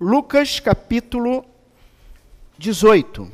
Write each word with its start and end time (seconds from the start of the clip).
Lucas 0.00 0.60
capítulo 0.60 1.44
18. 2.56 3.32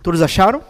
Todos 0.00 0.22
acharam? 0.22 0.62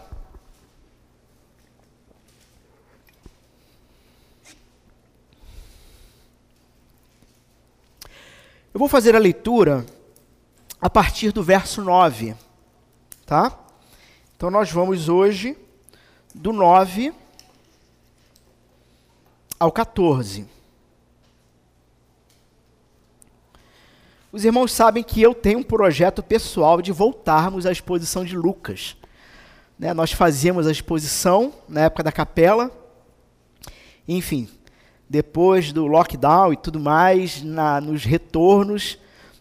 Eu 8.73 8.79
vou 8.79 8.89
fazer 8.89 9.15
a 9.15 9.19
leitura 9.19 9.85
a 10.81 10.89
partir 10.89 11.33
do 11.33 11.43
verso 11.43 11.83
9, 11.83 12.35
tá? 13.27 13.59
Então 14.35 14.51
nós 14.51 14.73
vamos 14.73 15.11
hoje 15.11 15.55
do 16.35 16.51
9 16.51 17.13
ao 19.61 19.71
14. 19.71 20.56
Os 24.37 24.45
irmãos 24.45 24.71
sabem 24.71 25.03
que 25.03 25.23
eu 25.23 25.35
tenho 25.35 25.61
um 25.61 25.63
projeto 25.63 26.23
pessoal 26.23 26.83
de 26.83 26.93
voltarmos 26.93 27.65
à 27.65 27.73
exposição 27.73 28.23
de 28.23 28.37
Lucas. 28.37 28.95
Né, 29.79 29.95
nós 29.95 30.13
fazíamos 30.13 30.67
a 30.67 30.71
exposição 30.71 31.55
na 31.67 31.85
época 31.85 32.03
da 32.03 32.13
capela, 32.13 32.71
enfim, 34.07 34.47
depois 35.09 35.73
do 35.73 35.87
lockdown 35.87 36.53
e 36.53 36.57
tudo 36.59 36.79
mais, 36.79 37.43
na, 37.43 37.81
nos 37.81 38.05
retornos, 38.05 38.99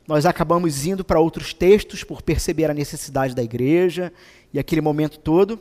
nós 0.08 0.26
acabamos 0.26 0.86
indo 0.86 1.04
para 1.04 1.20
outros 1.20 1.54
textos 1.54 2.02
por 2.02 2.22
perceber 2.22 2.72
a 2.72 2.74
necessidade 2.74 3.36
da 3.36 3.44
igreja 3.44 4.14
e 4.54 4.58
aquele 4.58 4.80
momento 4.80 5.20
todo. 5.20 5.60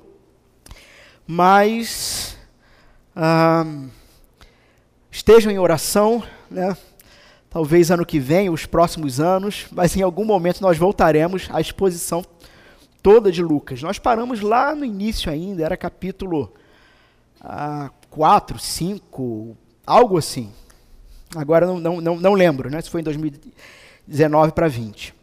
Mas 1.26 2.38
ah, 3.16 3.66
estejam 5.10 5.50
em 5.50 5.58
oração, 5.58 6.22
né? 6.48 6.76
Talvez 7.54 7.88
ano 7.88 8.04
que 8.04 8.18
vem, 8.18 8.50
os 8.50 8.66
próximos 8.66 9.20
anos, 9.20 9.66
mas 9.70 9.96
em 9.96 10.02
algum 10.02 10.24
momento 10.24 10.60
nós 10.60 10.76
voltaremos 10.76 11.46
à 11.52 11.60
exposição 11.60 12.24
toda 13.00 13.30
de 13.30 13.44
Lucas. 13.44 13.80
Nós 13.80 13.96
paramos 13.96 14.40
lá 14.40 14.74
no 14.74 14.84
início 14.84 15.30
ainda, 15.30 15.64
era 15.64 15.76
capítulo 15.76 16.52
ah, 17.40 17.92
4, 18.10 18.58
5, 18.58 19.56
algo 19.86 20.18
assim. 20.18 20.50
Agora 21.36 21.64
não, 21.64 21.78
não, 21.78 22.00
não, 22.00 22.16
não 22.16 22.32
lembro, 22.32 22.68
né? 22.68 22.80
se 22.80 22.90
foi 22.90 23.02
em 23.02 23.04
2019 23.04 24.50
para 24.50 24.66
20. 24.66 25.14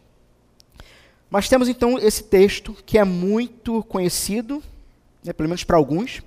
Mas 1.30 1.50
temos 1.50 1.68
então 1.68 2.00
esse 2.00 2.24
texto 2.24 2.74
que 2.86 2.98
é 2.98 3.04
muito 3.04 3.84
conhecido, 3.84 4.64
né, 5.22 5.34
pelo 5.34 5.50
menos 5.50 5.66
para 5.66 5.76
alguns. 5.76 6.22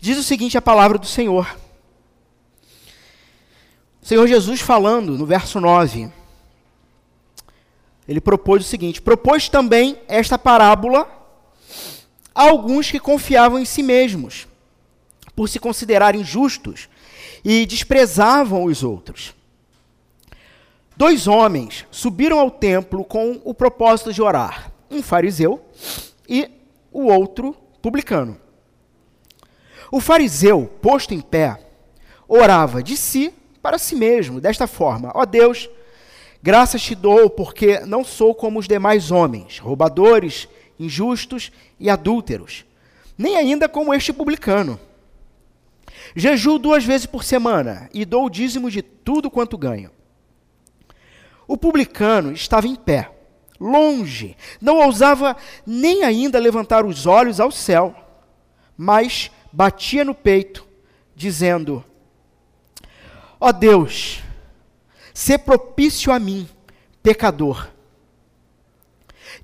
Diz 0.00 0.18
o 0.18 0.24
seguinte 0.24 0.58
a 0.58 0.62
palavra 0.62 0.98
do 0.98 1.06
Senhor. 1.06 1.46
Senhor 4.04 4.26
Jesus 4.26 4.60
falando 4.60 5.16
no 5.16 5.24
verso 5.24 5.58
9. 5.58 6.12
Ele 8.06 8.20
propôs 8.20 8.62
o 8.62 8.68
seguinte: 8.68 9.00
propôs 9.00 9.48
também 9.48 9.98
esta 10.06 10.36
parábola 10.36 11.08
a 12.34 12.42
alguns 12.42 12.90
que 12.90 13.00
confiavam 13.00 13.58
em 13.58 13.64
si 13.64 13.82
mesmos, 13.82 14.46
por 15.34 15.48
se 15.48 15.58
considerarem 15.58 16.22
justos 16.22 16.86
e 17.42 17.64
desprezavam 17.64 18.64
os 18.64 18.84
outros. 18.84 19.34
Dois 20.94 21.26
homens 21.26 21.86
subiram 21.90 22.38
ao 22.38 22.50
templo 22.50 23.06
com 23.06 23.40
o 23.42 23.54
propósito 23.54 24.12
de 24.12 24.20
orar, 24.20 24.70
um 24.90 25.02
fariseu 25.02 25.64
e 26.28 26.50
o 26.92 27.06
outro 27.06 27.56
publicano. 27.80 28.38
O 29.90 29.98
fariseu, 29.98 30.70
posto 30.82 31.14
em 31.14 31.22
pé, 31.22 31.58
orava 32.28 32.82
de 32.82 32.98
si 32.98 33.32
para 33.64 33.78
si 33.78 33.96
mesmo, 33.96 34.42
desta 34.42 34.66
forma: 34.66 35.10
Ó 35.14 35.22
oh 35.22 35.26
Deus, 35.26 35.70
graças 36.42 36.82
te 36.82 36.94
dou, 36.94 37.30
porque 37.30 37.80
não 37.80 38.04
sou 38.04 38.34
como 38.34 38.58
os 38.58 38.68
demais 38.68 39.10
homens, 39.10 39.58
roubadores, 39.58 40.46
injustos 40.78 41.50
e 41.80 41.88
adúlteros, 41.88 42.66
nem 43.16 43.38
ainda 43.38 43.66
como 43.66 43.94
este 43.94 44.12
publicano. 44.12 44.78
Jejuo 46.14 46.58
duas 46.58 46.84
vezes 46.84 47.06
por 47.06 47.24
semana 47.24 47.88
e 47.94 48.04
dou 48.04 48.26
o 48.26 48.30
dízimo 48.30 48.70
de 48.70 48.82
tudo 48.82 49.30
quanto 49.30 49.56
ganho. 49.56 49.90
O 51.48 51.56
publicano 51.56 52.32
estava 52.32 52.66
em 52.66 52.74
pé, 52.74 53.10
longe, 53.58 54.36
não 54.60 54.76
ousava 54.76 55.34
nem 55.66 56.04
ainda 56.04 56.38
levantar 56.38 56.84
os 56.84 57.06
olhos 57.06 57.40
ao 57.40 57.50
céu, 57.50 57.94
mas 58.76 59.30
batia 59.50 60.04
no 60.04 60.14
peito, 60.14 60.66
dizendo: 61.16 61.82
Ó 63.44 63.48
oh 63.48 63.52
Deus, 63.52 64.22
se 65.12 65.36
propício 65.36 66.10
a 66.10 66.18
mim, 66.18 66.48
pecador. 67.02 67.68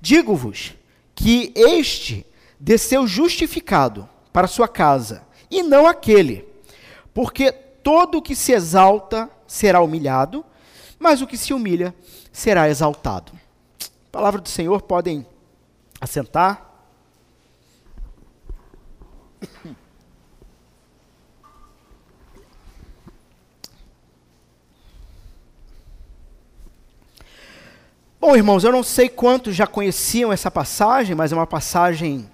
Digo-vos 0.01 0.73
que 1.13 1.53
este 1.55 2.25
desceu 2.59 3.05
justificado 3.05 4.09
para 4.33 4.47
sua 4.47 4.67
casa, 4.67 5.23
e 5.51 5.61
não 5.61 5.85
aquele, 5.85 6.47
porque 7.13 7.51
todo 7.51 8.17
o 8.17 8.21
que 8.23 8.35
se 8.35 8.53
exalta 8.53 9.29
será 9.45 9.81
humilhado, 9.81 10.43
mas 10.97 11.21
o 11.21 11.27
que 11.27 11.37
se 11.37 11.53
humilha 11.53 11.93
será 12.31 12.67
exaltado. 12.67 13.33
Palavra 14.11 14.41
do 14.41 14.49
Senhor, 14.49 14.81
podem 14.81 15.27
assentar. 16.01 16.71
Bom, 28.21 28.35
irmãos, 28.35 28.63
eu 28.63 28.71
não 28.71 28.83
sei 28.83 29.09
quantos 29.09 29.55
já 29.55 29.65
conheciam 29.65 30.31
essa 30.31 30.51
passagem, 30.51 31.15
mas 31.15 31.31
é 31.31 31.35
uma 31.35 31.47
passagem 31.47 32.29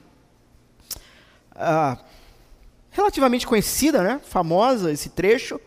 ah, 1.55 1.97
relativamente 2.91 3.47
conhecida, 3.47 4.03
né? 4.03 4.19
famosa, 4.21 4.91
esse 4.91 5.07
trecho. 5.07 5.57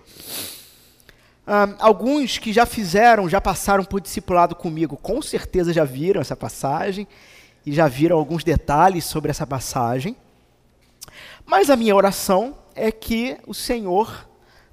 Ah, 1.46 1.74
alguns 1.78 2.36
que 2.36 2.52
já 2.52 2.66
fizeram, 2.66 3.30
já 3.30 3.40
passaram 3.40 3.82
por 3.82 3.98
discipulado 3.98 4.54
comigo, 4.54 4.94
com 4.94 5.22
certeza 5.22 5.72
já 5.72 5.84
viram 5.84 6.20
essa 6.20 6.36
passagem 6.36 7.08
e 7.64 7.72
já 7.72 7.88
viram 7.88 8.18
alguns 8.18 8.44
detalhes 8.44 9.06
sobre 9.06 9.30
essa 9.30 9.46
passagem. 9.46 10.14
Mas 11.46 11.70
a 11.70 11.76
minha 11.76 11.96
oração 11.96 12.58
é 12.74 12.92
que 12.92 13.38
o 13.46 13.54
Senhor 13.54 14.28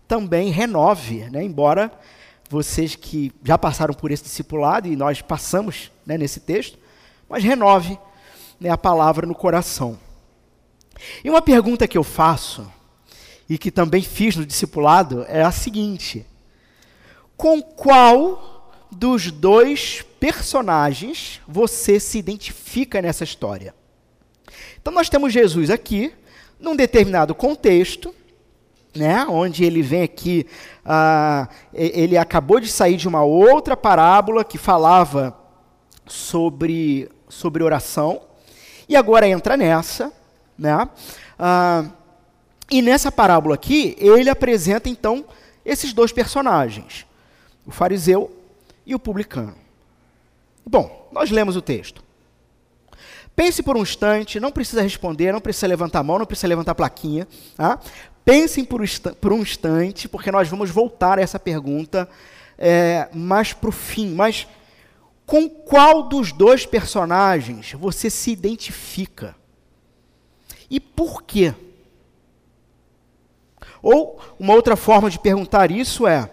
também 0.09 0.49
renove, 0.49 1.29
né? 1.29 1.41
embora 1.41 1.89
vocês 2.49 2.95
que 2.95 3.31
já 3.43 3.57
passaram 3.57 3.93
por 3.93 4.11
esse 4.11 4.23
discipulado, 4.23 4.87
e 4.87 4.95
nós 4.95 5.21
passamos 5.21 5.91
né, 6.05 6.17
nesse 6.17 6.39
texto, 6.39 6.77
mas 7.27 7.43
renove 7.43 7.97
né, 8.59 8.69
a 8.69 8.77
palavra 8.77 9.25
no 9.25 9.35
coração. 9.35 9.99
E 11.23 11.29
uma 11.29 11.41
pergunta 11.41 11.87
que 11.87 11.97
eu 11.97 12.03
faço, 12.03 12.71
e 13.49 13.57
que 13.57 13.71
também 13.71 14.01
fiz 14.01 14.35
no 14.35 14.45
discipulado, 14.45 15.25
é 15.27 15.41
a 15.41 15.51
seguinte: 15.51 16.25
com 17.35 17.61
qual 17.61 18.71
dos 18.91 19.31
dois 19.31 20.03
personagens 20.19 21.41
você 21.47 21.99
se 21.99 22.17
identifica 22.17 23.01
nessa 23.01 23.23
história? 23.23 23.75
Então, 24.81 24.93
nós 24.93 25.09
temos 25.09 25.33
Jesus 25.33 25.69
aqui, 25.69 26.13
num 26.59 26.75
determinado 26.75 27.35
contexto, 27.35 28.13
né, 28.97 29.25
onde 29.29 29.63
ele 29.63 29.81
vem 29.81 30.03
aqui, 30.03 30.45
uh, 30.85 31.47
ele 31.73 32.17
acabou 32.17 32.59
de 32.59 32.67
sair 32.67 32.97
de 32.97 33.07
uma 33.07 33.23
outra 33.23 33.77
parábola 33.77 34.43
que 34.43 34.57
falava 34.57 35.37
sobre, 36.05 37.09
sobre 37.29 37.63
oração, 37.63 38.21
e 38.89 38.95
agora 38.95 39.27
entra 39.27 39.55
nessa, 39.55 40.11
né, 40.57 40.89
uh, 41.39 41.91
e 42.69 42.81
nessa 42.81 43.11
parábola 43.11 43.55
aqui, 43.55 43.95
ele 43.99 44.29
apresenta 44.29 44.89
então 44.89 45.25
esses 45.63 45.93
dois 45.93 46.11
personagens, 46.11 47.05
o 47.65 47.71
fariseu 47.71 48.31
e 48.85 48.95
o 48.95 48.99
publicano. 48.99 49.55
Bom, 50.65 51.09
nós 51.11 51.31
lemos 51.31 51.55
o 51.55 51.61
texto. 51.61 52.03
Pense 53.37 53.61
por 53.61 53.77
um 53.77 53.83
instante, 53.83 54.39
não 54.39 54.51
precisa 54.51 54.81
responder, 54.81 55.31
não 55.31 55.39
precisa 55.39 55.67
levantar 55.67 55.99
a 55.99 56.03
mão, 56.03 56.17
não 56.17 56.25
precisa 56.25 56.47
levantar 56.47 56.71
a 56.71 56.75
plaquinha. 56.75 57.27
Tá? 57.55 57.79
Pensem 58.27 58.65
por, 58.65 58.81
por 59.21 59.31
um 59.31 59.41
instante, 59.41 60.09
porque 60.09 60.29
nós 60.29 60.49
vamos 60.49 60.69
voltar 60.69 61.17
a 61.17 61.21
essa 61.21 61.39
pergunta 61.39 62.09
é, 62.57 63.07
mais 63.13 63.53
para 63.53 63.69
o 63.69 63.71
fim. 63.71 64.13
Mas 64.13 64.45
com 65.25 65.47
qual 65.49 66.03
dos 66.03 66.33
dois 66.33 66.65
personagens 66.65 67.71
você 67.71 68.09
se 68.09 68.29
identifica? 68.29 69.33
E 70.69 70.77
por 70.77 71.23
quê? 71.23 71.55
Ou 73.81 74.19
uma 74.37 74.53
outra 74.53 74.75
forma 74.75 75.09
de 75.09 75.17
perguntar 75.17 75.71
isso 75.71 76.05
é: 76.05 76.29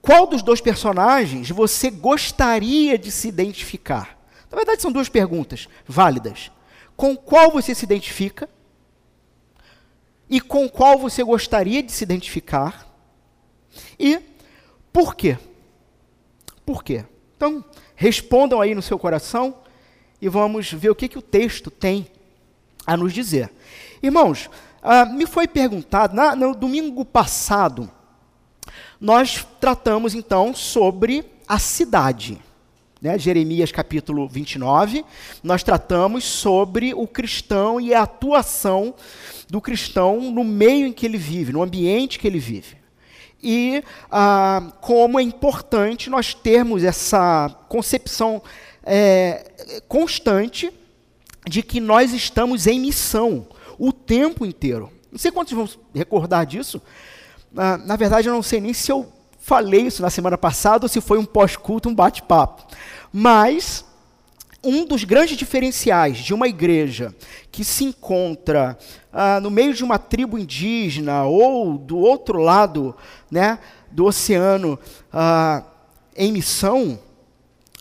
qual 0.00 0.24
dos 0.24 0.40
dois 0.40 0.60
personagens 0.60 1.50
você 1.50 1.90
gostaria 1.90 2.96
de 2.96 3.10
se 3.10 3.26
identificar? 3.26 4.16
Na 4.48 4.56
verdade, 4.56 4.82
são 4.82 4.92
duas 4.92 5.08
perguntas 5.08 5.68
válidas. 5.84 6.52
Com 6.96 7.16
qual 7.16 7.50
você 7.50 7.74
se 7.74 7.84
identifica? 7.84 8.48
E 10.28 10.40
com 10.40 10.68
qual 10.68 10.98
você 10.98 11.22
gostaria 11.22 11.82
de 11.82 11.92
se 11.92 12.04
identificar, 12.04 12.86
e 13.98 14.20
por 14.92 15.14
quê? 15.14 15.38
Por 16.64 16.82
quê? 16.82 17.04
Então, 17.36 17.64
respondam 17.94 18.60
aí 18.60 18.74
no 18.74 18.82
seu 18.82 18.98
coração 18.98 19.56
e 20.20 20.28
vamos 20.28 20.72
ver 20.72 20.90
o 20.90 20.94
que, 20.94 21.08
que 21.08 21.18
o 21.18 21.22
texto 21.22 21.70
tem 21.70 22.10
a 22.86 22.96
nos 22.96 23.12
dizer. 23.12 23.50
Irmãos, 24.02 24.50
ah, 24.82 25.04
me 25.04 25.26
foi 25.26 25.46
perguntado, 25.46 26.14
na, 26.14 26.34
no 26.34 26.54
domingo 26.54 27.04
passado, 27.04 27.90
nós 29.00 29.46
tratamos 29.60 30.14
então 30.14 30.54
sobre 30.54 31.24
a 31.46 31.58
cidade. 31.58 32.40
Né? 33.00 33.18
Jeremias 33.18 33.70
capítulo 33.70 34.28
29, 34.28 35.04
nós 35.42 35.62
tratamos 35.62 36.24
sobre 36.24 36.92
o 36.94 37.06
cristão 37.06 37.80
e 37.80 37.94
a 37.94 38.02
atuação 38.02 38.94
do 39.48 39.60
cristão 39.60 40.32
no 40.32 40.42
meio 40.42 40.86
em 40.86 40.92
que 40.92 41.06
ele 41.06 41.18
vive, 41.18 41.52
no 41.52 41.62
ambiente 41.62 42.18
que 42.18 42.26
ele 42.26 42.40
vive. 42.40 42.76
E 43.40 43.84
ah, 44.10 44.72
como 44.80 45.20
é 45.20 45.22
importante 45.22 46.10
nós 46.10 46.34
termos 46.34 46.82
essa 46.82 47.48
concepção 47.68 48.42
é, 48.82 49.80
constante 49.86 50.72
de 51.46 51.62
que 51.62 51.80
nós 51.80 52.12
estamos 52.12 52.66
em 52.66 52.80
missão 52.80 53.46
o 53.78 53.92
tempo 53.92 54.44
inteiro. 54.44 54.90
Não 55.10 55.18
sei 55.18 55.30
quantos 55.30 55.52
vão 55.52 55.68
recordar 55.94 56.44
disso. 56.44 56.82
Ah, 57.56 57.78
na 57.78 57.94
verdade, 57.94 58.28
eu 58.28 58.34
não 58.34 58.42
sei 58.42 58.60
nem 58.60 58.72
se 58.72 58.90
eu 58.90 59.12
falei 59.48 59.86
isso 59.86 60.02
na 60.02 60.10
semana 60.10 60.36
passada 60.36 60.84
ou 60.84 60.88
se 60.90 61.00
foi 61.00 61.18
um 61.18 61.24
pós-culto, 61.24 61.88
um 61.88 61.94
bate-papo. 61.94 62.66
Mas 63.10 63.82
um 64.62 64.84
dos 64.84 65.04
grandes 65.04 65.38
diferenciais 65.38 66.18
de 66.18 66.34
uma 66.34 66.46
igreja 66.46 67.14
que 67.50 67.64
se 67.64 67.84
encontra 67.84 68.76
ah, 69.10 69.40
no 69.40 69.50
meio 69.50 69.72
de 69.72 69.82
uma 69.82 69.98
tribo 69.98 70.36
indígena 70.38 71.24
ou 71.24 71.78
do 71.78 71.96
outro 71.96 72.38
lado 72.38 72.94
né, 73.30 73.58
do 73.90 74.04
oceano 74.04 74.78
ah, 75.10 75.64
em 76.14 76.30
missão, 76.30 76.98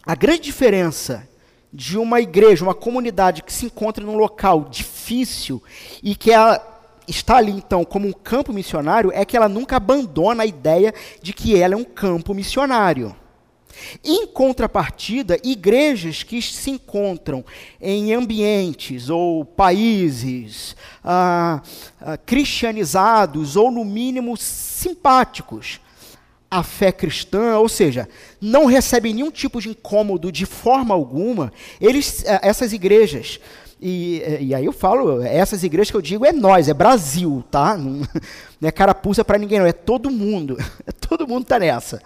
a 0.06 0.16
grande 0.16 0.44
diferença 0.44 1.28
de 1.74 1.98
uma 1.98 2.22
igreja, 2.22 2.64
uma 2.64 2.74
comunidade 2.74 3.44
que 3.44 3.52
se 3.52 3.66
encontra 3.66 4.06
num 4.06 4.16
local 4.16 4.70
difícil 4.70 5.62
e 6.02 6.16
que 6.16 6.32
ela 6.32 6.77
está 7.08 7.38
ali 7.38 7.52
então 7.52 7.86
como 7.86 8.08
um 8.08 8.14
campo 8.14 8.52
missionário 8.52 9.12
é 9.14 9.24
que 9.24 9.38
ela 9.38 9.48
nunca 9.48 9.78
abandona 9.78 10.44
a 10.44 10.46
ideia 10.46 10.94
de 11.22 11.34
que 11.34 11.58
ela 11.58 11.74
é 11.74 11.78
um 11.78 11.84
campo 11.84 12.34
missionário. 12.34 13.16
Em 14.04 14.26
contrapartida, 14.26 15.40
igrejas 15.44 16.24
que 16.24 16.42
se 16.42 16.72
encontram 16.72 17.46
em 17.80 18.14
ambientes 18.14 19.10
ou 19.10 19.46
países 19.46 20.76
ah, 21.04 21.62
ah, 22.02 22.18
cristianizados 22.18 23.56
ou, 23.56 23.72
no 23.72 23.86
mínimo, 23.86 24.36
simpáticos 24.36 25.80
à 26.50 26.64
fé 26.64 26.92
cristã, 26.92 27.58
ou 27.60 27.68
seja, 27.68 28.08
não 28.40 28.66
recebem 28.66 29.14
nenhum 29.14 29.30
tipo 29.30 29.62
de 29.62 29.70
incômodo 29.70 30.32
de 30.32 30.46
forma 30.46 30.94
alguma, 30.96 31.52
eles, 31.80 32.24
eh, 32.26 32.40
essas 32.42 32.72
igrejas 32.72 33.40
e, 33.82 34.24
e, 34.42 34.56
aí 34.56 34.66
eu 34.66 34.74
falo, 34.74 35.22
essas 35.22 35.64
igrejas 35.64 35.92
que 35.92 35.98
eu 35.98 36.02
digo 36.02 36.26
é 36.26 36.32
nós, 36.32 36.68
é 36.68 36.74
Brasil, 36.74 37.44
tá? 37.52 37.78
Não, 37.78 38.02
não 38.60 38.68
é 38.68 38.72
carapuça 38.72 39.24
para 39.24 39.38
ninguém, 39.38 39.60
não, 39.60 39.66
é 39.66 39.74
todo 39.74 40.10
mundo. 40.10 40.58
todo 41.08 41.28
mundo 41.28 41.44
está 41.44 41.60
nessa 41.60 42.02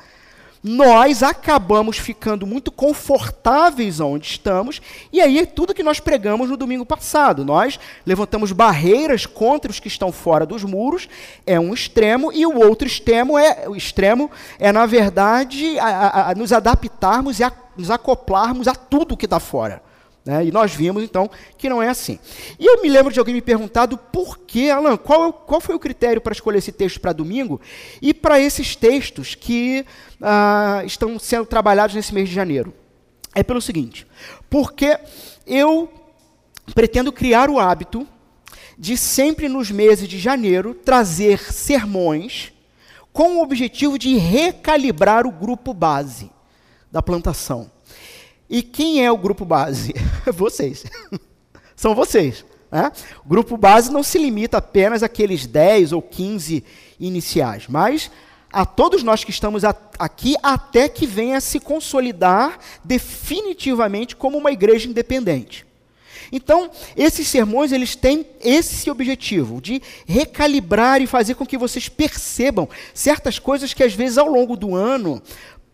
nós 0.64 1.24
acabamos 1.24 1.98
ficando 1.98 2.46
muito 2.46 2.72
confortáveis 2.72 4.00
onde 4.00 4.28
estamos, 4.28 4.82
e 5.12 5.20
aí 5.20 5.40
é 5.40 5.46
tudo 5.46 5.74
que 5.74 5.82
nós 5.82 6.00
pregamos 6.00 6.50
no 6.50 6.58
domingo 6.58 6.86
passado. 6.86 7.44
Nós 7.44 7.80
levantamos 8.06 8.52
barreiras 8.52 9.26
contra 9.26 9.72
os 9.72 9.80
que 9.80 9.88
estão 9.88 10.12
fora 10.12 10.46
dos 10.46 10.64
muros, 10.64 11.10
é 11.48 11.60
um 11.60 11.74
extremo, 11.74 12.32
e 12.32 12.46
o 12.46 12.60
outro 12.60 12.88
extremo 12.88 13.40
é, 13.40 13.68
o 13.68 13.76
extremo 13.76 14.30
é 14.60 14.72
na 14.72 14.86
verdade, 14.86 15.80
a, 15.80 15.88
a, 15.88 16.32
a 16.32 16.36
nos 16.36 16.54
adaptarmos 16.54 17.40
e 17.40 17.44
a, 17.44 17.52
nos 17.76 17.90
acoplarmos 17.90 18.68
a 18.68 18.76
tudo 18.76 19.18
que 19.18 19.26
está 19.26 19.40
fora. 19.40 19.82
Né? 20.24 20.46
E 20.46 20.52
nós 20.52 20.74
vimos, 20.74 21.04
então, 21.04 21.30
que 21.58 21.70
não 21.70 21.82
é 21.82 21.90
assim. 21.90 22.20
E 22.60 22.66
eu 22.66 22.82
me 22.82 22.90
lembro 22.90 23.12
de 23.12 23.20
alguém 23.20 23.34
me 23.34 23.42
perguntado 23.42 23.98
por 23.98 24.38
que, 24.40 24.70
Alan, 24.70 24.98
qual, 24.98 25.30
é 25.30 25.32
qual 25.32 25.60
foi 25.60 25.76
o 25.76 25.80
critério 25.80 26.22
para 26.22 26.34
escolher 26.34 26.60
esse 26.60 26.72
texto 26.72 27.00
para 27.00 27.14
domingo 27.14 27.60
e 28.02 28.14
para 28.14 28.40
esses 28.40 28.76
textos 28.76 29.36
que 29.36 29.86
ah, 30.22 30.84
estão 30.86 31.18
sendo 31.18 31.46
trabalhados 31.46 31.96
nesse 31.96 32.14
mês 32.14 32.30
de 32.30 32.36
janeiro? 32.36 32.74
É 33.34 33.44
pelo 33.44 33.62
seguinte, 33.62 34.06
porque 34.50 35.00
eu 35.48 35.90
pretendo 36.76 37.12
criar 37.12 37.50
o 37.50 37.60
hábito 37.60 38.08
de 38.78 38.98
sempre 38.98 39.48
nos 39.48 39.72
meses 39.72 40.08
de 40.08 40.20
janeiro 40.20 40.74
trazer 40.74 41.40
sermões 41.52 42.52
com 43.14 43.38
o 43.38 43.42
objetivo 43.42 43.98
de 43.98 44.18
recalibrar 44.18 45.26
o 45.26 45.32
grupo 45.32 45.74
base 45.74 46.32
da 46.92 47.02
plantação. 47.02 47.72
E 48.52 48.62
quem 48.62 49.04
é 49.04 49.10
o 49.10 49.18
grupo 49.18 49.46
base? 49.46 49.96
vocês. 50.34 50.84
São 51.74 51.96
vocês. 51.96 52.44
Né? 52.70 52.92
O 53.26 53.30
grupo 53.30 53.56
base 53.56 53.90
não 53.90 54.04
se 54.04 54.18
limita 54.18 54.58
apenas 54.58 55.02
àqueles 55.02 55.48
10 55.48 55.94
ou 55.94 56.02
15 56.02 56.62
iniciais, 57.00 57.68
mas 57.70 58.12
a 58.52 58.66
todos 58.66 59.04
nós 59.04 59.24
que 59.24 59.32
estamos 59.32 59.64
aqui 59.64 60.36
até 60.44 60.90
que 60.90 61.08
venha 61.08 61.40
se 61.40 61.62
consolidar 61.62 62.60
definitivamente 62.84 64.18
como 64.18 64.38
uma 64.38 64.52
igreja 64.52 64.90
independente. 64.90 65.66
Então, 66.30 66.70
esses 66.96 67.28
sermões, 67.28 67.72
eles 67.72 67.96
têm 67.96 68.26
esse 68.42 68.90
objetivo 68.90 69.62
de 69.62 69.82
recalibrar 70.06 71.02
e 71.02 71.08
fazer 71.08 71.36
com 71.36 71.46
que 71.46 71.58
vocês 71.58 71.90
percebam 71.90 72.70
certas 72.94 73.40
coisas 73.40 73.74
que 73.74 73.84
às 73.84 73.94
vezes 73.94 74.18
ao 74.18 74.28
longo 74.28 74.56
do 74.56 74.76
ano 74.76 75.22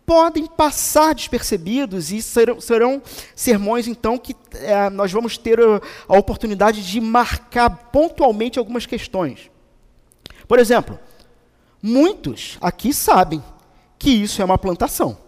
podem 0.08 0.46
passar 0.46 1.14
despercebidos 1.14 2.10
e 2.10 2.22
serão, 2.22 2.58
serão 2.62 3.02
sermões, 3.36 3.86
então, 3.86 4.16
que 4.16 4.34
é, 4.54 4.88
nós 4.88 5.12
vamos 5.12 5.36
ter 5.36 5.60
a, 5.60 6.16
oportunidade 6.16 6.82
de 6.82 6.98
marcar 6.98 7.68
pontualmente 7.92 8.58
algumas 8.58 8.86
questões. 8.86 9.50
Por 10.48 10.58
exemplo, 10.58 10.98
muitos 11.82 12.56
aqui 12.58 12.94
sabem 12.94 13.44
que 13.98 14.08
isso 14.08 14.40
é 14.40 14.44
uma 14.46 14.56
plantação. 14.56 15.18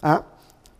Ah? 0.00 0.22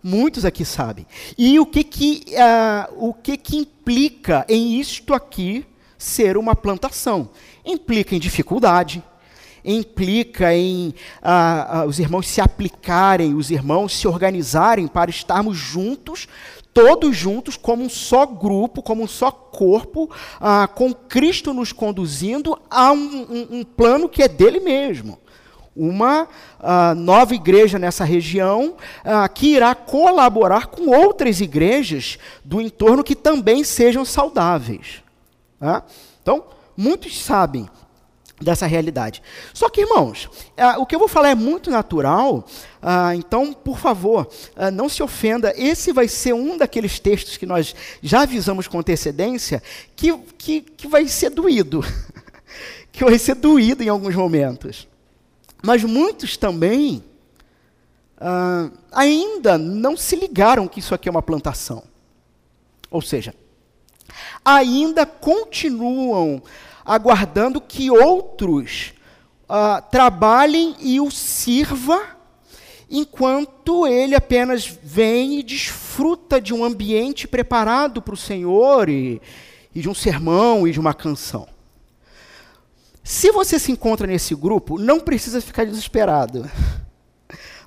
Muitos 0.01 0.45
aqui 0.45 0.65
sabem. 0.65 1.05
E 1.37 1.59
o 1.59 1.67
que 1.67 1.83
que, 1.83 2.25
uh, 2.29 3.09
o 3.09 3.13
que 3.13 3.37
que 3.37 3.57
implica 3.57 4.47
em 4.49 4.79
isto 4.79 5.13
aqui 5.13 5.67
ser 5.99 6.37
uma 6.37 6.55
plantação? 6.55 7.31
Implica 7.65 8.15
em 8.15 8.21
dificuldade, 8.21 9.03
implica 9.65 10.55
em 10.55 10.95
ah, 11.23 11.81
ah, 11.81 11.85
os 11.87 11.99
irmãos 11.99 12.27
se 12.27 12.41
aplicarem, 12.41 13.35
os 13.35 13.51
irmãos 13.51 13.97
se 13.97 14.09
organizarem 14.09 14.87
para 14.87 15.11
estarmos 15.11 15.57
juntos, 15.57 16.27
todos 16.73 17.17
juntos, 17.17 17.57
como 17.57 17.83
um 17.83 17.89
só 17.89 18.27
grupo, 18.27 18.83
como 18.83 19.03
um 19.03 19.07
só 19.07 19.31
corpo, 19.31 20.11
ah, 20.41 20.69
com 20.69 20.93
Cristo 20.93 21.53
nos 21.53 21.73
conduzindo 21.73 22.59
a 22.71 22.93
um, 22.93 22.97
um, 22.99 23.59
um, 23.59 23.65
plano 23.65 24.09
que 24.09 24.23
é 24.23 24.29
dele 24.29 24.61
mesmo. 24.61 25.19
Uma 25.75 26.29
ah, 26.59 26.95
nova 26.95 27.35
igreja 27.35 27.79
nessa 27.79 28.05
região 28.05 28.75
ah, 29.05 29.29
que 29.29 29.55
irá 29.55 29.75
colaborar 29.75 30.67
com 30.67 30.91
outras 30.91 31.41
igrejas 31.41 32.19
do 32.45 32.61
entorno 32.61 33.05
que 33.05 33.15
também 33.15 33.65
sejam 33.65 34.05
saudáveis. 34.05 35.03
Tá? 35.59 35.85
Então, 36.23 36.45
muitos 36.77 37.23
sabem 37.23 37.69
dessa 38.41 38.67
realidade. 38.67 39.23
Só 39.53 39.69
que, 39.69 39.83
irmãos, 39.83 40.25
uh, 40.25 40.81
o 40.81 40.87
que 40.87 40.95
eu 40.95 40.99
vou 40.99 41.09
falar 41.09 41.31
é 41.31 41.35
muito 41.35 41.71
natural, 41.71 42.47
uh, 42.83 43.15
então, 43.15 43.53
por 43.53 43.79
favor, 43.79 44.29
uh, 44.57 44.71
não 44.71 44.89
se 44.89 45.03
ofenda. 45.03 45.53
Esse 45.57 45.93
vai 45.93 46.09
ser 46.09 46.33
um 46.33 46.57
daqueles 46.57 46.99
textos 46.99 47.37
que 47.37 47.47
nós 47.47 47.75
já 48.03 48.23
avisamos 48.23 48.67
com 48.67 48.79
antecedência 48.79 49.63
que, 49.95 50.17
que, 50.39 50.63
que 50.63 50.89
vai 50.89 51.07
ser 51.07 51.31
doído. 51.31 51.85
que 52.91 53.05
vai 53.05 53.19
ser 53.19 53.35
doído 53.35 53.83
em 53.83 53.89
alguns 53.89 54.15
momentos. 54.15 54.89
Mas 55.63 55.85
muitos 55.85 56.37
também 56.37 57.05
ainda 58.93 59.57
não 59.57 59.97
se 59.97 60.15
ligaram 60.15 60.69
que 60.69 60.79
isso 60.79 60.95
aqui 60.95 61.09
é 61.09 61.11
uma 61.11 61.23
plantação. 61.23 61.83
Ou 62.91 63.01
seja, 63.01 63.35
ainda 64.45 65.07
continuam 65.07 66.43
aguardando 66.85 67.61
que 67.61 67.91
outros 67.91 68.93
uh, 69.49 69.83
trabalhem 69.91 70.77
e 70.81 71.01
o 71.01 71.11
sirva, 71.11 72.01
enquanto 72.91 73.87
ele 73.87 74.15
apenas 74.15 74.67
vem 74.83 75.39
e 75.39 75.43
desfruta 75.43 76.41
de 76.41 76.53
um 76.53 76.65
ambiente 76.65 77.29
preparado 77.29 78.03
para 78.03 78.15
o 78.15 78.17
Senhor 78.17 78.89
e, 78.89 79.21
e 79.75 79.81
de 79.81 79.89
um 79.89 79.95
sermão 79.95 80.67
e 80.67 80.73
de 80.73 80.81
uma 80.81 80.95
canção. 80.95 81.47
Se 83.03 83.33
você 83.33 83.59
se 83.59 83.73
encontra 83.73 84.07
nesse 84.07 84.35
grupo, 84.35 84.79
não 84.79 85.01
precisa 85.01 85.41
ficar 85.41 85.65
desesperado. 85.65 86.49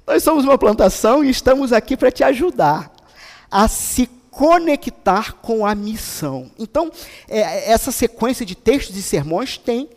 Nós 0.05 0.23
somos 0.23 0.43
uma 0.43 0.57
plantação 0.57 1.23
e 1.23 1.29
estamos 1.29 1.71
aqui 1.71 1.95
para 1.95 2.11
te 2.11 2.23
ajudar 2.23 2.91
a 3.49 3.67
se 3.67 4.09
conectar 4.33 5.33
com 5.33 5.63
a 5.65 5.75
missão. 5.75 6.49
Então, 6.57 6.91
é, 7.29 7.71
essa 7.71 7.91
sequência 7.91 8.43
de 8.45 8.55
textos 8.55 8.97
e 8.97 9.03
sermões 9.03 9.57
tem 9.59 9.89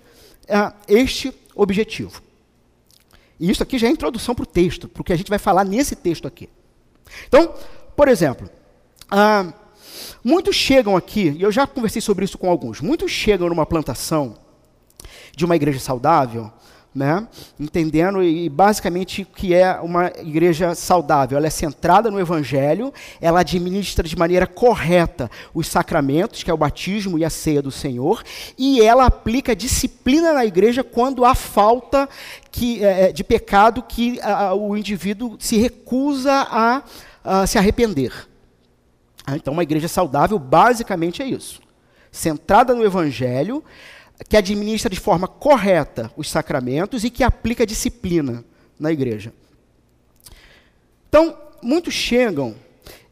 é, 0.47 0.73
este 0.87 1.33
objetivo. 1.55 2.21
E 3.41 3.51
isso 3.51 3.63
aqui 3.63 3.79
já 3.79 3.87
é 3.87 3.91
introdução 3.91 4.35
para 4.35 4.43
o 4.43 4.47
texto, 4.47 4.89
para 4.89 5.01
o 5.01 5.05
que 5.05 5.13
a 5.13 5.17
gente 5.17 5.31
vai 5.31 5.39
falar 5.39 5.65
nesse 5.65 5.97
texto 5.97 6.29
aqui. 6.29 6.51
Então, 7.27 7.55
por 7.97 8.09
exemplo, 8.09 8.49
ah, 9.11 9.53
muitos 10.23 10.55
chegam 10.55 10.97
aqui, 10.97 11.31
e 11.31 11.43
eu 11.43 11.51
já 11.51 11.67
conversei 11.67 12.03
sobre 12.03 12.25
isso 12.25 12.37
com 12.37 12.51
alguns, 12.51 12.81
muitos 12.81 13.11
chegam 13.11 13.49
numa 13.49 13.65
plantação 13.65 14.37
de 15.35 15.45
uma 15.45 15.57
igreja 15.57 15.79
saudável, 15.79 16.53
né? 16.97 17.29
entendendo 17.61 18.23
e 18.23 18.49
basicamente 18.49 19.21
o 19.21 19.27
que 19.27 19.53
é 19.53 19.79
uma 19.81 20.11
igreja 20.19 20.75
saudável. 20.75 21.37
Ela 21.37 21.47
é 21.47 21.51
centrada 21.51 22.11
no 22.11 22.19
Evangelho, 22.19 22.93
ela 23.21 23.41
administra 23.41 24.09
de 24.09 24.17
maneira 24.17 24.47
correta 24.47 25.31
os 25.53 25.69
sacramentos, 25.69 26.43
que 26.43 26.51
é 26.51 26.55
o 26.55 26.57
batismo 26.57 27.19
e 27.19 27.25
a 27.25 27.29
ceia 27.29 27.61
do 27.61 27.71
Senhor, 27.71 28.23
e 28.57 28.81
ela 28.81 29.05
aplica 29.05 29.55
disciplina 29.55 30.33
na 30.33 30.47
igreja 30.47 30.83
quando 30.83 31.27
há 31.27 31.35
falta 31.35 32.09
que, 32.51 32.83
é, 32.83 33.13
de 33.13 33.23
pecado 33.23 33.83
que 33.83 34.19
a, 34.23 34.55
o 34.55 34.75
indivíduo 34.75 35.37
se 35.39 35.59
recusa 35.59 36.33
a, 36.51 36.83
a 37.23 37.47
se 37.47 37.59
arrepender. 37.59 38.27
Ah, 39.27 39.37
então, 39.37 39.53
uma 39.53 39.63
igreja 39.63 39.87
saudável 39.87 40.39
basicamente 40.39 41.23
é 41.23 41.27
isso. 41.27 41.61
Centrada 42.11 42.75
no 42.75 42.83
Evangelho, 42.83 43.63
que 44.29 44.37
administra 44.37 44.91
de 44.91 45.01
forma 45.01 45.29
correta 45.29 46.11
os 46.17 46.31
sacramentos 46.31 47.05
e 47.05 47.11
que 47.11 47.23
aplica 47.23 47.67
disciplina 47.67 48.45
na 48.79 48.93
igreja. 48.93 49.33
Então, 51.09 51.37
muitos 51.63 51.95
chegam 51.95 52.55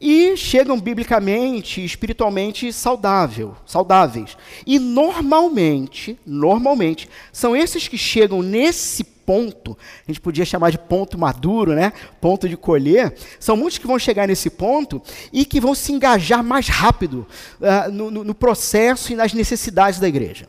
e 0.01 0.37
chegam 0.37 0.79
biblicamente, 0.79 1.83
espiritualmente 1.85 2.73
saudável, 2.73 3.57
saudáveis. 3.65 4.37
E 4.67 4.79
normalmente, 4.79 6.19
normalmente, 6.27 7.09
são 7.33 7.57
esses 7.57 7.89
que 7.89 7.97
chegam 7.97 8.43
nesse 8.43 9.03
ponto, 9.03 9.77
a 10.07 10.11
gente 10.13 10.21
podia 10.21 10.45
chamar 10.45 10.71
de 10.71 10.79
ponto 10.79 11.17
maduro, 11.17 11.73
né? 11.73 11.95
Ponto 12.21 12.47
de 12.47 12.57
colher. 12.57 13.15
São 13.41 13.57
muitos 13.57 13.79
que 13.79 13.87
vão 13.87 13.99
chegar 13.99 14.29
nesse 14.29 14.51
ponto 14.51 15.01
e 15.33 15.47
que 15.47 15.61
vão 15.61 15.75
se 15.75 15.93
engajar 15.93 16.45
mais 16.45 16.69
rápido 16.69 17.27
uh, 17.59 17.91
no, 17.91 18.11
no 18.11 18.35
processo 18.35 19.13
e 19.13 19.17
nas 19.17 19.33
necessidades 19.33 19.99
da 19.99 20.07
igreja. 20.07 20.47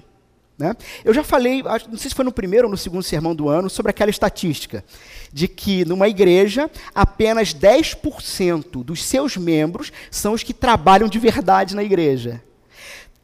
Né? 0.58 0.74
Eu 1.04 1.14
já 1.14 1.24
falei, 1.24 1.62
não 1.64 1.98
sei 1.98 2.10
se 2.10 2.16
foi 2.16 2.24
no 2.24 2.32
primeiro 2.32 2.68
ou 2.68 2.72
no 2.72 2.78
segundo 2.78 3.04
sermão 3.04 3.36
do 3.36 3.50
ano, 3.50 3.70
sobre 3.70 3.90
aquela 3.90 4.10
estatística 4.10 4.86
de 5.32 5.50
que 5.50 5.84
numa 5.84 6.08
igreja 6.08 6.72
apenas 6.94 7.54
10% 7.54 8.84
dos 8.84 9.04
seus 9.04 9.36
membros 9.36 9.92
são 10.10 10.34
os 10.34 10.44
que 10.44 10.54
trabalham 10.54 11.10
de 11.10 11.20
verdade 11.20 11.76
na 11.76 11.84
igreja. 11.84 12.42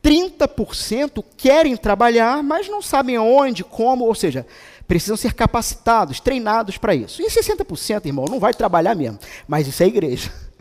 30% 0.04 1.24
querem 1.38 1.78
trabalhar, 1.78 2.44
mas 2.44 2.68
não 2.68 2.82
sabem 2.82 3.18
onde, 3.18 3.64
como, 3.64 4.06
ou 4.06 4.16
seja, 4.16 4.46
precisam 4.88 5.16
ser 5.16 5.34
capacitados, 5.34 6.20
treinados 6.20 6.78
para 6.78 6.94
isso. 6.94 7.22
E 7.22 7.28
60%, 7.28 8.08
irmão, 8.08 8.26
não 8.26 8.40
vai 8.40 8.54
trabalhar 8.54 8.96
mesmo, 8.96 9.20
mas 9.48 9.68
isso 9.68 9.82
é 9.84 9.88
igreja. 9.88 10.32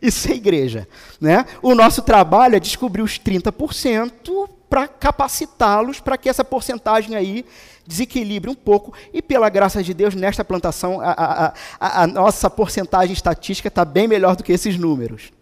Isso 0.00 0.30
é 0.30 0.34
igreja. 0.34 0.86
Né? 1.18 1.46
O 1.62 1.74
nosso 1.74 2.02
trabalho 2.02 2.54
é 2.54 2.60
descobrir 2.60 3.00
os 3.00 3.18
30% 3.18 4.46
para 4.70 4.86
capacitá-los 4.86 5.98
para 5.98 6.16
que 6.16 6.28
essa 6.28 6.44
porcentagem 6.44 7.16
aí 7.16 7.44
desequilibre 7.84 8.48
um 8.48 8.54
pouco. 8.54 8.94
E 9.12 9.20
pela 9.20 9.48
graça 9.48 9.82
de 9.82 9.92
Deus, 9.92 10.14
nesta 10.14 10.44
plantação, 10.44 11.00
a, 11.00 11.10
a, 11.10 11.54
a, 11.80 12.02
a 12.04 12.06
nossa 12.06 12.48
porcentagem 12.48 13.12
estatística 13.12 13.66
está 13.66 13.84
bem 13.84 14.06
melhor 14.06 14.36
do 14.36 14.44
que 14.44 14.52
esses 14.52 14.76
números. 14.76 15.32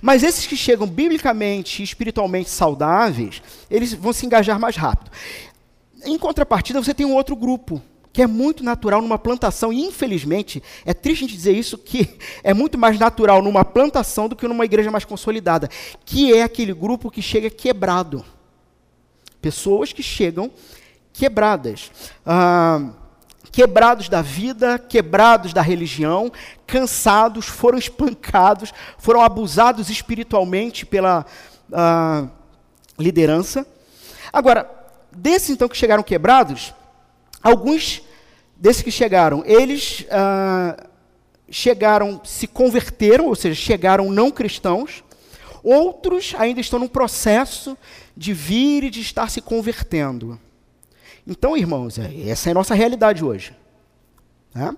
Mas 0.00 0.22
esses 0.22 0.46
que 0.46 0.56
chegam 0.56 0.86
biblicamente 0.86 1.82
e 1.82 1.84
espiritualmente 1.84 2.48
saudáveis, 2.48 3.42
eles 3.68 3.92
vão 3.92 4.12
se 4.12 4.24
engajar 4.24 4.58
mais 4.60 4.76
rápido. 4.76 5.10
Em 6.04 6.16
contrapartida, 6.16 6.80
você 6.80 6.94
tem 6.94 7.04
um 7.04 7.14
outro 7.14 7.34
grupo, 7.34 7.82
que 8.12 8.22
é 8.22 8.26
muito 8.26 8.62
natural 8.62 9.02
numa 9.02 9.18
plantação, 9.18 9.72
e 9.72 9.84
infelizmente, 9.84 10.62
é 10.84 10.94
triste 10.94 11.24
a 11.24 11.26
gente 11.26 11.36
dizer 11.36 11.52
isso, 11.52 11.76
que 11.76 12.16
é 12.42 12.54
muito 12.54 12.78
mais 12.78 12.98
natural 12.98 13.42
numa 13.42 13.64
plantação 13.64 14.28
do 14.28 14.36
que 14.36 14.48
numa 14.48 14.64
igreja 14.64 14.90
mais 14.90 15.04
consolidada, 15.04 15.68
que 16.04 16.32
é 16.32 16.42
aquele 16.42 16.72
grupo 16.72 17.10
que 17.10 17.20
chega 17.20 17.50
quebrado. 17.50 18.24
Pessoas 19.46 19.92
que 19.92 20.02
chegam 20.02 20.50
quebradas. 21.12 21.92
Ah, 22.26 22.90
quebrados 23.52 24.08
da 24.08 24.20
vida, 24.20 24.76
quebrados 24.76 25.52
da 25.52 25.62
religião, 25.62 26.32
cansados, 26.66 27.46
foram 27.46 27.78
espancados, 27.78 28.74
foram 28.98 29.22
abusados 29.22 29.88
espiritualmente 29.88 30.84
pela 30.84 31.24
ah, 31.72 32.26
liderança. 32.98 33.64
Agora, 34.32 34.68
desses 35.12 35.50
então 35.50 35.68
que 35.68 35.76
chegaram 35.76 36.02
quebrados, 36.02 36.74
alguns 37.40 38.02
desses 38.56 38.82
que 38.82 38.90
chegaram, 38.90 39.44
eles 39.46 40.04
ah, 40.10 40.76
chegaram, 41.48 42.20
se 42.24 42.48
converteram, 42.48 43.26
ou 43.26 43.36
seja, 43.36 43.54
chegaram 43.54 44.10
não 44.10 44.28
cristãos, 44.28 45.04
Outros 45.68 46.32
ainda 46.38 46.60
estão 46.60 46.78
num 46.78 46.86
processo 46.86 47.76
de 48.16 48.32
vir 48.32 48.84
e 48.84 48.90
de 48.90 49.00
estar 49.00 49.28
se 49.28 49.40
convertendo. 49.40 50.38
Então, 51.26 51.56
irmãos, 51.56 51.98
é, 51.98 52.28
essa 52.28 52.48
é 52.48 52.52
a 52.52 52.54
nossa 52.54 52.72
realidade 52.72 53.24
hoje. 53.24 53.52
Né? 54.54 54.76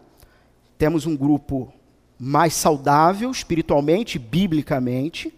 Temos 0.79 1.05
um 1.05 1.15
grupo 1.15 1.71
mais 2.19 2.55
saudável 2.55 3.31
espiritualmente, 3.31 4.19
biblicamente, 4.19 5.31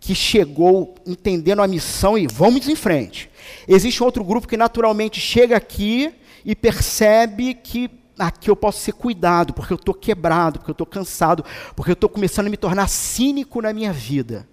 que 0.00 0.12
chegou 0.12 0.96
entendendo 1.06 1.62
a 1.62 1.68
missão 1.68 2.18
e 2.18 2.26
vamos 2.26 2.68
em 2.68 2.74
frente. 2.74 3.30
Existe 3.68 4.02
outro 4.02 4.24
grupo 4.24 4.48
que 4.48 4.56
naturalmente 4.56 5.20
chega 5.20 5.56
aqui 5.56 6.12
e 6.44 6.56
percebe 6.56 7.54
que 7.54 7.88
aqui 8.18 8.50
eu 8.50 8.56
posso 8.56 8.80
ser 8.80 8.94
cuidado, 8.94 9.54
porque 9.54 9.72
eu 9.72 9.76
estou 9.76 9.94
quebrado, 9.94 10.58
porque 10.58 10.72
eu 10.72 10.74
estou 10.74 10.86
cansado, 10.86 11.44
porque 11.76 11.92
eu 11.92 11.94
estou 11.94 12.10
começando 12.10 12.48
a 12.48 12.50
me 12.50 12.56
tornar 12.56 12.88
cínico 12.88 13.62
na 13.62 13.72
minha 13.72 13.92
vida. 13.92 14.48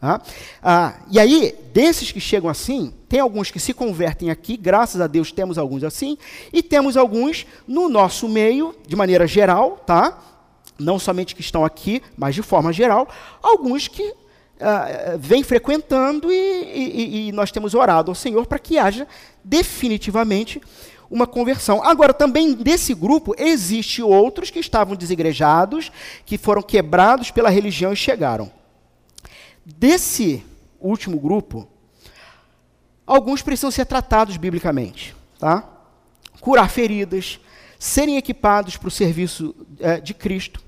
Ah, 0.00 0.20
ah, 0.62 0.94
e 1.10 1.18
aí, 1.18 1.54
desses 1.72 2.12
que 2.12 2.20
chegam 2.20 2.48
assim, 2.48 2.94
tem 3.08 3.18
alguns 3.18 3.50
que 3.50 3.58
se 3.58 3.74
convertem 3.74 4.30
aqui, 4.30 4.56
graças 4.56 5.00
a 5.00 5.08
Deus 5.08 5.32
temos 5.32 5.58
alguns 5.58 5.82
assim, 5.82 6.16
e 6.52 6.62
temos 6.62 6.96
alguns 6.96 7.44
no 7.66 7.88
nosso 7.88 8.28
meio, 8.28 8.76
de 8.86 8.94
maneira 8.94 9.26
geral, 9.26 9.82
tá? 9.84 10.16
Não 10.78 11.00
somente 11.00 11.34
que 11.34 11.40
estão 11.40 11.64
aqui, 11.64 12.00
mas 12.16 12.34
de 12.34 12.42
forma 12.42 12.72
geral, 12.72 13.08
alguns 13.42 13.88
que 13.88 14.14
ah, 14.60 15.16
vêm 15.18 15.42
frequentando 15.42 16.30
e, 16.30 16.36
e, 16.36 17.28
e 17.28 17.32
nós 17.32 17.50
temos 17.50 17.74
orado 17.74 18.10
ao 18.10 18.14
Senhor 18.14 18.46
para 18.46 18.58
que 18.60 18.78
haja 18.78 19.06
definitivamente 19.42 20.60
uma 21.10 21.26
conversão. 21.26 21.82
Agora, 21.82 22.14
também 22.14 22.52
desse 22.54 22.94
grupo, 22.94 23.34
existe 23.36 24.00
outros 24.00 24.50
que 24.50 24.60
estavam 24.60 24.94
desigrejados, 24.94 25.90
que 26.24 26.38
foram 26.38 26.62
quebrados 26.62 27.30
pela 27.32 27.48
religião 27.48 27.92
e 27.92 27.96
chegaram. 27.96 28.57
Desse 29.76 30.42
último 30.80 31.20
grupo, 31.20 31.68
alguns 33.06 33.42
precisam 33.42 33.70
ser 33.70 33.84
tratados 33.84 34.38
biblicamente, 34.38 35.14
tá? 35.38 35.68
Curar 36.40 36.70
feridas, 36.70 37.38
serem 37.78 38.16
equipados 38.16 38.78
para 38.78 38.88
o 38.88 38.90
serviço 38.90 39.54
é, 39.78 40.00
de 40.00 40.14
Cristo. 40.14 40.62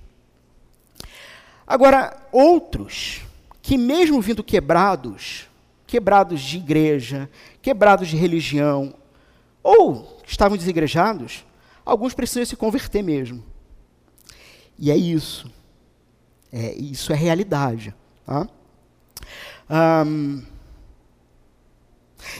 Agora, 1.66 2.14
outros 2.30 3.23
que 3.62 3.78
mesmo 3.78 4.21
vindo 4.21 4.45
quebrados, 4.45 5.49
quebrados 5.87 6.42
de 6.42 6.59
igreja, 6.59 7.30
quebrados 7.62 8.07
de 8.07 8.19
religião, 8.19 8.95
ou 9.62 10.21
estavam 10.26 10.59
desigrejados, 10.59 11.45
alguns 11.87 12.12
precisam 12.12 12.45
se 12.45 12.57
converter 12.57 13.02
mesmo. 13.02 13.42
E 14.78 14.90
é 14.90 14.97
isso. 14.97 15.50
É, 16.52 16.75
isso 16.75 17.12
é 17.12 17.16
realidade. 17.16 17.95
Tá? 18.26 18.47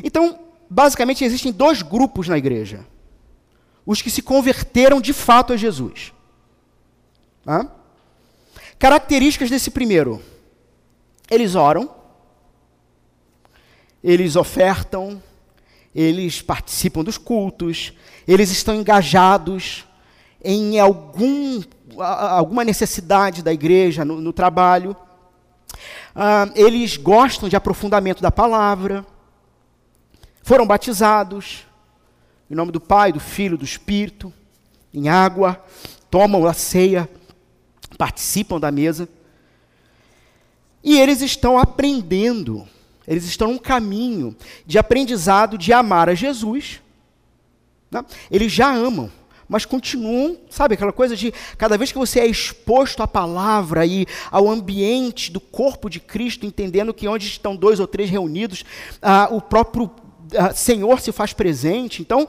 Então, 0.03 0.39
basicamente, 0.69 1.25
existem 1.25 1.53
dois 1.53 1.83
grupos 1.83 2.29
na 2.29 2.37
igreja: 2.37 2.87
os 3.87 4.03
que 4.03 4.11
se 4.11 4.23
converteram 4.23 5.01
de 5.01 5.13
fato 5.13 5.53
a 5.53 5.57
Jesus. 5.57 6.13
Tá? 7.45 7.71
Características 8.79 9.51
desse 9.51 9.71
primeiro: 9.71 10.23
eles 11.31 11.55
oram, 11.55 11.91
eles 14.03 14.37
ofertam, 14.37 15.23
eles 15.95 16.43
participam 16.43 17.05
dos 17.05 17.19
cultos, 17.19 17.93
eles 18.27 18.51
estão 18.51 18.75
engajados 18.75 19.87
em 20.43 20.79
algum, 20.79 21.63
alguma 21.99 22.65
necessidade 22.65 23.43
da 23.43 23.53
igreja, 23.53 24.05
no, 24.05 24.21
no 24.21 24.33
trabalho. 24.33 24.97
Ah, 26.15 26.51
eles 26.55 26.97
gostam 26.97 27.49
de 27.49 27.57
aprofundamento 27.57 28.23
da 28.23 28.31
palavra, 28.31 29.07
foram 30.43 30.67
batizados 30.67 31.65
em 32.51 32.55
nome 32.55 32.73
do 32.73 32.81
Pai, 32.81 33.13
do 33.13 33.21
Filho, 33.21 33.57
do 33.57 33.65
Espírito, 33.65 34.33
em 34.93 35.09
água, 35.09 35.65
tomam 36.11 36.47
a 36.47 36.53
ceia, 36.53 37.09
participam 37.97 38.59
da 38.59 38.73
mesa. 38.73 39.09
E 40.83 40.99
eles 40.99 41.21
estão 41.21 41.57
aprendendo, 41.57 42.67
eles 43.07 43.25
estão 43.25 43.53
num 43.53 43.59
caminho 43.59 44.37
de 44.67 44.79
aprendizado 44.79 45.57
de 45.57 45.73
amar 45.73 46.09
a 46.09 46.15
Jesus. 46.15 46.81
Né? 47.89 48.05
Eles 48.29 48.51
já 48.51 48.75
amam, 48.75 49.13
mas 49.51 49.65
continuam, 49.65 50.39
sabe, 50.49 50.75
aquela 50.75 50.93
coisa 50.93 51.17
de 51.17 51.35
cada 51.59 51.77
vez 51.77 51.91
que 51.91 51.99
você 51.99 52.21
é 52.21 52.27
exposto 52.27 53.03
à 53.03 53.09
palavra 53.09 53.85
e 53.85 54.07
ao 54.31 54.49
ambiente 54.49 55.33
do 55.33 55.41
corpo 55.41 55.91
de 55.91 55.99
Cristo, 55.99 56.47
entendendo 56.47 56.95
que 56.95 57.09
onde 57.09 57.27
estão 57.27 57.57
dois 57.57 57.81
ou 57.81 57.87
três 57.89 58.09
reunidos, 58.09 58.65
ah, 59.03 59.27
o 59.29 59.41
próprio 59.41 59.91
ah, 60.39 60.55
Senhor 60.55 61.01
se 61.01 61.11
faz 61.11 61.33
presente. 61.33 62.01
Então, 62.01 62.29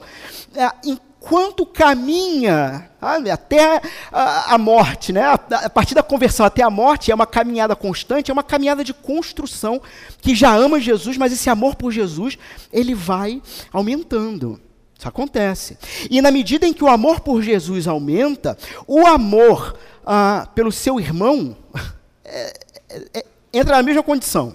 ah, 0.56 0.74
enquanto 0.84 1.64
caminha 1.64 2.90
até 3.32 3.80
a, 4.10 4.54
a 4.54 4.58
morte, 4.58 5.12
né? 5.12 5.22
A, 5.22 5.34
a, 5.34 5.70
partir 5.70 5.94
da 5.94 6.02
conversão 6.02 6.44
até 6.44 6.64
a 6.64 6.70
morte 6.70 7.12
é 7.12 7.14
uma 7.14 7.26
caminhada 7.26 7.76
constante, 7.76 8.32
é 8.32 8.34
uma 8.34 8.42
caminhada 8.42 8.82
de 8.82 8.92
construção 8.92 9.80
que 10.20 10.34
já 10.34 10.52
ama 10.52 10.80
Jesus, 10.80 11.16
mas 11.16 11.32
esse 11.32 11.48
amor 11.48 11.76
por 11.76 11.92
Jesus 11.92 12.36
ele 12.72 12.96
vai 12.96 13.40
aumentando. 13.72 14.60
Isso 15.02 15.08
acontece. 15.08 15.76
E 16.08 16.22
na 16.22 16.30
medida 16.30 16.64
em 16.64 16.72
que 16.72 16.84
o 16.84 16.88
amor 16.88 17.18
por 17.18 17.42
Jesus 17.42 17.88
aumenta, 17.88 18.56
o 18.86 19.04
amor 19.04 19.76
ah, 20.06 20.48
pelo 20.54 20.70
seu 20.70 21.00
irmão 21.00 21.56
é, 22.24 22.52
é, 22.88 23.04
é, 23.14 23.26
entra 23.52 23.78
na 23.78 23.82
mesma 23.82 24.04
condição. 24.04 24.54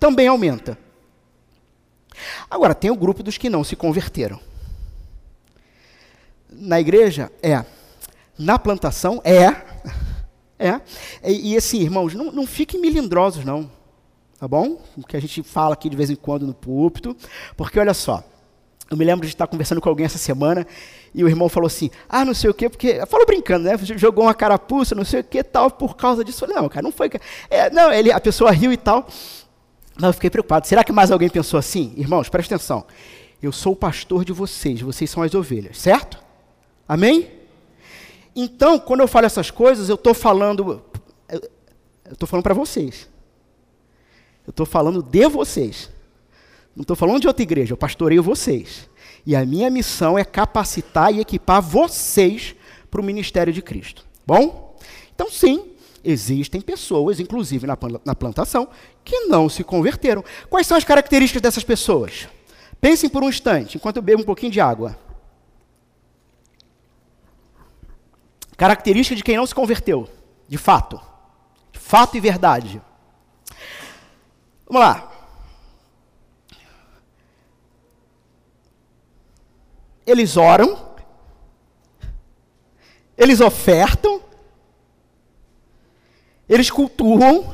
Também 0.00 0.26
aumenta. 0.26 0.76
Agora, 2.50 2.74
tem 2.74 2.90
o 2.90 2.96
grupo 2.96 3.22
dos 3.22 3.38
que 3.38 3.48
não 3.48 3.62
se 3.62 3.76
converteram. 3.76 4.40
Na 6.50 6.80
igreja, 6.80 7.30
é. 7.40 7.64
Na 8.36 8.58
plantação, 8.58 9.22
é. 9.24 9.54
É. 10.58 10.80
E, 11.22 11.52
e 11.52 11.56
assim, 11.58 11.82
irmãos, 11.82 12.14
não, 12.14 12.32
não 12.32 12.46
fiquem 12.46 12.80
melindrosos, 12.80 13.44
não. 13.44 13.70
Tá 14.38 14.48
bom? 14.48 14.80
O 14.96 15.06
que 15.06 15.14
a 15.14 15.20
gente 15.20 15.42
fala 15.42 15.74
aqui 15.74 15.90
de 15.90 15.96
vez 15.96 16.08
em 16.08 16.16
quando 16.16 16.46
no 16.46 16.54
púlpito. 16.54 17.14
Porque, 17.54 17.78
olha 17.78 17.92
só, 17.92 18.24
eu 18.88 18.96
me 18.96 19.04
lembro 19.04 19.26
de 19.26 19.32
estar 19.32 19.46
conversando 19.46 19.80
com 19.80 19.88
alguém 19.88 20.06
essa 20.06 20.18
semana 20.18 20.66
e 21.12 21.24
o 21.24 21.28
irmão 21.28 21.48
falou 21.48 21.66
assim: 21.66 21.90
Ah, 22.08 22.24
não 22.24 22.34
sei 22.34 22.50
o 22.50 22.54
quê, 22.54 22.68
porque. 22.68 23.04
Falou 23.06 23.26
brincando, 23.26 23.64
né? 23.64 23.76
Jogou 23.96 24.24
uma 24.24 24.34
carapuça, 24.34 24.94
não 24.94 25.04
sei 25.04 25.20
o 25.20 25.24
quê, 25.24 25.42
tal, 25.42 25.70
por 25.70 25.96
causa 25.96 26.24
disso. 26.24 26.40
Falei: 26.40 26.54
Não, 26.54 26.68
cara, 26.68 26.82
não 26.82 26.92
foi. 26.92 27.10
É, 27.50 27.68
não, 27.70 27.92
ele, 27.92 28.12
a 28.12 28.20
pessoa 28.20 28.50
riu 28.52 28.72
e 28.72 28.76
tal. 28.76 29.08
Mas 29.96 30.04
eu 30.04 30.12
fiquei 30.12 30.30
preocupado. 30.30 30.66
Será 30.66 30.84
que 30.84 30.92
mais 30.92 31.10
alguém 31.10 31.28
pensou 31.28 31.58
assim? 31.58 31.94
Irmãos, 31.96 32.28
presta 32.28 32.54
atenção. 32.54 32.84
Eu 33.42 33.50
sou 33.50 33.72
o 33.72 33.76
pastor 33.76 34.24
de 34.24 34.32
vocês, 34.32 34.80
vocês 34.80 35.10
são 35.10 35.22
as 35.22 35.34
ovelhas, 35.34 35.78
certo? 35.78 36.18
Amém? 36.88 37.30
Então, 38.34 38.78
quando 38.78 39.00
eu 39.00 39.08
falo 39.08 39.26
essas 39.26 39.50
coisas, 39.50 39.88
eu 39.88 39.96
estou 39.96 40.14
falando. 40.14 40.82
Eu 41.28 42.12
estou 42.12 42.28
falando 42.28 42.44
para 42.44 42.54
vocês. 42.54 43.08
Eu 44.46 44.50
estou 44.50 44.64
falando 44.64 45.02
de 45.02 45.28
vocês. 45.28 45.90
Não 46.76 46.82
estou 46.82 46.94
falando 46.94 47.22
de 47.22 47.26
outra 47.26 47.42
igreja, 47.42 47.72
eu 47.72 47.76
pastoreio 47.76 48.22
vocês. 48.22 48.88
E 49.24 49.34
a 49.34 49.46
minha 49.46 49.70
missão 49.70 50.18
é 50.18 50.24
capacitar 50.24 51.12
e 51.12 51.20
equipar 51.20 51.62
vocês 51.62 52.54
para 52.90 53.00
o 53.00 53.04
ministério 53.04 53.50
de 53.50 53.62
Cristo. 53.62 54.04
Bom? 54.26 54.78
Então, 55.14 55.30
sim, 55.30 55.70
existem 56.04 56.60
pessoas, 56.60 57.18
inclusive 57.18 57.66
na, 57.66 58.14
plantação, 58.14 58.68
que 59.02 59.20
não 59.20 59.48
se 59.48 59.64
converteram. 59.64 60.22
Quais 60.50 60.66
são 60.66 60.76
as 60.76 60.84
características 60.84 61.40
dessas 61.40 61.64
pessoas? 61.64 62.28
Pensem 62.78 63.08
por 63.08 63.24
um 63.24 63.30
instante, 63.30 63.78
enquanto 63.78 63.96
eu 63.96 64.02
bebo 64.02 64.20
um 64.20 64.26
pouquinho 64.26 64.52
de 64.52 64.60
água. 64.60 64.98
Característica 68.54 69.16
de 69.16 69.24
quem 69.24 69.36
não 69.36 69.46
se 69.46 69.54
converteu, 69.54 70.08
de 70.46 70.58
fato. 70.58 71.00
De 71.72 71.78
fato 71.78 72.18
e 72.18 72.20
verdade. 72.20 72.82
Vamos 74.68 74.82
lá. 74.82 75.15
Eles 80.06 80.36
oram, 80.36 80.86
eles 83.18 83.40
ofertam, 83.40 84.22
eles 86.48 86.70
cultuam, 86.70 87.52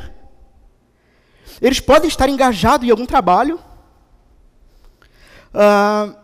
eles 1.61 1.81
podem 1.81 2.09
estar 2.09 2.29
engajados 2.29 2.87
em 2.87 2.91
algum 2.91 3.07
trabalho, 3.07 3.59
uh, 5.55 6.15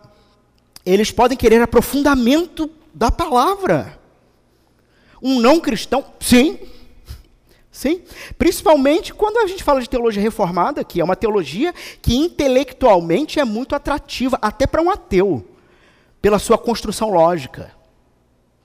eles 0.85 1.09
podem 1.09 1.37
querer 1.37 1.61
aprofundamento 1.61 2.69
da 2.93 3.09
palavra. 3.09 3.97
Um 5.21 5.39
não 5.39 5.59
cristão, 5.59 6.05
sim, 6.19 6.59
sim, 7.71 8.03
principalmente 8.37 9.13
quando 9.13 9.37
a 9.37 9.47
gente 9.47 9.63
fala 9.63 9.81
de 9.81 9.89
teologia 9.89 10.21
reformada, 10.21 10.83
que 10.83 11.01
é 11.01 11.03
uma 11.03 11.15
teologia 11.15 11.73
que 12.01 12.15
intelectualmente 12.15 13.39
é 13.39 13.43
muito 13.43 13.73
atrativa, 13.73 14.37
até 14.41 14.67
para 14.67 14.81
um 14.81 14.91
ateu 14.91 15.45
pela 16.21 16.39
sua 16.39 16.57
construção 16.57 17.09
lógica. 17.09 17.71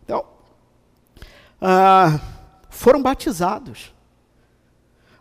Então, 0.04 0.24
ah, 1.60 2.20
foram 2.68 3.02
batizados. 3.02 3.92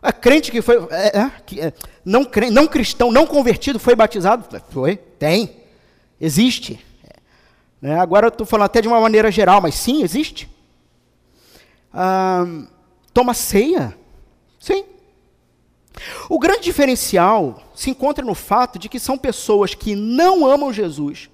A 0.02 0.12
crente 0.12 0.50
que 0.50 0.60
foi 0.60 0.76
é, 0.90 1.18
é, 1.18 1.32
que, 1.46 1.60
é, 1.60 1.72
não, 2.04 2.26
não 2.52 2.66
cristão, 2.66 3.10
não 3.10 3.26
convertido, 3.26 3.78
foi 3.78 3.94
batizado? 3.94 4.44
Foi, 4.68 4.96
tem, 4.96 5.56
existe. 6.20 6.84
Né? 7.80 7.98
Agora 7.98 8.26
eu 8.26 8.28
estou 8.28 8.46
falando 8.46 8.66
até 8.66 8.82
de 8.82 8.88
uma 8.88 9.00
maneira 9.00 9.30
geral, 9.30 9.62
mas 9.62 9.74
sim, 9.74 10.02
existe. 10.02 10.50
Ah, 11.92 12.44
toma 13.14 13.32
ceia? 13.32 13.96
Sim. 14.58 14.84
O 16.28 16.38
grande 16.38 16.64
diferencial 16.64 17.62
se 17.74 17.88
encontra 17.88 18.24
no 18.24 18.34
fato 18.34 18.78
de 18.78 18.88
que 18.88 18.98
são 18.98 19.16
pessoas 19.16 19.74
que 19.74 19.94
não 19.94 20.46
amam 20.46 20.72
Jesus, 20.72 21.30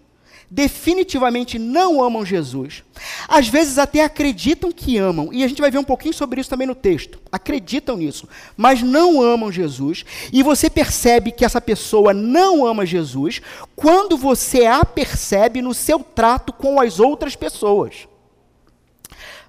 definitivamente 0.50 1.58
não 1.58 2.02
amam 2.02 2.26
Jesus. 2.26 2.82
Às 3.28 3.48
vezes 3.48 3.78
até 3.78 4.02
acreditam 4.02 4.72
que 4.72 4.98
amam, 4.98 5.32
e 5.32 5.44
a 5.44 5.48
gente 5.48 5.60
vai 5.60 5.70
ver 5.70 5.78
um 5.78 5.84
pouquinho 5.84 6.12
sobre 6.12 6.40
isso 6.40 6.50
também 6.50 6.66
no 6.66 6.74
texto. 6.74 7.20
Acreditam 7.30 7.96
nisso, 7.96 8.28
mas 8.56 8.82
não 8.82 9.22
amam 9.22 9.52
Jesus. 9.52 10.04
E 10.32 10.42
você 10.42 10.68
percebe 10.68 11.30
que 11.30 11.44
essa 11.44 11.60
pessoa 11.60 12.12
não 12.12 12.66
ama 12.66 12.84
Jesus 12.84 13.40
quando 13.76 14.16
você 14.16 14.66
a 14.66 14.84
percebe 14.84 15.62
no 15.62 15.72
seu 15.72 16.00
trato 16.00 16.52
com 16.52 16.80
as 16.80 16.98
outras 16.98 17.36
pessoas. 17.36 18.08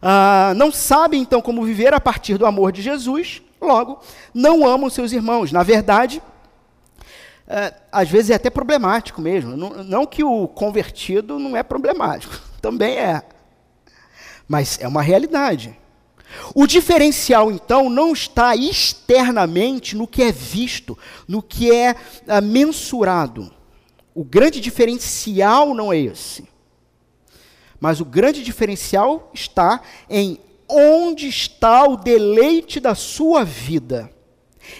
Ah, 0.02 0.54
não 0.56 0.72
sabem 0.72 1.22
então 1.22 1.42
como 1.42 1.64
viver 1.64 1.94
a 1.94 2.00
partir 2.00 2.38
do 2.38 2.46
amor 2.46 2.72
de 2.72 2.82
Jesus, 2.82 3.42
logo, 3.60 4.00
não 4.34 4.68
amam 4.68 4.90
seus 4.90 5.12
irmãos. 5.12 5.52
Na 5.52 5.64
verdade, 5.64 6.22
é, 7.54 7.74
às 7.92 8.10
vezes 8.10 8.30
é 8.30 8.36
até 8.36 8.50
problemático 8.50 9.22
mesmo. 9.22 9.58
Não, 9.58 9.84
não 9.84 10.06
que 10.06 10.24
o 10.24 10.48
convertido 10.48 11.38
não 11.38 11.58
é 11.58 11.62
problemático, 11.62 12.40
também 12.62 12.98
é. 12.98 13.22
Mas 14.48 14.80
é 14.80 14.88
uma 14.88 15.02
realidade. 15.02 15.78
O 16.56 16.66
diferencial, 16.66 17.52
então, 17.52 17.90
não 17.90 18.14
está 18.14 18.56
externamente 18.56 19.98
no 19.98 20.08
que 20.08 20.24
é 20.24 20.32
visto, 20.32 20.98
no 21.28 21.44
que 21.44 21.70
é 21.70 21.92
uh, 21.92 22.42
mensurado. 22.42 23.52
O 24.16 24.24
grande 24.24 24.62
diferencial 24.62 25.74
não 25.74 25.92
é 25.92 26.00
esse. 26.00 26.48
Mas 27.82 28.00
o 28.00 28.06
grande 28.06 28.44
diferencial 28.44 29.30
está 29.34 29.82
em 30.10 30.40
onde 30.70 31.28
está 31.28 31.84
o 31.84 31.98
deleite 31.98 32.80
da 32.80 32.96
sua 32.96 33.44
vida 33.44 34.10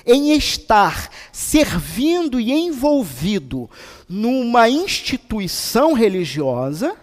em 0.06 0.34
estar 0.34 1.10
servindo 1.32 2.40
e 2.40 2.52
envolvido 2.52 3.70
numa 4.08 4.70
instituição 4.70 5.94
religiosa, 5.94 6.96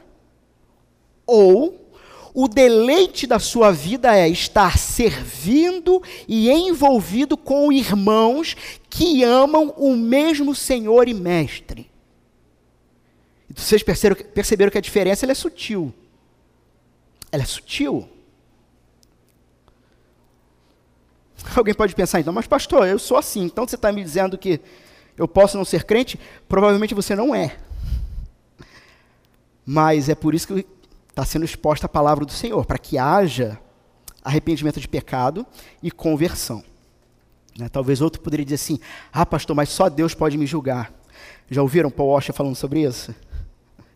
ou 1.27 1.88
o 2.35 2.46
deleite 2.46 3.27
da 3.27 3.38
sua 3.38 3.72
vida 3.72 4.16
é 4.16 4.29
estar 4.29 4.79
servindo 4.79 6.03
e 6.29 6.51
envolvido 6.51 7.37
com 7.37 7.72
irmãos 7.72 8.57
que 8.88 9.24
amam 9.24 9.74
o 9.77 9.96
mesmo 9.96 10.55
Senhor 10.55 11.09
e 11.09 11.14
Mestre. 11.14 11.90
Vocês 13.55 13.83
perceberam, 13.83 14.70
que 14.70 14.79
a 14.79 14.81
diferença 14.81 15.27
é 15.27 15.35
sutil. 15.35 15.92
Ela 17.33 17.42
é 17.42 17.46
sutil. 17.46 18.09
Alguém 21.57 21.75
pode 21.75 21.95
pensar, 21.95 22.21
então, 22.21 22.33
mas 22.33 22.47
pastor, 22.47 22.87
eu 22.87 22.99
sou 22.99 23.17
assim, 23.17 23.45
então 23.45 23.67
você 23.67 23.77
está 23.77 23.91
me 23.91 24.03
dizendo 24.03 24.37
que 24.37 24.61
eu 25.17 25.27
posso 25.27 25.57
não 25.57 25.65
ser 25.65 25.85
crente? 25.85 26.19
Provavelmente 26.49 26.95
você 26.95 27.15
não 27.15 27.35
é. 27.35 27.57
Mas 29.65 30.09
é 30.09 30.15
por 30.15 30.35
isso 30.35 30.47
que 30.47 30.67
está 31.09 31.25
sendo 31.25 31.45
exposta 31.45 31.87
a 31.87 31.89
palavra 31.89 32.25
do 32.25 32.33
Senhor, 32.33 32.65
para 32.65 32.79
que 32.79 32.97
haja 32.97 33.59
arrependimento 34.25 34.81
de 34.81 34.89
pecado 34.89 35.47
e 35.83 35.91
conversão. 35.91 36.63
Né? 37.59 37.69
Talvez 37.69 38.01
outro 38.01 38.21
poderia 38.21 38.45
dizer 38.45 38.55
assim: 38.55 38.79
ah, 39.13 39.27
pastor, 39.27 39.55
mas 39.57 39.69
só 39.69 39.89
Deus 39.89 40.15
pode 40.15 40.39
me 40.39 40.47
julgar. 40.47 40.93
Já 41.51 41.61
ouviram 41.63 41.91
Paul 41.91 42.11
Washer 42.11 42.35
falando 42.35 42.55
sobre 42.55 42.83
isso? 42.83 43.15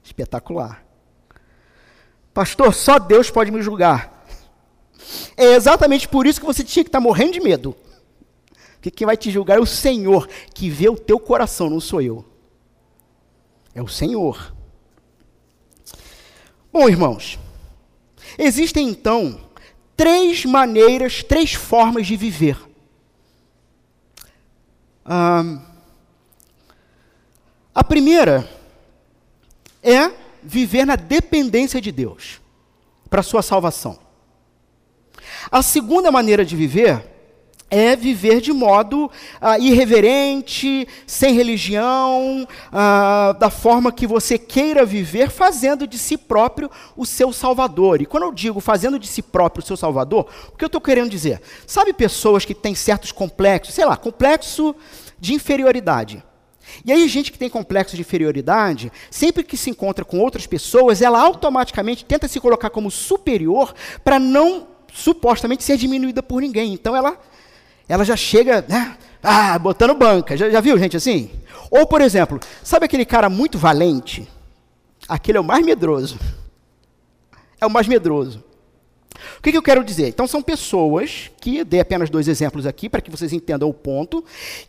Espetacular. 0.03 0.85
Pastor, 2.35 2.75
só 2.75 2.99
Deus 2.99 3.31
pode 3.31 3.51
me 3.51 3.63
julgar. 3.63 4.22
É 5.37 5.55
exatamente 5.55 6.09
por 6.09 6.27
isso 6.27 6.41
que 6.41 6.47
você 6.47 6.65
tinha 6.65 6.85
que 6.85 6.89
estar 6.89 7.01
tá 7.01 7.03
morrendo 7.03 7.33
de 7.33 7.41
medo. 7.41 7.77
Porque 8.75 8.91
quem 8.91 9.07
vai 9.07 9.17
te 9.17 9.31
julgar 9.31 9.59
é 9.59 9.61
o 9.61 9.67
Senhor, 9.67 10.29
que 10.55 10.69
vê 10.69 10.89
o 10.89 10.97
teu 10.97 11.19
coração, 11.19 11.71
não 11.71 11.81
sou 11.81 12.01
eu. 12.01 12.25
É 13.75 13.83
o 13.83 13.89
Senhor. 13.89 14.55
Bom, 16.73 16.89
irmãos, 16.89 17.39
Existem 18.39 18.89
então 18.89 19.41
três 19.97 20.45
maneiras, 20.45 21.23
três 21.23 21.53
formas 21.53 22.07
de 22.07 22.17
viver. 22.17 22.59
A 27.75 27.85
primeira 27.85 28.49
é 29.83 30.11
viver 30.43 30.85
na 30.85 30.97
dependência 30.97 31.81
de 31.81 31.93
Deus 31.93 32.41
para 33.11 33.23
sua 33.23 33.43
salvação. 33.43 33.99
A 35.51 35.63
segunda 35.63 36.11
maneira 36.11 36.45
de 36.45 36.57
viver 36.57 37.13
é 37.73 37.97
viver 37.97 38.43
de 38.43 38.53
modo 38.53 39.11
ah, 39.41 39.59
irreverente, 39.59 40.87
sem 41.07 41.33
religião, 41.33 42.47
ah, 42.71 43.35
da 43.41 43.49
forma 43.49 43.91
que 43.91 44.07
você 44.07 44.37
queira 44.37 44.85
viver, 44.85 45.31
fazendo 45.31 45.87
de 45.87 45.97
si 45.97 46.19
próprio 46.19 46.71
o 46.95 47.07
seu 47.07 47.33
salvador. 47.33 48.03
E 48.03 48.07
quando 48.07 48.25
eu 48.25 48.33
digo 48.33 48.61
fazendo 48.61 48.99
de 48.99 49.07
si 49.07 49.23
próprio 49.23 49.63
o 49.63 49.67
seu 49.67 49.75
salvador, 49.77 50.27
o 50.53 50.57
que 50.57 50.63
eu 50.63 50.67
estou 50.67 50.83
querendo 50.83 51.09
dizer? 51.09 51.41
Sabe 51.67 51.95
pessoas 51.95 52.45
que 52.45 52.55
têm 52.55 52.75
certos 52.75 53.11
complexos, 53.11 53.75
sei 53.75 53.87
lá, 53.87 53.97
complexo 53.97 54.77
de 55.19 55.33
inferioridade. 55.33 56.23
E 56.85 56.93
aí, 56.93 57.09
gente 57.09 57.33
que 57.33 57.39
tem 57.39 57.49
complexo 57.49 57.97
de 57.97 58.03
inferioridade, 58.03 58.93
sempre 59.11 59.43
que 59.43 59.57
se 59.57 59.71
encontra 59.71 60.05
com 60.05 60.19
outras 60.19 60.47
pessoas, 60.47 61.01
ela 61.01 61.21
automaticamente 61.21 62.05
tenta 62.05 62.29
se 62.29 62.39
colocar 62.39 62.69
como 62.69 62.91
superior 62.91 63.75
para 64.05 64.19
não 64.19 64.72
supostamente 64.95 65.65
ser 65.65 65.77
diminuída 65.77 66.23
por 66.23 66.41
ninguém. 66.41 66.73
Então 66.73 66.95
ela 66.95 67.19
ela 67.89 68.05
já 68.05 68.17
chega, 68.17 68.65
né? 68.69 68.97
Ah, 69.23 69.59
botando 69.59 69.95
banca. 69.95 70.37
Já, 70.37 70.51
já 70.51 70.61
viu 70.61 70.79
gente 70.79 70.97
assim? 70.97 71.31
Ou, 71.71 71.87
por 71.87 72.01
exemplo, 72.01 72.41
sabe 72.63 72.87
aquele 72.87 73.05
cara 73.05 73.29
muito 73.29 73.59
valente? 73.59 74.29
Aquele 75.09 75.39
é 75.39 75.41
o 75.41 75.45
mais 75.45 75.65
medroso. 75.65 76.19
É 77.61 77.67
o 77.67 77.71
mais 77.71 77.87
medroso. 77.87 78.43
O 79.39 79.43
que, 79.43 79.53
que, 79.53 79.57
eu 79.57 79.63
quero 79.63 79.85
dizer? 79.85 80.09
Então, 80.09 80.27
são 80.27 80.43
pessoas 80.43 81.31
que, 81.41 81.63
dei 81.65 81.81
apenas 81.81 82.09
dois 82.09 82.29
exemplos 82.29 82.67
aqui 82.67 82.89
para 82.89 83.01
que 83.01 83.11
vocês 83.11 83.33
entendam 83.33 83.69
o 83.69 83.75
ponto, 83.75 84.25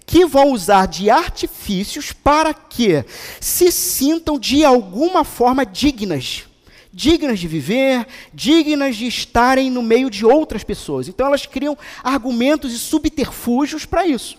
que 0.06 0.26
vão 0.26 0.52
usar 0.52 0.86
de 0.86 1.10
artifícios 1.10 2.12
para 2.12 2.54
que 2.54 3.04
se 3.40 3.72
sintam 3.72 4.38
de 4.38 4.66
alguma 4.66 5.24
forma 5.24 5.66
dignas 5.66 6.46
dignas 6.94 7.40
de 7.40 7.48
viver, 7.48 8.08
dignas 8.32 8.96
de 8.96 9.08
estarem 9.08 9.72
no 9.72 9.82
meio 9.82 10.10
de 10.10 10.26
outras 10.26 10.64
pessoas. 10.64 11.08
Então 11.08 11.26
elas 11.26 11.46
criam 11.46 11.78
argumentos 12.04 12.72
e 12.72 12.78
subterfúgios 12.78 13.86
para 13.86 14.06
isso. 14.06 14.38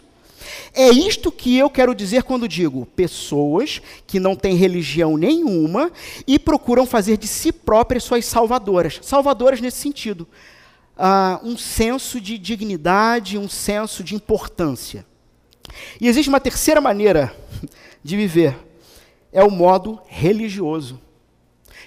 É 0.73 0.89
isto 0.89 1.33
que 1.33 1.57
eu 1.57 1.69
quero 1.69 1.95
dizer 1.95 2.23
quando 2.23 2.47
digo 2.47 2.87
pessoas 2.95 3.81
que 4.07 4.21
não 4.21 4.37
têm 4.37 4.55
religião 4.55 5.17
nenhuma 5.17 5.91
e 6.27 6.39
procuram 6.39 6.87
fazer 6.87 7.17
de 7.17 7.27
si 7.27 7.51
próprias 7.51 8.05
suas 8.05 8.25
salvadoras. 8.25 9.01
Salvadoras 9.03 9.61
nesse 9.61 9.79
sentido. 9.79 10.29
Uh, 10.97 11.49
um 11.49 11.59
senso 11.59 12.21
de 12.21 12.39
dignidade, 12.39 13.37
um 13.37 13.49
senso 13.49 14.05
de 14.05 14.15
importância. 14.15 15.05
E 16.01 16.07
existe 16.07 16.29
uma 16.29 16.41
terceira 16.41 16.81
maneira 16.81 17.35
de 18.03 18.17
viver, 18.17 18.57
é 19.33 19.43
o 19.43 19.51
modo 19.51 20.01
religioso. 20.07 21.01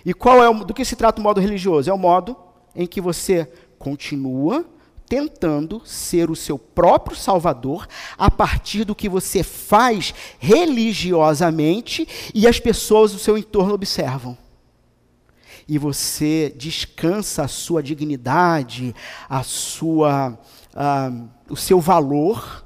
E 0.07 0.13
qual 0.13 0.41
é 0.41 0.49
o, 0.49 0.63
do 0.63 0.73
que 0.73 0.85
se 0.85 0.95
trata 0.95 1.19
o 1.19 1.23
modo 1.23 1.41
religioso? 1.41 1.89
É 1.89 1.93
o 1.93 1.97
modo 1.97 2.33
em 2.73 2.87
que 2.87 3.01
você 3.01 3.45
continua 3.77 4.65
tentando 5.05 5.81
ser 5.83 6.31
o 6.31 6.35
seu 6.35 6.57
próprio 6.57 7.17
salvador 7.17 7.85
a 8.17 8.31
partir 8.31 8.85
do 8.85 8.95
que 8.95 9.09
você 9.09 9.43
faz 9.43 10.13
religiosamente 10.39 12.07
e 12.33 12.47
as 12.47 12.57
pessoas 12.57 13.11
do 13.11 13.19
seu 13.19 13.37
entorno 13.37 13.73
observam. 13.73 14.37
E 15.67 15.77
você 15.77 16.53
descansa 16.55 17.43
a 17.43 17.49
sua 17.49 17.83
dignidade, 17.83 18.95
a 19.27 19.43
sua, 19.43 20.39
uh, 20.73 21.29
o 21.49 21.57
seu 21.57 21.81
valor 21.81 22.65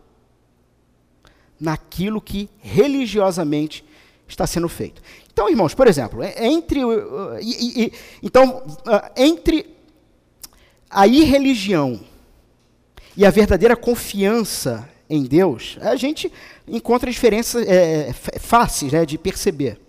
naquilo 1.60 2.22
que 2.22 2.52
religiosamente 2.60 3.84
está 4.32 4.48
sendo 4.48 4.68
feito. 4.68 5.02
Então, 5.32 5.50
irmãos, 5.50 5.74
por 5.74 5.88
exemplo, 5.88 6.22
é, 6.24 6.34
é 6.36 6.48
entre, 6.48 6.80
e, 7.42 7.84
e, 7.84 7.94
então, 8.22 8.64
uh, 8.86 9.12
entre 9.16 9.76
a 10.90 11.08
irreligião 11.08 12.00
e 13.16 13.26
a 13.26 13.30
verdadeira 13.30 13.76
confiança 13.76 14.88
em 15.10 15.24
Deus, 15.24 15.78
a 15.82 15.96
gente 15.96 16.32
encontra 16.68 17.12
diferenças 17.12 17.68
é, 17.68 18.14
fáceis 18.14 18.92
né, 18.92 19.06
de 19.06 19.18
perceber. 19.18 19.80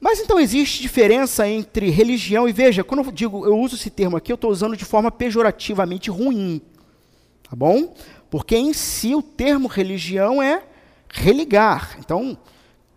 Mas 0.00 0.20
então 0.20 0.38
existe 0.38 0.82
diferença 0.82 1.48
entre 1.48 1.90
religião 1.90 2.48
e 2.48 2.52
veja, 2.52 2.84
quando 2.84 3.04
eu 3.04 3.10
digo, 3.10 3.46
eu 3.46 3.58
uso 3.58 3.76
esse 3.76 3.90
termo 3.90 4.16
aqui, 4.16 4.30
eu 4.30 4.36
estou 4.36 4.50
usando 4.50 4.76
de 4.76 4.84
forma 4.84 5.10
pejorativamente 5.10 6.10
ruim, 6.10 6.60
tá 7.42 7.56
bom? 7.56 7.94
Porque 8.30 8.56
em 8.56 8.72
si 8.72 9.14
o 9.14 9.22
termo 9.22 9.68
religião 9.68 10.42
é 10.42 10.62
religar. 11.08 11.96
Então, 11.98 12.36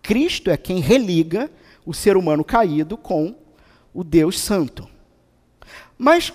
Cristo 0.02 0.50
é 0.50 0.56
quem 0.56 0.80
religa 0.80 1.50
o 1.84 1.94
ser 1.94 2.16
humano 2.16 2.44
caído 2.44 2.96
com 2.96 3.34
o 3.92 4.04
Deus 4.04 4.38
Santo. 4.38 4.88
Mas 5.98 6.32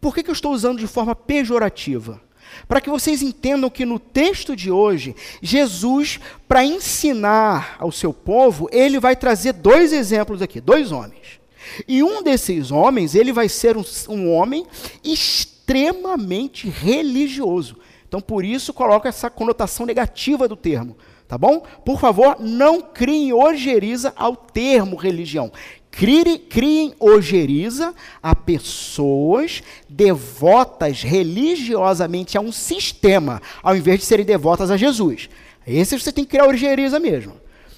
por 0.00 0.14
que, 0.14 0.22
que 0.22 0.30
eu 0.30 0.34
estou 0.34 0.52
usando 0.52 0.78
de 0.78 0.86
forma 0.86 1.14
pejorativa? 1.14 2.20
Para 2.66 2.80
que 2.80 2.90
vocês 2.90 3.22
entendam 3.22 3.70
que 3.70 3.84
no 3.84 3.98
texto 3.98 4.56
de 4.56 4.70
hoje, 4.70 5.14
Jesus, 5.40 6.18
para 6.48 6.64
ensinar 6.64 7.76
ao 7.78 7.92
seu 7.92 8.12
povo, 8.12 8.68
ele 8.72 8.98
vai 8.98 9.14
trazer 9.14 9.52
dois 9.52 9.92
exemplos 9.92 10.42
aqui, 10.42 10.60
dois 10.60 10.90
homens. 10.90 11.40
E 11.86 12.02
um 12.02 12.22
desses 12.22 12.70
homens, 12.70 13.14
ele 13.14 13.32
vai 13.32 13.48
ser 13.48 13.76
um, 13.76 13.84
um 14.08 14.32
homem 14.32 14.66
extremamente 15.04 16.68
religioso. 16.68 17.76
Então, 18.08 18.20
por 18.20 18.44
isso, 18.44 18.72
coloca 18.72 19.08
essa 19.08 19.30
conotação 19.30 19.86
negativa 19.86 20.48
do 20.48 20.56
termo. 20.56 20.96
Tá 21.30 21.38
bom? 21.38 21.62
Por 21.84 22.00
favor, 22.00 22.38
não 22.40 22.80
criem 22.80 23.32
ojeriza 23.32 24.12
ao 24.16 24.34
termo 24.34 24.96
religião. 24.96 25.52
Criem, 25.88 26.36
criem 26.36 26.92
ojeriza 26.98 27.94
a 28.20 28.34
pessoas 28.34 29.62
devotas 29.88 31.04
religiosamente 31.04 32.36
a 32.36 32.40
um 32.40 32.50
sistema, 32.50 33.40
ao 33.62 33.76
invés 33.76 34.00
de 34.00 34.06
serem 34.06 34.26
devotas 34.26 34.72
a 34.72 34.76
Jesus. 34.76 35.30
Esse 35.64 35.96
você 35.96 36.10
tem 36.10 36.24
que 36.24 36.30
criar 36.30 36.48
ojeriza 36.48 36.98
mesmo. 36.98 37.34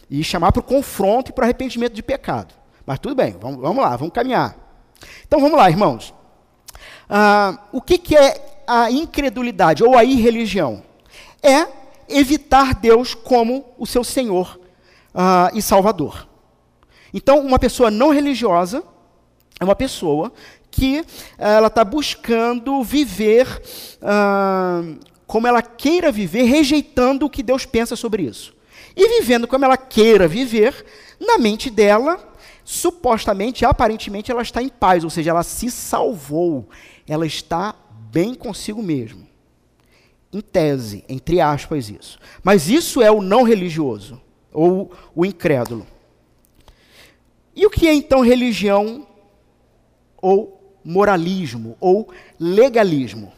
E 0.08 0.24
chamar 0.24 0.50
para 0.50 0.60
o 0.60 0.64
confronto 0.64 1.30
e 1.30 1.34
para 1.34 1.42
o 1.42 1.44
arrependimento 1.44 1.92
de 1.92 2.02
pecado. 2.02 2.54
Mas 2.86 2.98
tudo 3.00 3.14
bem, 3.14 3.36
vamos, 3.38 3.60
vamos 3.60 3.84
lá, 3.84 3.94
vamos 3.96 4.14
caminhar. 4.14 4.56
Então 5.26 5.38
vamos 5.38 5.58
lá, 5.58 5.68
irmãos. 5.68 6.14
Ah, 7.06 7.58
o 7.70 7.82
que, 7.82 7.98
que 7.98 8.16
é 8.16 8.62
a 8.66 8.90
incredulidade 8.90 9.84
ou 9.84 9.94
a 9.94 10.04
irreligião? 10.04 10.82
É 11.42 11.81
evitar 12.16 12.74
Deus 12.74 13.14
como 13.14 13.64
o 13.78 13.86
seu 13.86 14.04
Senhor 14.04 14.58
uh, 15.14 15.56
e 15.56 15.62
Salvador. 15.62 16.28
Então, 17.12 17.40
uma 17.40 17.58
pessoa 17.58 17.90
não 17.90 18.10
religiosa 18.10 18.82
é 19.60 19.64
uma 19.64 19.76
pessoa 19.76 20.32
que 20.70 21.00
uh, 21.00 21.04
ela 21.38 21.66
está 21.68 21.84
buscando 21.84 22.82
viver 22.82 23.46
uh, 23.98 24.98
como 25.26 25.46
ela 25.46 25.62
queira 25.62 26.12
viver, 26.12 26.42
rejeitando 26.42 27.26
o 27.26 27.30
que 27.30 27.42
Deus 27.42 27.64
pensa 27.64 27.96
sobre 27.96 28.22
isso. 28.24 28.54
E 28.94 29.20
vivendo 29.20 29.48
como 29.48 29.64
ela 29.64 29.76
queira 29.76 30.28
viver, 30.28 30.84
na 31.18 31.38
mente 31.38 31.70
dela, 31.70 32.18
supostamente, 32.64 33.64
aparentemente, 33.64 34.30
ela 34.30 34.42
está 34.42 34.62
em 34.62 34.68
paz, 34.68 35.04
ou 35.04 35.10
seja, 35.10 35.30
ela 35.30 35.42
se 35.42 35.70
salvou, 35.70 36.68
ela 37.08 37.26
está 37.26 37.74
bem 38.10 38.34
consigo 38.34 38.82
mesmo 38.82 39.31
em 40.32 40.40
tese, 40.40 41.04
entre 41.08 41.40
aspas, 41.40 41.90
isso. 41.90 42.18
Mas 42.42 42.68
isso 42.68 43.02
é 43.02 43.10
o 43.10 43.20
não 43.20 43.42
religioso, 43.42 44.20
ou 44.52 44.90
o 45.14 45.26
incrédulo. 45.26 45.86
E 47.54 47.66
o 47.66 47.70
que 47.70 47.86
é 47.86 47.92
então 47.92 48.22
religião 48.22 49.06
ou 50.20 50.78
moralismo 50.82 51.76
ou 51.78 52.08
legalismo? 52.40 53.32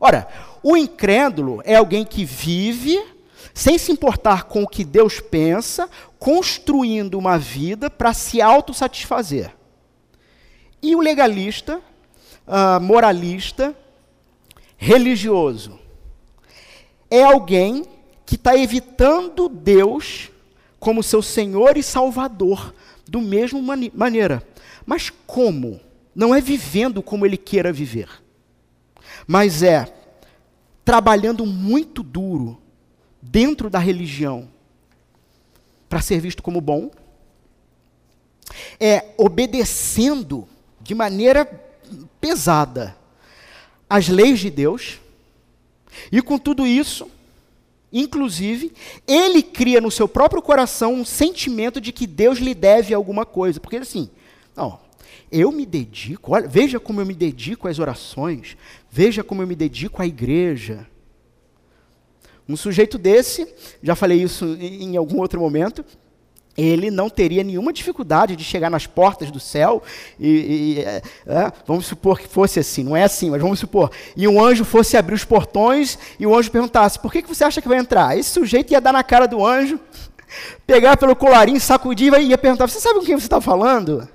Ora, 0.00 0.26
o 0.62 0.76
incrédulo 0.76 1.60
é 1.64 1.74
alguém 1.74 2.04
que 2.04 2.24
vive 2.24 2.98
sem 3.52 3.78
se 3.78 3.90
importar 3.90 4.44
com 4.44 4.62
o 4.62 4.68
que 4.68 4.84
Deus 4.84 5.18
pensa, 5.18 5.88
construindo 6.18 7.18
uma 7.18 7.38
vida 7.38 7.88
para 7.88 8.12
se 8.12 8.40
autossatisfazer. 8.40 9.54
E 10.82 10.94
o 10.94 11.00
legalista, 11.00 11.80
uh, 12.46 12.80
moralista, 12.80 13.74
religioso, 14.76 15.78
é 17.10 17.22
alguém 17.22 17.84
que 18.24 18.34
está 18.34 18.56
evitando 18.56 19.48
Deus 19.48 20.30
como 20.78 21.02
seu 21.02 21.22
Senhor 21.22 21.76
e 21.76 21.82
Salvador, 21.82 22.74
do 23.08 23.20
mesmo 23.20 23.62
maneira. 23.94 24.42
Mas 24.84 25.10
como? 25.26 25.80
Não 26.14 26.34
é 26.34 26.40
vivendo 26.40 27.02
como 27.02 27.26
ele 27.26 27.36
queira 27.36 27.72
viver, 27.72 28.08
mas 29.26 29.62
é 29.62 29.92
trabalhando 30.84 31.44
muito 31.44 32.02
duro 32.02 32.60
dentro 33.20 33.68
da 33.68 33.78
religião 33.78 34.48
para 35.88 36.00
ser 36.00 36.20
visto 36.20 36.42
como 36.42 36.60
bom, 36.60 36.90
é 38.80 39.14
obedecendo 39.18 40.48
de 40.80 40.94
maneira 40.94 41.44
pesada 42.20 42.96
as 43.88 44.08
leis 44.08 44.40
de 44.40 44.50
Deus, 44.50 45.00
e 46.10 46.20
com 46.22 46.38
tudo 46.38 46.66
isso, 46.66 47.08
inclusive, 47.92 48.72
ele 49.06 49.42
cria 49.42 49.80
no 49.80 49.90
seu 49.90 50.08
próprio 50.08 50.42
coração 50.42 50.94
um 50.94 51.04
sentimento 51.04 51.80
de 51.80 51.92
que 51.92 52.06
Deus 52.06 52.38
lhe 52.38 52.54
deve 52.54 52.92
alguma 52.94 53.24
coisa. 53.24 53.60
Porque 53.60 53.76
assim, 53.76 54.10
não, 54.56 54.78
eu 55.30 55.50
me 55.50 55.66
dedico, 55.66 56.32
olha, 56.32 56.46
veja 56.46 56.78
como 56.78 57.00
eu 57.00 57.06
me 57.06 57.14
dedico 57.14 57.68
às 57.68 57.78
orações, 57.78 58.56
veja 58.90 59.24
como 59.24 59.42
eu 59.42 59.46
me 59.46 59.56
dedico 59.56 60.02
à 60.02 60.06
igreja. 60.06 60.86
Um 62.48 62.56
sujeito 62.56 62.96
desse, 62.96 63.46
já 63.82 63.96
falei 63.96 64.22
isso 64.22 64.44
em 64.60 64.96
algum 64.96 65.18
outro 65.18 65.40
momento, 65.40 65.84
ele 66.56 66.90
não 66.90 67.10
teria 67.10 67.44
nenhuma 67.44 67.72
dificuldade 67.72 68.34
de 68.34 68.42
chegar 68.42 68.70
nas 68.70 68.86
portas 68.86 69.30
do 69.30 69.38
céu 69.38 69.82
e, 70.18 70.28
e 70.28 70.80
é, 70.80 71.02
é, 71.26 71.52
vamos 71.66 71.86
supor 71.86 72.18
que 72.18 72.26
fosse 72.26 72.58
assim, 72.58 72.82
não 72.82 72.96
é 72.96 73.04
assim, 73.04 73.30
mas 73.30 73.42
vamos 73.42 73.58
supor, 73.58 73.90
e 74.16 74.26
um 74.26 74.42
anjo 74.42 74.64
fosse 74.64 74.96
abrir 74.96 75.14
os 75.14 75.24
portões 75.24 75.98
e 76.18 76.26
o 76.26 76.34
anjo 76.34 76.50
perguntasse, 76.50 76.98
por 76.98 77.12
que, 77.12 77.22
que 77.22 77.28
você 77.28 77.44
acha 77.44 77.60
que 77.60 77.68
vai 77.68 77.78
entrar? 77.78 78.16
Esse 78.16 78.30
sujeito 78.30 78.72
ia 78.72 78.80
dar 78.80 78.92
na 78.92 79.02
cara 79.02 79.26
do 79.26 79.44
anjo, 79.44 79.78
pegar 80.66 80.96
pelo 80.96 81.14
colarinho, 81.14 81.60
sacudir 81.60 82.12
e 82.14 82.28
ia 82.28 82.38
perguntar, 82.38 82.66
você 82.68 82.80
sabe 82.80 83.00
com 83.00 83.06
quem 83.06 83.18
você 83.18 83.26
está 83.26 83.40
falando? 83.40 84.08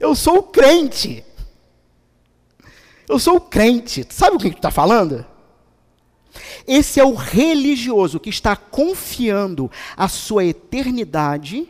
Eu 0.00 0.14
sou 0.14 0.38
o 0.38 0.42
crente. 0.42 1.24
Eu 3.08 3.18
sou 3.18 3.36
o 3.36 3.40
crente. 3.40 4.06
Sabe 4.10 4.32
com 4.32 4.38
quem 4.38 4.52
tu 4.52 4.56
está 4.56 4.70
falando? 4.70 5.24
Esse 6.66 7.00
é 7.00 7.04
o 7.04 7.14
religioso 7.14 8.20
que 8.20 8.30
está 8.30 8.56
confiando 8.56 9.70
a 9.96 10.08
sua 10.08 10.44
eternidade 10.44 11.68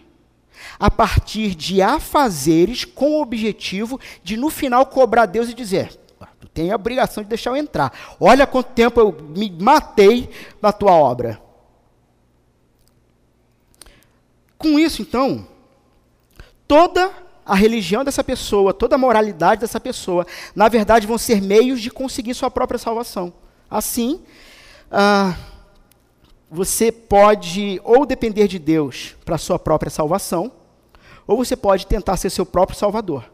a 0.78 0.90
partir 0.90 1.54
de 1.54 1.82
afazeres 1.82 2.84
com 2.84 3.12
o 3.12 3.22
objetivo 3.22 4.00
de 4.22 4.36
no 4.36 4.50
final 4.50 4.86
cobrar 4.86 5.26
Deus 5.26 5.48
e 5.48 5.54
dizer: 5.54 5.94
tu 6.40 6.48
tem 6.48 6.70
a 6.70 6.76
obrigação 6.76 7.22
de 7.22 7.28
deixar 7.28 7.50
eu 7.50 7.56
entrar. 7.56 7.92
Olha 8.20 8.46
quanto 8.46 8.70
tempo 8.72 9.00
eu 9.00 9.12
me 9.12 9.50
matei 9.50 10.28
na 10.60 10.72
tua 10.72 10.92
obra. 10.92 11.40
Com 14.56 14.78
isso, 14.78 15.02
então, 15.02 15.46
toda 16.66 17.10
a 17.44 17.54
religião 17.54 18.02
dessa 18.02 18.24
pessoa, 18.24 18.72
toda 18.72 18.94
a 18.94 18.98
moralidade 18.98 19.60
dessa 19.60 19.78
pessoa, 19.78 20.26
na 20.54 20.68
verdade, 20.68 21.06
vão 21.06 21.18
ser 21.18 21.42
meios 21.42 21.80
de 21.80 21.90
conseguir 21.90 22.32
sua 22.32 22.50
própria 22.50 22.78
salvação. 22.78 23.32
Assim, 23.68 24.22
ah, 24.96 25.36
você 26.48 26.92
pode 26.92 27.80
ou 27.82 28.06
depender 28.06 28.46
de 28.46 28.60
Deus 28.60 29.16
para 29.24 29.36
sua 29.36 29.58
própria 29.58 29.90
salvação, 29.90 30.52
ou 31.26 31.36
você 31.36 31.56
pode 31.56 31.84
tentar 31.84 32.16
ser 32.16 32.30
seu 32.30 32.46
próprio 32.46 32.78
salvador. 32.78 33.28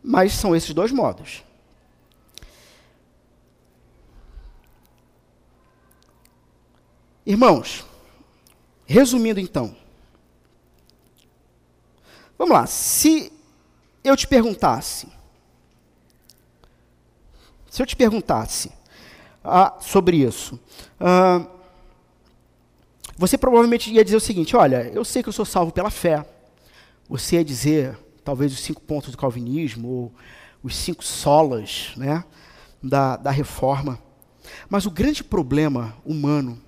Mas 0.00 0.32
são 0.32 0.54
esses 0.54 0.72
dois 0.72 0.92
modos. 0.92 1.42
Irmãos, 7.26 7.84
resumindo 8.86 9.40
então, 9.40 9.74
vamos 12.38 12.54
lá, 12.54 12.66
se 12.66 13.32
eu 14.04 14.16
te 14.16 14.26
perguntasse, 14.26 15.08
se 17.68 17.82
eu 17.82 17.86
te 17.86 17.96
perguntasse, 17.96 18.79
ah, 19.42 19.76
sobre 19.80 20.18
isso. 20.18 20.58
Ah, 20.98 21.46
você 23.16 23.36
provavelmente 23.36 23.92
ia 23.92 24.04
dizer 24.04 24.16
o 24.16 24.20
seguinte: 24.20 24.56
olha, 24.56 24.90
eu 24.94 25.04
sei 25.04 25.22
que 25.22 25.28
eu 25.28 25.32
sou 25.32 25.44
salvo 25.44 25.72
pela 25.72 25.90
fé. 25.90 26.24
Você 27.08 27.36
ia 27.36 27.44
dizer, 27.44 27.98
talvez, 28.24 28.52
os 28.52 28.60
cinco 28.60 28.80
pontos 28.80 29.10
do 29.10 29.18
calvinismo, 29.18 29.88
ou 29.88 30.14
os 30.62 30.76
cinco 30.76 31.04
solas 31.04 31.92
né, 31.96 32.24
da, 32.82 33.16
da 33.16 33.30
reforma. 33.30 33.98
Mas 34.68 34.86
o 34.86 34.90
grande 34.90 35.22
problema 35.24 35.96
humano, 36.04 36.60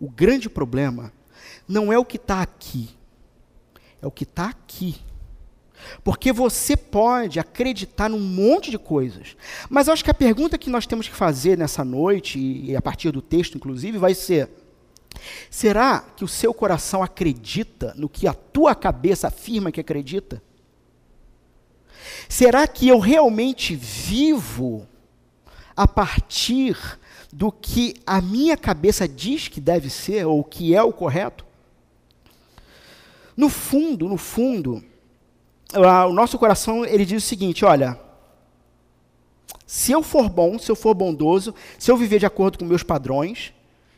o 0.00 0.08
grande 0.08 0.48
problema, 0.48 1.12
não 1.66 1.92
é 1.92 1.98
o 1.98 2.04
que 2.04 2.16
está 2.16 2.40
aqui, 2.40 2.90
é 4.00 4.06
o 4.06 4.10
que 4.10 4.24
está 4.24 4.48
aqui. 4.48 4.96
Porque 6.02 6.32
você 6.32 6.76
pode 6.76 7.38
acreditar 7.38 8.08
num 8.08 8.20
monte 8.20 8.70
de 8.70 8.78
coisas. 8.78 9.36
Mas 9.68 9.86
eu 9.86 9.92
acho 9.92 10.04
que 10.04 10.10
a 10.10 10.14
pergunta 10.14 10.58
que 10.58 10.70
nós 10.70 10.86
temos 10.86 11.08
que 11.08 11.14
fazer 11.14 11.56
nessa 11.56 11.84
noite, 11.84 12.38
e 12.38 12.76
a 12.76 12.82
partir 12.82 13.10
do 13.10 13.22
texto, 13.22 13.56
inclusive, 13.56 13.98
vai 13.98 14.14
ser: 14.14 14.48
será 15.50 16.00
que 16.00 16.24
o 16.24 16.28
seu 16.28 16.52
coração 16.54 17.02
acredita 17.02 17.92
no 17.96 18.08
que 18.08 18.26
a 18.26 18.34
tua 18.34 18.74
cabeça 18.74 19.28
afirma 19.28 19.72
que 19.72 19.80
acredita? 19.80 20.42
Será 22.28 22.66
que 22.66 22.88
eu 22.88 22.98
realmente 22.98 23.74
vivo 23.74 24.86
a 25.76 25.86
partir 25.86 26.76
do 27.32 27.52
que 27.52 27.94
a 28.06 28.20
minha 28.20 28.56
cabeça 28.56 29.06
diz 29.06 29.48
que 29.48 29.60
deve 29.60 29.90
ser, 29.90 30.26
ou 30.26 30.42
que 30.42 30.74
é 30.74 30.82
o 30.82 30.92
correto? 30.92 31.44
No 33.36 33.50
fundo, 33.50 34.08
no 34.08 34.16
fundo, 34.16 34.82
o 35.74 36.12
nosso 36.12 36.38
coração 36.38 36.84
ele 36.84 37.04
diz 37.04 37.24
o 37.24 37.26
seguinte: 37.26 37.64
olha, 37.64 37.98
se 39.66 39.92
eu 39.92 40.02
for 40.02 40.28
bom, 40.28 40.58
se 40.58 40.70
eu 40.70 40.76
for 40.76 40.94
bondoso, 40.94 41.54
se 41.78 41.90
eu 41.90 41.96
viver 41.96 42.18
de 42.18 42.26
acordo 42.26 42.58
com 42.58 42.64
meus 42.64 42.82
padrões, 42.82 43.52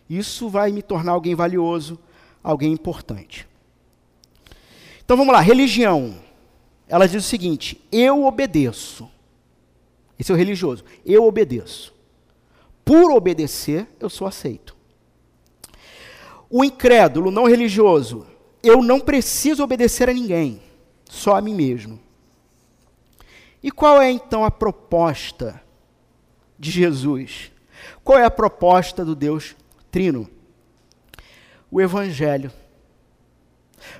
isso 0.08 0.48
vai 0.48 0.72
me 0.72 0.82
tornar 0.82 1.12
alguém 1.12 1.34
valioso, 1.34 1.98
alguém 2.42 2.72
importante. 2.72 3.46
Então 5.04 5.16
vamos 5.16 5.32
lá, 5.32 5.40
religião. 5.40 6.16
Ela 6.88 7.06
diz 7.06 7.24
o 7.24 7.28
seguinte: 7.28 7.80
eu 7.92 8.24
obedeço. 8.24 9.10
Esse 10.18 10.32
é 10.32 10.34
o 10.34 10.38
religioso. 10.38 10.84
Eu 11.06 11.26
obedeço. 11.26 11.94
Por 12.84 13.12
obedecer, 13.12 13.86
eu 14.00 14.08
sou 14.08 14.26
aceito. 14.26 14.76
O 16.50 16.64
incrédulo, 16.64 17.30
não 17.30 17.44
religioso, 17.44 18.26
eu 18.62 18.82
não 18.82 18.98
preciso 18.98 19.62
obedecer 19.62 20.08
a 20.08 20.14
ninguém 20.14 20.62
só 21.08 21.36
a 21.36 21.40
mim 21.40 21.54
mesmo. 21.54 21.98
E 23.62 23.70
qual 23.70 24.00
é 24.00 24.10
então 24.10 24.44
a 24.44 24.50
proposta 24.50 25.60
de 26.58 26.70
Jesus? 26.70 27.50
Qual 28.04 28.18
é 28.18 28.24
a 28.24 28.30
proposta 28.30 29.04
do 29.04 29.14
Deus 29.14 29.56
Trino? 29.90 30.28
O 31.70 31.80
Evangelho. 31.80 32.52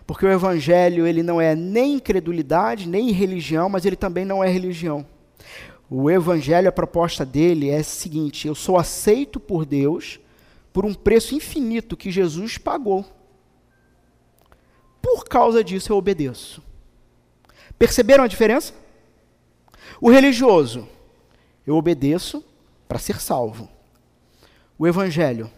Porque 0.07 0.27
o 0.27 0.31
Evangelho 0.31 1.07
ele 1.07 1.23
não 1.23 1.41
é 1.41 1.55
nem 1.55 1.95
incredulidade, 1.95 2.89
nem 2.89 3.11
religião, 3.11 3.69
mas 3.69 3.85
ele 3.85 3.97
também 3.97 4.25
não 4.25 4.43
é 4.43 4.49
religião. 4.49 5.07
O 5.91 6.11
Evangelho, 6.11 6.69
a 6.69 6.73
proposta 6.73 7.25
dele 7.25 7.71
é 7.71 7.79
a 7.79 7.85
seguinte: 7.85 8.47
eu 8.47 8.55
sou 8.55 8.77
aceito 8.77 9.41
por 9.41 9.65
Deus 9.65 10.21
por 10.73 10.85
um 10.85 10.95
preço 10.95 11.35
infinito 11.35 11.97
que 11.97 12.11
Jesus 12.11 12.59
pagou. 12.59 13.05
Por 15.01 15.25
causa 15.25 15.65
disso 15.65 15.93
eu 15.93 15.97
obedeço. 15.97 16.63
Perceberam 17.79 18.25
a 18.25 18.29
diferença? 18.29 18.75
O 20.01 20.11
religioso, 20.11 20.89
eu 21.67 21.77
obedeço 21.77 22.45
para 22.89 22.99
ser 22.99 23.21
salvo. 23.21 23.69
O 24.79 24.87
evangelho, 24.87 25.51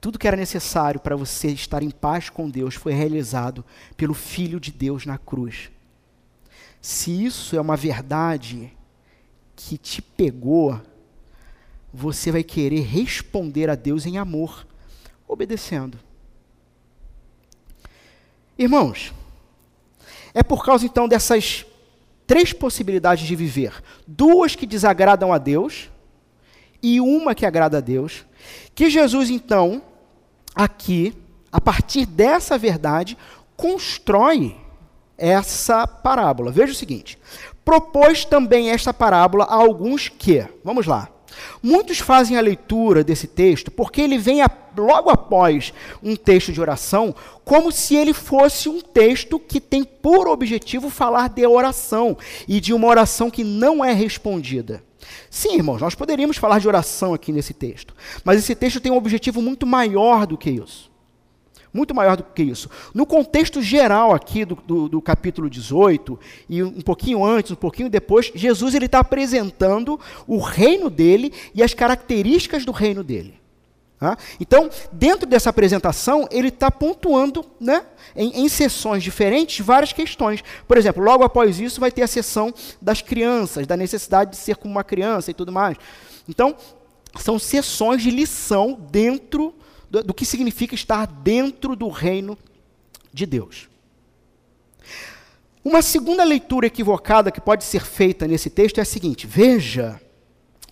tudo 0.00 0.18
que 0.18 0.26
era 0.26 0.36
necessário 0.36 0.98
para 0.98 1.16
você 1.16 1.48
estar 1.48 1.82
em 1.82 1.90
paz 1.90 2.30
com 2.30 2.48
Deus 2.48 2.74
foi 2.74 2.92
realizado 2.92 3.64
pelo 3.96 4.14
Filho 4.14 4.58
de 4.58 4.72
Deus 4.72 5.04
na 5.04 5.18
cruz. 5.18 5.70
Se 6.80 7.24
isso 7.24 7.56
é 7.56 7.60
uma 7.60 7.76
verdade 7.76 8.72
que 9.54 9.76
te 9.76 10.00
pegou, 10.00 10.80
você 11.92 12.32
vai 12.32 12.42
querer 12.42 12.80
responder 12.80 13.68
a 13.68 13.74
Deus 13.74 14.06
em 14.06 14.16
amor, 14.16 14.66
obedecendo. 15.28 15.98
Irmãos, 18.58 19.12
é 20.34 20.42
por 20.42 20.64
causa 20.64 20.84
então 20.86 21.08
dessas 21.08 21.64
três 22.26 22.52
possibilidades 22.52 23.26
de 23.26 23.34
viver: 23.34 23.82
duas 24.06 24.54
que 24.54 24.66
desagradam 24.66 25.32
a 25.32 25.38
Deus 25.38 25.90
e 26.82 27.00
uma 27.00 27.34
que 27.34 27.44
agrada 27.44 27.78
a 27.78 27.80
Deus, 27.80 28.24
que 28.74 28.88
Jesus 28.88 29.30
então, 29.30 29.82
aqui, 30.54 31.14
a 31.52 31.60
partir 31.60 32.06
dessa 32.06 32.56
verdade, 32.56 33.16
constrói 33.56 34.56
essa 35.18 35.86
parábola. 35.86 36.50
Veja 36.50 36.72
o 36.72 36.76
seguinte: 36.76 37.18
propôs 37.64 38.24
também 38.24 38.70
esta 38.70 38.94
parábola 38.94 39.44
a 39.44 39.54
alguns 39.54 40.08
que, 40.08 40.46
vamos 40.64 40.86
lá, 40.86 41.08
Muitos 41.62 41.98
fazem 41.98 42.36
a 42.36 42.40
leitura 42.40 43.04
desse 43.04 43.26
texto 43.26 43.70
porque 43.70 44.00
ele 44.00 44.18
vem 44.18 44.42
a, 44.42 44.50
logo 44.76 45.10
após 45.10 45.72
um 46.02 46.16
texto 46.16 46.52
de 46.52 46.60
oração, 46.60 47.14
como 47.44 47.70
se 47.70 47.94
ele 47.94 48.12
fosse 48.12 48.68
um 48.68 48.80
texto 48.80 49.38
que 49.38 49.60
tem 49.60 49.84
por 49.84 50.28
objetivo 50.28 50.90
falar 50.90 51.28
de 51.28 51.46
oração 51.46 52.16
e 52.48 52.60
de 52.60 52.72
uma 52.72 52.88
oração 52.88 53.30
que 53.30 53.44
não 53.44 53.84
é 53.84 53.92
respondida. 53.92 54.82
Sim, 55.28 55.54
irmãos, 55.56 55.80
nós 55.80 55.94
poderíamos 55.94 56.36
falar 56.36 56.58
de 56.58 56.68
oração 56.68 57.14
aqui 57.14 57.32
nesse 57.32 57.54
texto, 57.54 57.94
mas 58.24 58.38
esse 58.38 58.54
texto 58.54 58.80
tem 58.80 58.92
um 58.92 58.96
objetivo 58.96 59.40
muito 59.40 59.66
maior 59.66 60.26
do 60.26 60.36
que 60.36 60.50
isso. 60.50 60.89
Muito 61.72 61.94
maior 61.94 62.16
do 62.16 62.24
que 62.24 62.42
isso. 62.42 62.68
No 62.92 63.06
contexto 63.06 63.62
geral 63.62 64.12
aqui 64.12 64.44
do, 64.44 64.56
do, 64.56 64.88
do 64.88 65.00
capítulo 65.00 65.48
18, 65.48 66.18
e 66.48 66.62
um 66.62 66.80
pouquinho 66.80 67.24
antes, 67.24 67.52
um 67.52 67.56
pouquinho 67.56 67.88
depois, 67.88 68.32
Jesus 68.34 68.74
está 68.74 68.98
apresentando 68.98 69.98
o 70.26 70.38
reino 70.38 70.90
dele 70.90 71.32
e 71.54 71.62
as 71.62 71.72
características 71.72 72.64
do 72.64 72.72
reino 72.72 73.04
dele. 73.04 73.40
Tá? 74.00 74.16
Então, 74.40 74.70
dentro 74.90 75.28
dessa 75.28 75.50
apresentação, 75.50 76.26
ele 76.30 76.48
está 76.48 76.70
pontuando 76.70 77.44
né, 77.60 77.84
em, 78.16 78.44
em 78.44 78.48
sessões 78.48 79.02
diferentes 79.02 79.64
várias 79.64 79.92
questões. 79.92 80.42
Por 80.66 80.78
exemplo, 80.78 81.04
logo 81.04 81.22
após 81.22 81.60
isso, 81.60 81.78
vai 81.78 81.92
ter 81.92 82.02
a 82.02 82.06
sessão 82.06 82.52
das 82.80 83.02
crianças, 83.02 83.66
da 83.66 83.76
necessidade 83.76 84.30
de 84.30 84.38
ser 84.38 84.56
como 84.56 84.72
uma 84.72 84.82
criança 84.82 85.30
e 85.30 85.34
tudo 85.34 85.52
mais. 85.52 85.76
Então, 86.26 86.56
são 87.18 87.38
sessões 87.38 88.02
de 88.02 88.10
lição 88.10 88.80
dentro 88.90 89.54
do, 89.90 90.02
do 90.04 90.14
que 90.14 90.24
significa 90.24 90.74
estar 90.74 91.06
dentro 91.06 91.74
do 91.74 91.88
reino 91.88 92.38
de 93.12 93.26
Deus. 93.26 93.68
Uma 95.64 95.82
segunda 95.82 96.24
leitura 96.24 96.66
equivocada 96.66 97.30
que 97.30 97.40
pode 97.40 97.64
ser 97.64 97.84
feita 97.84 98.26
nesse 98.26 98.48
texto 98.48 98.78
é 98.78 98.82
a 98.82 98.86
seguinte: 98.86 99.26
veja 99.26 100.00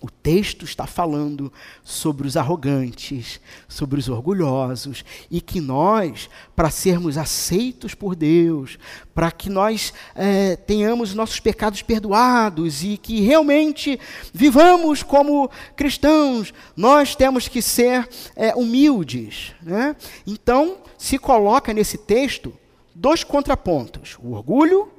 o 0.01 0.09
texto 0.09 0.63
está 0.63 0.87
falando 0.87 1.51
sobre 1.83 2.25
os 2.27 2.37
arrogantes, 2.37 3.39
sobre 3.67 3.99
os 3.99 4.07
orgulhosos, 4.07 5.03
e 5.29 5.41
que 5.41 5.59
nós, 5.59 6.29
para 6.55 6.69
sermos 6.69 7.17
aceitos 7.17 7.93
por 7.93 8.15
Deus, 8.15 8.79
para 9.13 9.31
que 9.31 9.49
nós 9.49 9.93
é, 10.15 10.55
tenhamos 10.55 11.13
nossos 11.13 11.39
pecados 11.39 11.81
perdoados 11.81 12.83
e 12.83 12.97
que 12.97 13.19
realmente 13.19 13.99
vivamos 14.33 15.03
como 15.03 15.49
cristãos, 15.75 16.53
nós 16.75 17.15
temos 17.15 17.47
que 17.47 17.61
ser 17.61 18.07
é, 18.35 18.55
humildes. 18.55 19.53
Né? 19.61 19.95
Então, 20.25 20.77
se 20.97 21.17
coloca 21.17 21.73
nesse 21.73 21.97
texto 21.97 22.53
dois 22.95 23.23
contrapontos: 23.23 24.17
o 24.21 24.31
orgulho 24.31 24.89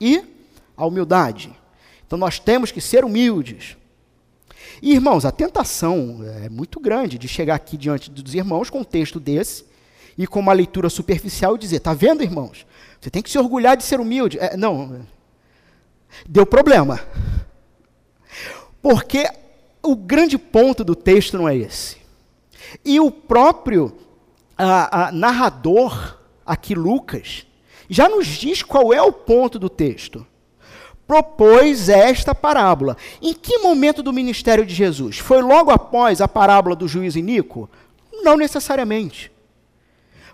e 0.00 0.24
a 0.76 0.84
humildade. 0.84 1.52
Então, 2.04 2.18
nós 2.18 2.40
temos 2.40 2.72
que 2.72 2.80
ser 2.80 3.04
humildes. 3.04 3.76
E, 4.80 4.92
irmãos, 4.92 5.24
a 5.24 5.32
tentação 5.32 6.20
é 6.42 6.48
muito 6.48 6.80
grande 6.80 7.18
de 7.18 7.26
chegar 7.26 7.54
aqui 7.54 7.76
diante 7.76 8.10
dos 8.10 8.34
irmãos 8.34 8.70
com 8.70 8.80
um 8.80 8.84
texto 8.84 9.18
desse 9.18 9.64
e 10.16 10.26
com 10.26 10.40
uma 10.40 10.52
leitura 10.52 10.88
superficial 10.88 11.56
e 11.56 11.58
dizer: 11.58 11.76
está 11.76 11.92
vendo, 11.92 12.22
irmãos? 12.22 12.66
Você 13.00 13.10
tem 13.10 13.22
que 13.22 13.30
se 13.30 13.38
orgulhar 13.38 13.76
de 13.76 13.84
ser 13.84 14.00
humilde. 14.00 14.38
É, 14.38 14.56
não, 14.56 15.06
deu 16.28 16.46
problema. 16.46 17.00
Porque 18.80 19.28
o 19.82 19.96
grande 19.96 20.38
ponto 20.38 20.84
do 20.84 20.94
texto 20.94 21.36
não 21.36 21.48
é 21.48 21.56
esse. 21.56 21.96
E 22.84 23.00
o 23.00 23.10
próprio 23.10 23.96
a, 24.56 25.06
a, 25.06 25.12
narrador, 25.12 26.18
aqui 26.44 26.74
Lucas, 26.74 27.46
já 27.88 28.08
nos 28.08 28.26
diz 28.26 28.62
qual 28.62 28.92
é 28.92 29.00
o 29.00 29.12
ponto 29.12 29.58
do 29.58 29.68
texto 29.68 30.26
propôs 31.08 31.88
esta 31.88 32.34
parábola. 32.34 32.94
Em 33.22 33.32
que 33.32 33.58
momento 33.58 34.02
do 34.02 34.12
ministério 34.12 34.66
de 34.66 34.74
Jesus? 34.74 35.18
Foi 35.18 35.40
logo 35.40 35.70
após 35.70 36.20
a 36.20 36.28
parábola 36.28 36.76
do 36.76 36.86
juiz 36.86 37.16
Inico? 37.16 37.68
Não 38.22 38.36
necessariamente. 38.36 39.32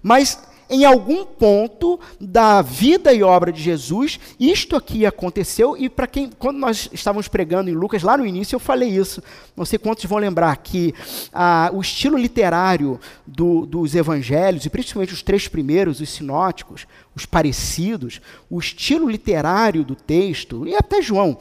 Mas 0.03 0.43
em 0.69 0.85
algum 0.85 1.25
ponto 1.25 1.99
da 2.21 2.63
vida 2.63 3.13
e 3.13 3.23
obra 3.23 3.53
de 3.53 3.63
Jesus, 3.63 4.19
isto 4.39 4.77
aqui 4.77 5.05
aconteceu, 5.05 5.77
e 5.77 5.89
para 5.89 6.07
quem, 6.07 6.31
quando 6.39 6.59
nós 6.59 6.89
estávamos 6.93 7.29
pregando 7.29 7.71
em 7.71 7.75
Lucas, 7.75 8.03
lá 8.03 8.17
no 8.17 8.27
início 8.27 8.57
eu 8.57 8.61
falei 8.61 8.91
isso, 8.91 9.23
não 9.57 9.65
sei 9.65 9.79
quantos 9.79 10.05
vão 10.05 10.19
lembrar, 10.19 10.57
que 10.57 10.95
ah, 11.33 11.71
o 11.73 11.81
estilo 11.81 12.17
literário 12.17 12.99
do, 13.27 13.67
dos 13.67 13.95
evangelhos, 13.95 14.65
e 14.65 14.71
principalmente 14.71 15.13
os 15.13 15.23
três 15.23 15.49
primeiros, 15.49 16.01
os 16.01 16.11
sinóticos, 16.11 16.87
os 17.15 17.27
parecidos, 17.27 18.21
o 18.51 18.59
estilo 18.59 19.09
literário 19.09 19.85
do 19.85 19.95
texto, 19.95 20.67
e 20.67 20.75
até 20.75 21.01
João, 21.01 21.39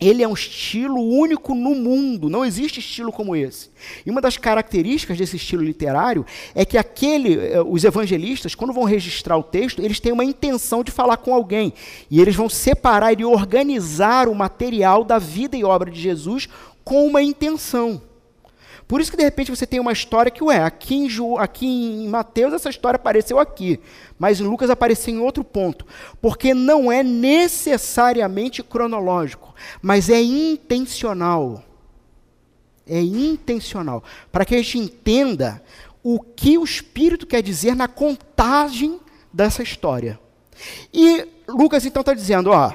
ele 0.00 0.22
é 0.22 0.28
um 0.28 0.32
estilo 0.32 1.00
único 1.00 1.54
no 1.54 1.74
mundo, 1.74 2.30
não 2.30 2.44
existe 2.44 2.80
estilo 2.80 3.12
como 3.12 3.36
esse. 3.36 3.70
E 4.04 4.10
uma 4.10 4.20
das 4.20 4.36
características 4.36 5.18
desse 5.18 5.36
estilo 5.36 5.62
literário 5.62 6.24
é 6.54 6.64
que 6.64 6.78
aquele, 6.78 7.34
eh, 7.34 7.62
os 7.62 7.84
evangelistas, 7.84 8.54
quando 8.54 8.72
vão 8.72 8.84
registrar 8.84 9.36
o 9.36 9.42
texto, 9.42 9.82
eles 9.82 10.00
têm 10.00 10.12
uma 10.12 10.24
intenção 10.24 10.82
de 10.82 10.90
falar 10.90 11.18
com 11.18 11.34
alguém. 11.34 11.72
E 12.10 12.20
eles 12.20 12.34
vão 12.34 12.48
separar 12.48 13.18
e 13.18 13.24
organizar 13.24 14.28
o 14.28 14.34
material 14.34 15.04
da 15.04 15.18
vida 15.18 15.56
e 15.56 15.64
obra 15.64 15.90
de 15.90 16.00
Jesus 16.00 16.48
com 16.82 17.06
uma 17.06 17.22
intenção. 17.22 18.00
Por 18.90 19.00
isso 19.00 19.12
que 19.12 19.16
de 19.16 19.22
repente 19.22 19.52
você 19.52 19.64
tem 19.64 19.78
uma 19.78 19.92
história 19.92 20.32
que, 20.32 20.42
ué, 20.42 20.64
aqui 20.64 20.96
em, 20.96 21.08
Ju, 21.08 21.38
aqui 21.38 21.64
em 21.64 22.08
Mateus 22.08 22.52
essa 22.52 22.68
história 22.68 22.96
apareceu 22.96 23.38
aqui, 23.38 23.78
mas 24.18 24.40
em 24.40 24.42
Lucas 24.42 24.68
apareceu 24.68 25.14
em 25.14 25.20
outro 25.20 25.44
ponto. 25.44 25.86
Porque 26.20 26.52
não 26.52 26.90
é 26.90 27.00
necessariamente 27.00 28.64
cronológico, 28.64 29.54
mas 29.80 30.10
é 30.10 30.20
intencional. 30.20 31.62
É 32.84 33.00
intencional. 33.00 34.02
Para 34.32 34.44
que 34.44 34.56
a 34.56 34.58
gente 34.58 34.78
entenda 34.80 35.62
o 36.02 36.18
que 36.18 36.58
o 36.58 36.64
Espírito 36.64 37.28
quer 37.28 37.44
dizer 37.44 37.76
na 37.76 37.86
contagem 37.86 38.98
dessa 39.32 39.62
história. 39.62 40.18
E 40.92 41.28
Lucas 41.46 41.86
então 41.86 42.00
está 42.00 42.12
dizendo, 42.12 42.50
ó, 42.50 42.72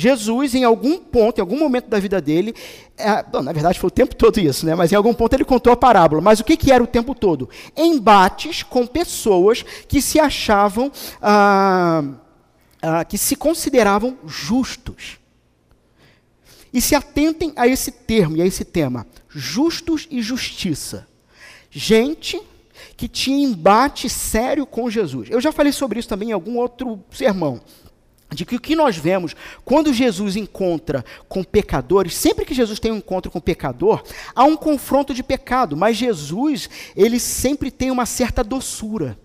Jesus, 0.00 0.54
em 0.54 0.64
algum 0.64 0.98
ponto, 0.98 1.38
em 1.38 1.40
algum 1.42 1.58
momento 1.58 1.88
da 1.88 2.00
vida 2.00 2.22
dele, 2.22 2.54
é, 2.96 3.22
bom, 3.22 3.42
na 3.42 3.52
verdade 3.52 3.78
foi 3.78 3.88
o 3.88 3.90
tempo 3.90 4.16
todo 4.16 4.40
isso, 4.40 4.64
né? 4.64 4.74
mas 4.74 4.90
em 4.90 4.94
algum 4.94 5.12
ponto 5.12 5.34
ele 5.34 5.44
contou 5.44 5.70
a 5.70 5.76
parábola. 5.76 6.22
Mas 6.22 6.40
o 6.40 6.44
que, 6.44 6.56
que 6.56 6.72
era 6.72 6.82
o 6.82 6.86
tempo 6.86 7.14
todo? 7.14 7.50
Embates 7.76 8.62
com 8.62 8.86
pessoas 8.86 9.62
que 9.86 10.00
se 10.00 10.18
achavam, 10.18 10.90
ah, 11.20 12.02
ah, 12.80 13.04
que 13.04 13.18
se 13.18 13.36
consideravam 13.36 14.16
justos. 14.26 15.18
E 16.72 16.80
se 16.80 16.94
atentem 16.94 17.52
a 17.56 17.66
esse 17.66 17.90
termo 17.90 18.36
e 18.36 18.42
a 18.42 18.46
esse 18.46 18.64
tema: 18.64 19.06
justos 19.28 20.06
e 20.10 20.22
justiça. 20.22 21.06
Gente 21.70 22.40
que 22.96 23.06
tinha 23.06 23.46
embate 23.46 24.08
sério 24.08 24.64
com 24.64 24.88
Jesus. 24.88 25.28
Eu 25.30 25.40
já 25.40 25.52
falei 25.52 25.72
sobre 25.72 25.98
isso 25.98 26.08
também 26.08 26.30
em 26.30 26.32
algum 26.32 26.56
outro 26.56 27.00
sermão 27.10 27.60
de 28.34 28.44
que 28.44 28.56
o 28.56 28.60
que 28.60 28.76
nós 28.76 28.96
vemos 28.96 29.34
quando 29.64 29.92
Jesus 29.92 30.36
encontra 30.36 31.04
com 31.28 31.42
pecadores, 31.42 32.14
sempre 32.14 32.44
que 32.44 32.54
Jesus 32.54 32.78
tem 32.78 32.92
um 32.92 32.96
encontro 32.96 33.30
com 33.30 33.40
pecador, 33.40 34.02
há 34.34 34.44
um 34.44 34.56
confronto 34.56 35.12
de 35.12 35.22
pecado, 35.22 35.76
mas 35.76 35.96
Jesus, 35.96 36.70
ele 36.96 37.18
sempre 37.18 37.70
tem 37.70 37.90
uma 37.90 38.06
certa 38.06 38.44
doçura. 38.44 39.18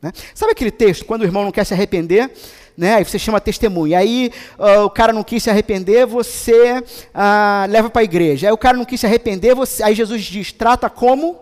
Né? 0.00 0.12
Sabe 0.34 0.52
aquele 0.52 0.70
texto, 0.70 1.04
quando 1.04 1.22
o 1.22 1.24
irmão 1.24 1.44
não 1.44 1.52
quer 1.52 1.64
se 1.64 1.72
arrepender, 1.72 2.30
né? 2.76 2.96
aí 2.96 3.04
você 3.04 3.18
chama 3.18 3.40
testemunha, 3.40 3.98
aí 3.98 4.30
uh, 4.58 4.84
o 4.84 4.90
cara 4.90 5.12
não 5.12 5.24
quis 5.24 5.42
se 5.42 5.50
arrepender, 5.50 6.06
você 6.06 6.78
uh, 6.78 7.70
leva 7.70 7.88
para 7.88 8.02
a 8.02 8.04
igreja, 8.04 8.48
aí 8.48 8.52
o 8.52 8.58
cara 8.58 8.76
não 8.76 8.84
quis 8.84 9.00
se 9.00 9.06
arrepender, 9.06 9.54
você, 9.54 9.82
aí 9.82 9.94
Jesus 9.94 10.22
diz, 10.24 10.52
trata 10.52 10.90
como, 10.90 11.40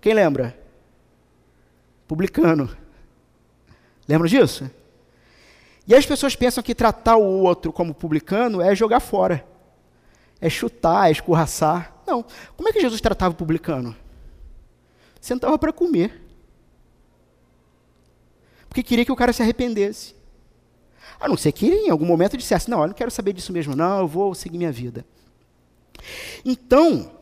quem 0.00 0.12
lembra? 0.12 0.58
Publicano. 2.08 2.68
Lembra 4.08 4.28
disso? 4.28 4.68
E 5.86 5.94
as 5.94 6.06
pessoas 6.06 6.36
pensam 6.36 6.62
que 6.62 6.74
tratar 6.74 7.16
o 7.16 7.42
outro 7.42 7.72
como 7.72 7.94
publicano 7.94 8.60
é 8.60 8.74
jogar 8.74 9.00
fora, 9.00 9.44
é 10.40 10.48
chutar, 10.48 11.08
é 11.08 11.12
escorraçar. 11.12 11.94
Não. 12.06 12.24
Como 12.56 12.68
é 12.68 12.72
que 12.72 12.80
Jesus 12.80 13.00
tratava 13.00 13.34
o 13.34 13.36
publicano? 13.36 13.96
Sentava 15.20 15.58
para 15.58 15.72
comer. 15.72 16.20
Porque 18.68 18.82
queria 18.82 19.04
que 19.04 19.12
o 19.12 19.16
cara 19.16 19.32
se 19.32 19.42
arrependesse. 19.42 20.14
A 21.20 21.28
não 21.28 21.36
ser 21.36 21.52
que 21.52 21.66
ele, 21.66 21.86
em 21.86 21.90
algum 21.90 22.06
momento, 22.06 22.36
dissesse: 22.36 22.70
Não, 22.70 22.80
eu 22.82 22.88
não 22.88 22.94
quero 22.94 23.10
saber 23.10 23.32
disso 23.32 23.52
mesmo, 23.52 23.76
não, 23.76 24.00
eu 24.00 24.08
vou 24.08 24.34
seguir 24.34 24.58
minha 24.58 24.72
vida. 24.72 25.04
Então, 26.44 27.12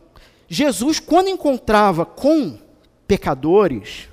Jesus, 0.49 0.99
quando 1.01 1.29
encontrava 1.29 2.07
com 2.07 2.59
pecadores, 3.07 4.09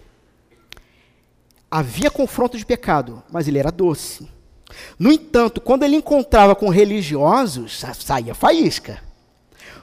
havia 1.69 2.09
confronto 2.09 2.57
de 2.57 2.65
pecado, 2.65 3.23
mas 3.31 3.47
ele 3.47 3.59
era 3.59 3.71
doce. 3.71 4.27
No 4.99 5.11
entanto, 5.11 5.61
quando 5.61 5.83
ele 5.83 5.95
encontrava 5.95 6.55
com 6.55 6.69
religiosos, 6.69 7.83
saía 7.99 8.33
faísca. 8.33 9.01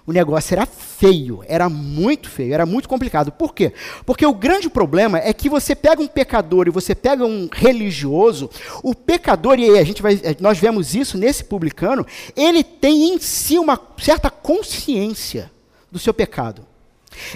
O 0.06 0.12
negócio 0.12 0.52
era 0.52 0.66
feio, 0.66 1.42
era 1.48 1.68
muito 1.70 2.28
feio, 2.28 2.52
era 2.52 2.66
muito 2.66 2.86
complicado. 2.86 3.32
Por 3.32 3.54
quê? 3.54 3.72
Porque 4.04 4.26
o 4.26 4.34
grande 4.34 4.68
problema 4.68 5.18
é 5.18 5.32
que 5.32 5.48
você 5.48 5.74
pega 5.74 6.02
um 6.02 6.06
pecador 6.06 6.66
e 6.66 6.70
você 6.70 6.94
pega 6.94 7.24
um 7.24 7.48
religioso, 7.50 8.50
o 8.82 8.94
pecador, 8.94 9.58
e 9.58 9.78
a 9.78 9.84
gente 9.84 10.02
vai, 10.02 10.20
nós 10.40 10.58
vemos 10.58 10.94
isso 10.94 11.16
nesse 11.16 11.44
publicano, 11.44 12.06
ele 12.36 12.62
tem 12.62 13.14
em 13.14 13.18
si 13.18 13.58
uma 13.58 13.80
certa 13.96 14.28
consciência 14.28 15.50
do 15.90 15.98
seu 15.98 16.12
pecado. 16.12 16.66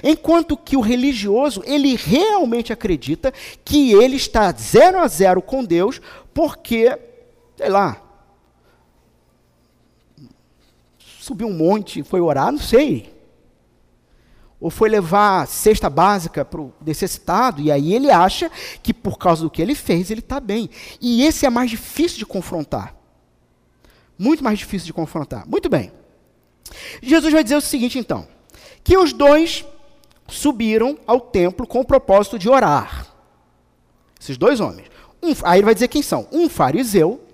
Enquanto 0.02 0.56
que 0.56 0.76
o 0.76 0.80
religioso, 0.80 1.62
ele 1.64 1.96
realmente 1.96 2.70
acredita 2.70 3.32
que 3.64 3.92
ele 3.92 4.16
está 4.16 4.52
zero 4.52 4.98
a 4.98 5.08
zero 5.08 5.40
com 5.40 5.64
Deus, 5.64 6.02
porque 6.34 6.98
sei 7.58 7.68
lá, 7.68 8.00
subiu 11.20 11.48
um 11.48 11.52
monte, 11.52 12.04
foi 12.04 12.20
orar, 12.20 12.52
não 12.52 12.60
sei. 12.60 13.12
ou 14.60 14.70
foi 14.70 14.88
levar 14.88 15.46
cesta 15.46 15.90
básica 15.90 16.44
para 16.44 16.60
o 16.60 16.72
necessitado, 16.84 17.60
e 17.60 17.70
aí 17.70 17.94
ele 17.94 18.10
acha 18.10 18.50
que 18.82 18.94
por 18.94 19.18
causa 19.18 19.42
do 19.42 19.50
que 19.50 19.60
ele 19.60 19.74
fez, 19.74 20.10
ele 20.10 20.20
está 20.20 20.40
bem. 20.40 20.70
E 21.00 21.24
esse 21.24 21.46
é 21.46 21.50
mais 21.50 21.70
difícil 21.70 22.18
de 22.18 22.26
confrontar. 22.26 22.94
Muito 24.16 24.42
mais 24.42 24.58
difícil 24.58 24.86
de 24.86 24.92
confrontar. 24.92 25.46
Muito 25.46 25.68
bem. 25.68 25.92
Jesus 27.02 27.32
vai 27.32 27.44
dizer 27.44 27.56
o 27.56 27.60
seguinte, 27.60 27.98
então: 27.98 28.26
que 28.82 28.96
os 28.96 29.12
dois 29.12 29.64
subiram 30.26 30.98
ao 31.06 31.20
templo 31.20 31.66
com 31.66 31.80
o 31.80 31.84
propósito 31.84 32.38
de 32.38 32.48
orar. 32.48 33.06
Esses 34.20 34.36
dois 34.36 34.60
homens. 34.60 34.88
Um, 35.22 35.32
aí 35.44 35.58
ele 35.58 35.64
vai 35.64 35.74
dizer 35.74 35.88
quem 35.88 36.02
são: 36.02 36.26
um 36.32 36.48
fariseu 36.48 37.27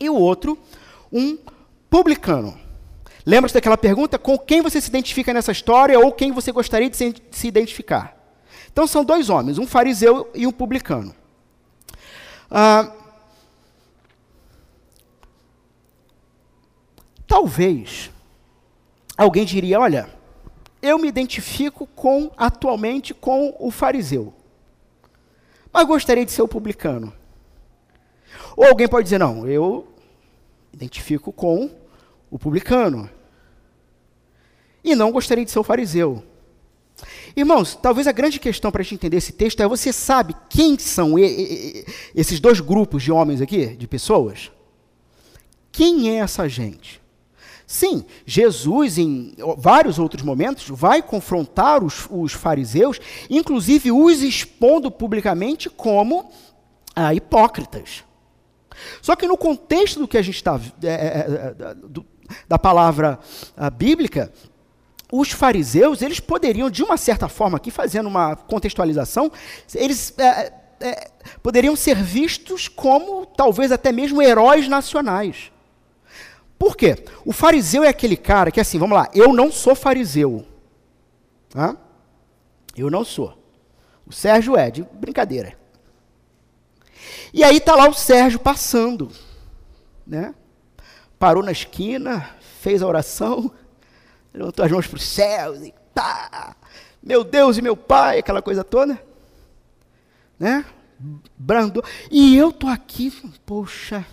e 0.00 0.08
o 0.08 0.14
outro, 0.14 0.58
um 1.12 1.38
publicano. 1.90 2.58
Lembra-se 3.26 3.54
daquela 3.54 3.76
pergunta? 3.76 4.18
Com 4.18 4.38
quem 4.38 4.62
você 4.62 4.80
se 4.80 4.88
identifica 4.88 5.34
nessa 5.34 5.52
história 5.52 5.98
ou 5.98 6.10
quem 6.10 6.32
você 6.32 6.50
gostaria 6.50 6.88
de 6.88 6.96
se, 6.96 7.46
identificar? 7.46 8.16
Então 8.72 8.86
são 8.86 9.04
dois 9.04 9.28
homens, 9.28 9.58
um 9.58 9.66
fariseu 9.66 10.30
e 10.34 10.46
um 10.46 10.52
publicano. 10.52 11.14
Ah, 12.50 12.92
talvez 17.26 18.10
alguém 19.16 19.44
diria: 19.44 19.78
olha, 19.78 20.08
eu 20.80 20.98
me 20.98 21.08
identifico 21.08 21.86
com 21.86 22.30
atualmente 22.36 23.12
com 23.12 23.54
o 23.58 23.70
fariseu, 23.70 24.32
mas 25.72 25.86
gostaria 25.86 26.24
de 26.24 26.32
ser 26.32 26.42
o 26.42 26.48
publicano. 26.48 27.12
Ou 28.56 28.66
alguém 28.66 28.88
pode 28.88 29.04
dizer: 29.04 29.18
não, 29.18 29.46
eu 29.46 29.89
identifico 30.72 31.32
com 31.32 31.70
o 32.30 32.38
publicano. 32.38 33.08
E 34.82 34.94
não 34.94 35.12
gostaria 35.12 35.44
de 35.44 35.50
ser 35.50 35.58
o 35.58 35.64
fariseu. 35.64 36.22
Irmãos, 37.36 37.74
talvez 37.74 38.06
a 38.06 38.12
grande 38.12 38.38
questão 38.38 38.70
para 38.70 38.80
a 38.80 38.84
gente 38.84 38.94
entender 38.94 39.16
esse 39.16 39.32
texto 39.32 39.62
é: 39.62 39.68
você 39.68 39.92
sabe 39.92 40.34
quem 40.48 40.78
são 40.78 41.14
esses 42.14 42.40
dois 42.40 42.60
grupos 42.60 43.02
de 43.02 43.12
homens 43.12 43.40
aqui, 43.40 43.68
de 43.68 43.86
pessoas? 43.86 44.50
Quem 45.72 46.10
é 46.10 46.16
essa 46.16 46.48
gente? 46.48 47.00
Sim, 47.66 48.04
Jesus, 48.26 48.98
em 48.98 49.36
vários 49.56 49.98
outros 49.98 50.24
momentos, 50.24 50.68
vai 50.68 51.00
confrontar 51.00 51.84
os, 51.84 52.08
os 52.10 52.32
fariseus, 52.32 52.98
inclusive 53.30 53.92
os 53.92 54.22
expondo 54.22 54.90
publicamente 54.90 55.70
como 55.70 56.32
ah, 56.96 57.14
hipócritas. 57.14 58.02
Só 59.00 59.16
que 59.16 59.26
no 59.26 59.36
contexto 59.36 59.98
do 59.98 60.08
que 60.08 60.18
a 60.18 60.22
gente 60.22 60.36
está. 60.36 60.60
É, 60.82 60.88
é, 60.88 61.54
é, 61.58 61.76
da 62.48 62.58
palavra 62.58 63.18
uh, 63.56 63.70
bíblica, 63.70 64.32
os 65.12 65.30
fariseus, 65.32 66.02
eles 66.02 66.20
poderiam, 66.20 66.70
de 66.70 66.82
uma 66.82 66.96
certa 66.96 67.28
forma, 67.28 67.56
aqui 67.56 67.70
fazendo 67.70 68.06
uma 68.08 68.36
contextualização, 68.36 69.32
eles 69.74 70.14
é, 70.18 70.52
é, 70.80 71.10
poderiam 71.42 71.74
ser 71.74 71.96
vistos 71.96 72.68
como, 72.68 73.26
talvez 73.26 73.72
até 73.72 73.90
mesmo, 73.90 74.22
heróis 74.22 74.68
nacionais. 74.68 75.50
Por 76.58 76.76
quê? 76.76 77.04
O 77.24 77.32
fariseu 77.32 77.82
é 77.82 77.88
aquele 77.88 78.16
cara 78.16 78.50
que, 78.50 78.60
assim, 78.60 78.78
vamos 78.78 78.96
lá, 78.96 79.08
eu 79.14 79.32
não 79.32 79.50
sou 79.50 79.74
fariseu. 79.74 80.46
Eu 82.76 82.90
não 82.90 83.04
sou. 83.04 83.36
O 84.06 84.12
Sérgio 84.12 84.56
é, 84.56 84.70
de 84.70 84.82
brincadeira. 84.82 85.59
E 87.32 87.44
aí 87.44 87.58
está 87.58 87.74
lá 87.74 87.88
o 87.88 87.94
Sérgio 87.94 88.38
passando, 88.38 89.10
né? 90.06 90.34
parou 91.20 91.42
na 91.42 91.52
esquina, 91.52 92.34
fez 92.60 92.82
a 92.82 92.86
oração, 92.86 93.52
levantou 94.32 94.64
as 94.64 94.72
mãos 94.72 94.86
para 94.86 94.96
o 94.96 95.00
céu 95.00 95.62
e 95.62 95.74
tá, 95.94 96.56
meu 97.02 97.22
Deus 97.22 97.58
e 97.58 97.62
meu 97.62 97.76
Pai, 97.76 98.18
aquela 98.18 98.40
coisa 98.40 98.64
toda, 98.64 98.98
né? 100.38 100.64
Brando. 101.36 101.84
E 102.10 102.36
eu 102.36 102.50
tô 102.50 102.66
aqui, 102.66 103.10
poxa, 103.44 104.04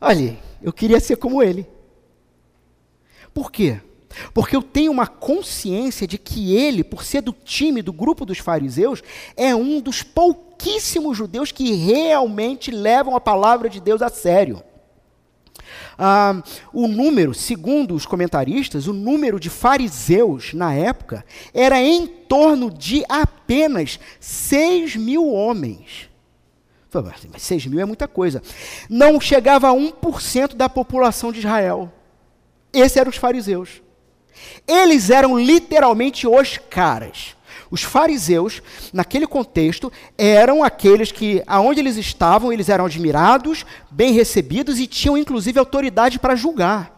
olha, 0.00 0.38
eu 0.62 0.72
queria 0.72 0.98
ser 0.98 1.16
como 1.16 1.42
ele. 1.42 1.68
Por 3.34 3.52
quê? 3.52 3.80
Porque 4.32 4.56
eu 4.56 4.62
tenho 4.62 4.92
uma 4.92 5.06
consciência 5.06 6.06
de 6.06 6.18
que 6.18 6.54
ele, 6.54 6.82
por 6.82 7.04
ser 7.04 7.22
do 7.22 7.32
time, 7.32 7.82
do 7.82 7.92
grupo 7.92 8.24
dos 8.24 8.38
fariseus, 8.38 9.02
é 9.36 9.54
um 9.54 9.80
dos 9.80 10.02
pouquíssimos 10.02 11.16
judeus 11.16 11.52
que 11.52 11.74
realmente 11.74 12.70
levam 12.70 13.16
a 13.16 13.20
palavra 13.20 13.68
de 13.68 13.80
Deus 13.80 14.02
a 14.02 14.08
sério. 14.08 14.62
Ah, 15.98 16.42
o 16.72 16.86
número, 16.86 17.32
segundo 17.32 17.94
os 17.94 18.04
comentaristas, 18.04 18.86
o 18.86 18.92
número 18.92 19.40
de 19.40 19.48
fariseus 19.48 20.52
na 20.52 20.74
época 20.74 21.24
era 21.54 21.80
em 21.80 22.06
torno 22.06 22.70
de 22.70 23.04
apenas 23.08 23.98
6 24.20 24.96
mil 24.96 25.32
homens. 25.32 26.10
Mas 27.30 27.42
6 27.42 27.66
mil 27.66 27.80
é 27.80 27.84
muita 27.84 28.08
coisa. 28.08 28.42
Não 28.88 29.20
chegava 29.20 29.68
a 29.68 29.72
1% 29.74 30.54
da 30.54 30.68
população 30.68 31.30
de 31.30 31.40
Israel. 31.40 31.92
Esses 32.72 32.96
eram 32.96 33.10
os 33.10 33.16
fariseus. 33.16 33.82
Eles 34.66 35.10
eram 35.10 35.38
literalmente 35.38 36.26
os 36.26 36.58
caras. 36.58 37.36
Os 37.70 37.82
fariseus, 37.82 38.62
naquele 38.92 39.26
contexto, 39.26 39.92
eram 40.16 40.62
aqueles 40.62 41.10
que, 41.10 41.42
aonde 41.46 41.80
eles 41.80 41.96
estavam, 41.96 42.52
eles 42.52 42.68
eram 42.68 42.86
admirados, 42.86 43.66
bem 43.90 44.12
recebidos 44.12 44.78
e 44.78 44.86
tinham 44.86 45.18
inclusive 45.18 45.58
autoridade 45.58 46.18
para 46.18 46.36
julgar. 46.36 46.94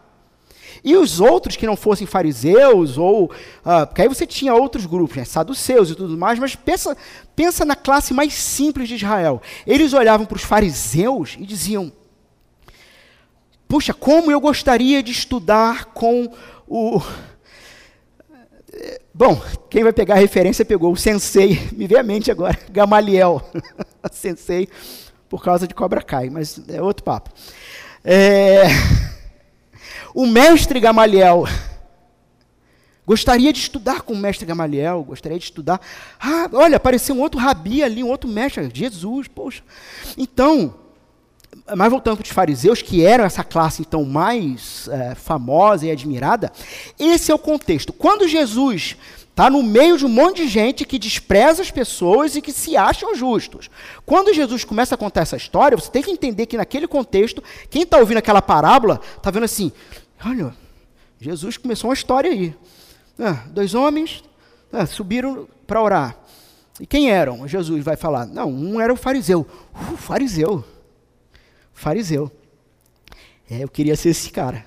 E 0.83 0.95
os 0.95 1.19
outros 1.19 1.55
que 1.55 1.65
não 1.65 1.75
fossem 1.75 2.07
fariseus, 2.07 2.97
ou. 2.97 3.25
Uh, 3.25 3.85
porque 3.87 4.01
aí 4.01 4.07
você 4.07 4.25
tinha 4.25 4.53
outros 4.53 4.85
grupos, 4.85 5.17
né, 5.17 5.25
saduceus 5.25 5.89
e 5.89 5.95
tudo 5.95 6.17
mais, 6.17 6.39
mas 6.39 6.55
pensa, 6.55 6.95
pensa 7.35 7.65
na 7.65 7.75
classe 7.75 8.13
mais 8.13 8.33
simples 8.33 8.87
de 8.87 8.95
Israel. 8.95 9.41
Eles 9.67 9.93
olhavam 9.93 10.25
para 10.25 10.37
os 10.37 10.43
fariseus 10.43 11.35
e 11.37 11.45
diziam: 11.45 11.91
Puxa, 13.67 13.93
como 13.93 14.31
eu 14.31 14.39
gostaria 14.39 15.03
de 15.03 15.11
estudar 15.11 15.85
com 15.85 16.31
o 16.67 17.01
Bom, 19.19 19.37
quem 19.69 19.83
vai 19.83 19.91
pegar 19.91 20.15
a 20.15 20.17
referência 20.17 20.63
pegou 20.63 20.93
o 20.93 20.95
sensei, 20.95 21.59
me 21.75 21.85
vê 21.87 21.97
a 21.97 22.03
mente 22.03 22.31
agora, 22.31 22.57
Gamaliel. 22.71 23.41
sensei 24.13 24.69
por 25.27 25.43
causa 25.43 25.67
de 25.67 25.75
Cobra 25.75 26.01
Kai, 26.01 26.29
mas 26.29 26.57
é 26.69 26.81
outro 26.81 27.03
papo. 27.03 27.29
É... 28.01 28.61
O 30.15 30.25
mestre 30.25 30.79
Gamaliel. 30.79 31.43
Gostaria 33.05 33.51
de 33.51 33.59
estudar 33.59 34.03
com 34.03 34.13
o 34.13 34.17
mestre 34.17 34.45
Gamaliel, 34.45 35.03
gostaria 35.03 35.37
de 35.37 35.43
estudar. 35.43 35.81
Ah, 36.17 36.49
olha, 36.53 36.77
apareceu 36.77 37.13
um 37.13 37.19
outro 37.19 37.41
rabi 37.41 37.83
ali, 37.83 38.01
um 38.01 38.07
outro 38.07 38.29
mestre, 38.29 38.71
Jesus, 38.73 39.27
poxa. 39.27 39.61
Então, 40.17 40.78
mas 41.75 41.89
voltando 41.89 42.17
para 42.17 42.23
os 42.23 42.29
fariseus, 42.29 42.81
que 42.81 43.05
eram 43.05 43.23
essa 43.23 43.43
classe 43.43 43.81
então 43.81 44.03
mais 44.03 44.87
é, 44.91 45.15
famosa 45.15 45.85
e 45.85 45.91
admirada, 45.91 46.51
esse 46.97 47.31
é 47.31 47.35
o 47.35 47.39
contexto. 47.39 47.93
Quando 47.93 48.27
Jesus 48.27 48.97
está 49.29 49.49
no 49.49 49.63
meio 49.63 49.97
de 49.97 50.05
um 50.05 50.09
monte 50.09 50.43
de 50.43 50.49
gente 50.49 50.85
que 50.85 50.99
despreza 50.99 51.61
as 51.61 51.71
pessoas 51.71 52.35
e 52.35 52.41
que 52.41 52.51
se 52.51 52.75
acham 52.75 53.15
justos. 53.15 53.69
Quando 54.05 54.33
Jesus 54.33 54.65
começa 54.65 54.95
a 54.95 54.97
contar 54.97 55.21
essa 55.21 55.37
história, 55.37 55.77
você 55.77 55.89
tem 55.89 56.03
que 56.03 56.11
entender 56.11 56.45
que 56.45 56.57
naquele 56.57 56.87
contexto, 56.87 57.41
quem 57.69 57.83
está 57.83 57.97
ouvindo 57.97 58.17
aquela 58.17 58.41
parábola, 58.41 58.99
está 59.15 59.31
vendo 59.31 59.45
assim, 59.45 59.71
olha, 60.25 60.53
Jesus 61.21 61.55
começou 61.55 61.89
uma 61.89 61.93
história 61.93 62.29
aí. 62.29 62.53
Ah, 63.17 63.43
dois 63.47 63.73
homens 63.73 64.23
ah, 64.73 64.85
subiram 64.85 65.47
para 65.65 65.81
orar. 65.81 66.17
E 66.77 66.85
quem 66.85 67.09
eram? 67.09 67.47
Jesus 67.47 67.81
vai 67.81 67.95
falar. 67.95 68.25
Não, 68.25 68.49
um 68.51 68.79
era 68.81 68.91
o 68.91 68.97
fariseu. 68.97 69.47
O 69.93 69.95
fariseu 69.95 70.65
fariseu. 71.79 72.29
É, 73.49 73.63
eu 73.63 73.69
queria 73.69 73.95
ser 73.95 74.09
esse 74.09 74.29
cara. 74.29 74.65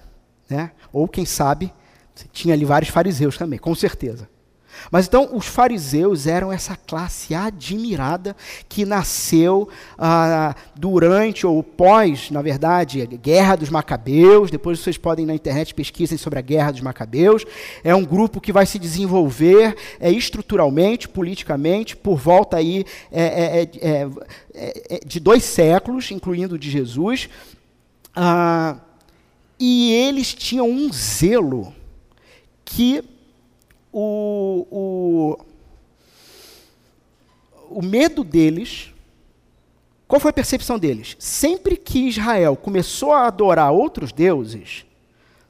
Né? 0.49 0.73
Ou, 0.93 1.07
quem 1.07 1.25
sabe, 1.25 1.73
tinha 2.33 2.55
ali 2.55 2.65
vários 2.65 2.91
fariseus 2.91 3.37
também, 3.37 3.59
com 3.59 3.75
certeza. 3.75 4.29
Mas 4.91 5.07
então, 5.07 5.31
os 5.33 5.47
fariseus 5.47 6.27
eram 6.27 6.53
essa 6.53 6.77
classe 6.77 7.35
admirada 7.35 8.37
que 8.68 8.85
nasceu 8.85 9.68
ah, 9.99 10.55
durante 10.75 11.47
ou 11.47 11.62
pós, 11.62 12.31
na 12.31 12.43
verdade, 12.43 13.03
a 13.03 13.07
Guerra 13.07 13.57
dos 13.57 13.70
Macabeus. 13.70 14.51
Depois 14.51 14.79
vocês 14.79 14.97
podem 14.97 15.27
na 15.27 15.35
internet 15.35 15.75
pesquisem 15.75 16.18
sobre 16.18 16.39
a 16.39 16.43
Guerra 16.43 16.73
dos 16.73 16.81
Macabeus. 16.81 17.45
É 17.83 17.95
um 17.95 18.05
grupo 18.05 18.41
que 18.41 18.53
vai 18.53 18.66
se 18.66 18.79
desenvolver 18.79 19.77
é, 19.99 20.11
estruturalmente, 20.11 21.09
politicamente, 21.09 21.97
por 21.97 22.16
volta 22.16 22.57
aí 22.57 22.85
é 23.11 23.23
é, 23.23 23.62
é, 23.62 24.11
é, 24.55 24.97
é, 24.97 25.01
de 25.05 25.18
dois 25.18 25.45
séculos, 25.45 26.11
incluindo 26.11 26.55
o 26.55 26.59
de 26.59 26.70
Jesus. 26.70 27.29
Ah, 28.14 28.77
e 29.59 29.93
eles 29.93 30.35
tinham 30.35 30.68
um 30.68 30.93
zelo 30.93 31.73
que 32.64 33.03
o, 33.93 34.66
o, 34.70 35.38
o 37.78 37.82
medo 37.82 38.24
deles. 38.24 38.93
Qual 40.09 40.20
foi 40.20 40.30
a 40.30 40.34
percepção 40.34 40.78
deles? 40.78 41.16
Sempre 41.18 41.76
que 41.76 42.09
Israel 42.09 42.57
começou 42.57 43.12
a 43.12 43.26
adorar 43.26 43.72
outros 43.72 44.12
deuses, 44.12 44.84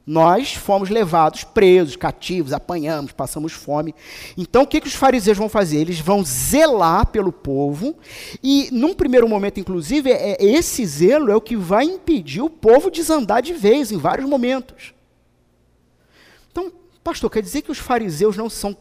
Nós 0.05 0.53
fomos 0.53 0.89
levados 0.89 1.45
presos, 1.45 1.95
cativos, 1.95 2.51
apanhamos, 2.51 3.13
passamos 3.13 3.53
fome. 3.53 3.95
Então, 4.37 4.63
o 4.63 4.67
que, 4.67 4.81
que 4.81 4.87
os 4.87 4.93
fariseus 4.93 5.37
vão 5.37 5.47
fazer? 5.47 5.79
Eles 5.79 5.99
vão 5.99 6.23
zelar 6.25 7.07
pelo 7.07 7.31
povo, 7.31 7.95
e, 8.43 8.67
num 8.71 8.93
primeiro 8.93 9.29
momento, 9.29 9.61
inclusive, 9.61 10.11
é, 10.11 10.35
esse 10.43 10.85
zelo 10.85 11.31
é 11.31 11.35
o 11.35 11.41
que 11.41 11.55
vai 11.55 11.85
impedir 11.85 12.41
o 12.41 12.49
povo 12.49 12.91
de 12.91 12.99
desandar 12.99 13.41
de 13.41 13.53
vez 13.53 13.93
em 13.93 13.97
vários 13.97 14.27
momentos. 14.27 14.93
Então, 16.51 16.69
pastor, 17.03 17.29
quer 17.29 17.41
dizer 17.41 17.61
que 17.61 17.71
os 17.71 17.77
fariseus 17.77 18.37
não 18.37 18.49
são 18.49 18.77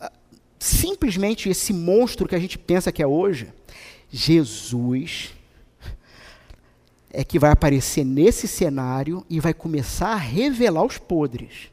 ah, 0.00 0.10
simplesmente 0.58 1.48
esse 1.48 1.72
monstro 1.72 2.26
que 2.26 2.34
a 2.34 2.38
gente 2.38 2.58
pensa 2.58 2.90
que 2.90 3.02
é 3.02 3.06
hoje? 3.06 3.52
Jesus 4.10 5.34
é 7.12 7.24
que 7.24 7.38
vai 7.38 7.50
aparecer 7.50 8.04
nesse 8.04 8.46
cenário 8.46 9.24
e 9.28 9.40
vai 9.40 9.52
começar 9.52 10.12
a 10.12 10.16
revelar 10.16 10.84
os 10.84 10.96
podres. 10.96 11.70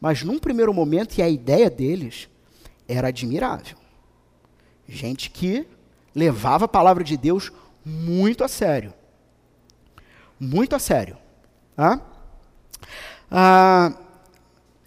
Mas 0.00 0.22
num 0.22 0.38
primeiro 0.38 0.72
momento, 0.72 1.18
e 1.18 1.22
a 1.22 1.28
ideia 1.28 1.68
deles 1.70 2.28
era 2.88 3.08
admirável. 3.08 3.76
Gente 4.88 5.30
que 5.30 5.66
levava 6.14 6.64
a 6.64 6.68
palavra 6.68 7.04
de 7.04 7.16
Deus 7.16 7.52
muito 7.84 8.42
a 8.44 8.48
sério. 8.48 8.92
Muito 10.38 10.74
a 10.74 10.78
sério. 10.78 11.16
Ah? 11.76 12.00
Ah, 13.30 13.92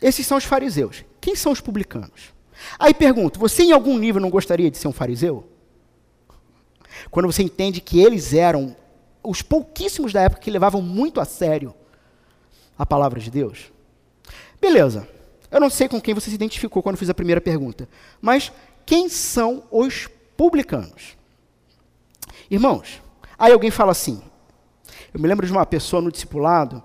esses 0.01 0.27
são 0.27 0.37
os 0.37 0.43
fariseus. 0.43 1.05
Quem 1.21 1.35
são 1.35 1.51
os 1.51 1.61
publicanos? 1.61 2.33
Aí 2.77 2.93
pergunto: 2.93 3.39
você 3.39 3.63
em 3.63 3.71
algum 3.71 3.97
nível 3.97 4.21
não 4.21 4.29
gostaria 4.29 4.69
de 4.69 4.77
ser 4.77 4.87
um 4.87 4.93
fariseu? 4.93 5.47
Quando 7.09 7.31
você 7.31 7.43
entende 7.43 7.81
que 7.81 7.99
eles 7.99 8.33
eram 8.33 8.75
os 9.23 9.41
pouquíssimos 9.41 10.11
da 10.11 10.21
época 10.21 10.41
que 10.41 10.51
levavam 10.51 10.81
muito 10.81 11.19
a 11.19 11.25
sério 11.25 11.73
a 12.77 12.85
palavra 12.85 13.19
de 13.19 13.31
Deus? 13.31 13.71
Beleza. 14.59 15.07
Eu 15.49 15.59
não 15.59 15.69
sei 15.69 15.87
com 15.87 16.01
quem 16.01 16.13
você 16.13 16.29
se 16.29 16.35
identificou 16.35 16.81
quando 16.81 16.97
fiz 16.97 17.09
a 17.09 17.13
primeira 17.13 17.39
pergunta, 17.39 17.87
mas 18.19 18.51
quem 18.85 19.07
são 19.07 19.63
os 19.69 20.09
publicanos? 20.35 21.15
Irmãos, 22.49 23.01
aí 23.37 23.53
alguém 23.53 23.69
fala 23.69 23.91
assim. 23.91 24.21
Eu 25.13 25.19
me 25.19 25.27
lembro 25.27 25.45
de 25.45 25.51
uma 25.51 25.65
pessoa 25.65 26.01
no 26.01 26.11
discipulado 26.11 26.83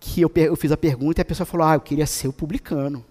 que 0.00 0.22
eu, 0.22 0.32
eu 0.34 0.56
fiz 0.56 0.72
a 0.72 0.76
pergunta 0.76 1.20
e 1.20 1.22
a 1.22 1.24
pessoa 1.24 1.46
falou: 1.46 1.66
Ah, 1.66 1.74
eu 1.74 1.80
queria 1.80 2.06
ser 2.06 2.26
o 2.26 2.32
publicano. 2.32 3.04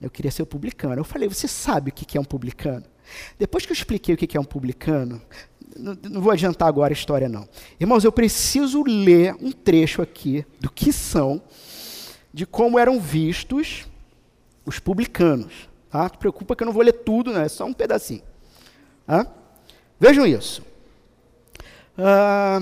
Eu 0.00 0.10
queria 0.10 0.30
ser 0.30 0.42
o 0.42 0.46
publicano. 0.46 0.98
Eu 0.98 1.04
falei: 1.04 1.28
Você 1.28 1.46
sabe 1.46 1.90
o 1.90 1.92
que 1.92 2.16
é 2.16 2.20
um 2.20 2.24
publicano? 2.24 2.84
Depois 3.38 3.64
que 3.64 3.70
eu 3.70 3.74
expliquei 3.74 4.14
o 4.14 4.18
que 4.18 4.36
é 4.36 4.40
um 4.40 4.44
publicano, 4.44 5.22
não, 5.76 5.96
não, 6.10 6.20
vou 6.20 6.32
adiantar 6.32 6.66
agora 6.66 6.92
a 6.92 6.96
história, 6.96 7.28
não. 7.28 7.48
Irmãos, 7.78 8.02
eu 8.02 8.10
preciso 8.10 8.82
ler 8.82 9.36
um 9.40 9.52
trecho 9.52 10.02
aqui 10.02 10.44
do 10.58 10.70
que 10.70 10.92
são, 10.92 11.40
de 12.32 12.46
como 12.46 12.78
eram 12.78 12.98
vistos 12.98 13.86
os 14.64 14.80
publicanos. 14.80 15.68
Tá? 15.90 16.02
Não 16.02 16.08
te 16.08 16.18
preocupa 16.18 16.56
que 16.56 16.62
eu 16.62 16.66
não 16.66 16.72
vou 16.72 16.82
ler 16.82 16.92
tudo, 16.92 17.32
né? 17.32 17.44
é 17.44 17.48
só 17.48 17.64
um 17.64 17.72
pedacinho. 17.72 18.22
Tá? 19.06 19.26
Vejam 20.00 20.26
isso. 20.26 20.62
Ah, 21.96 22.58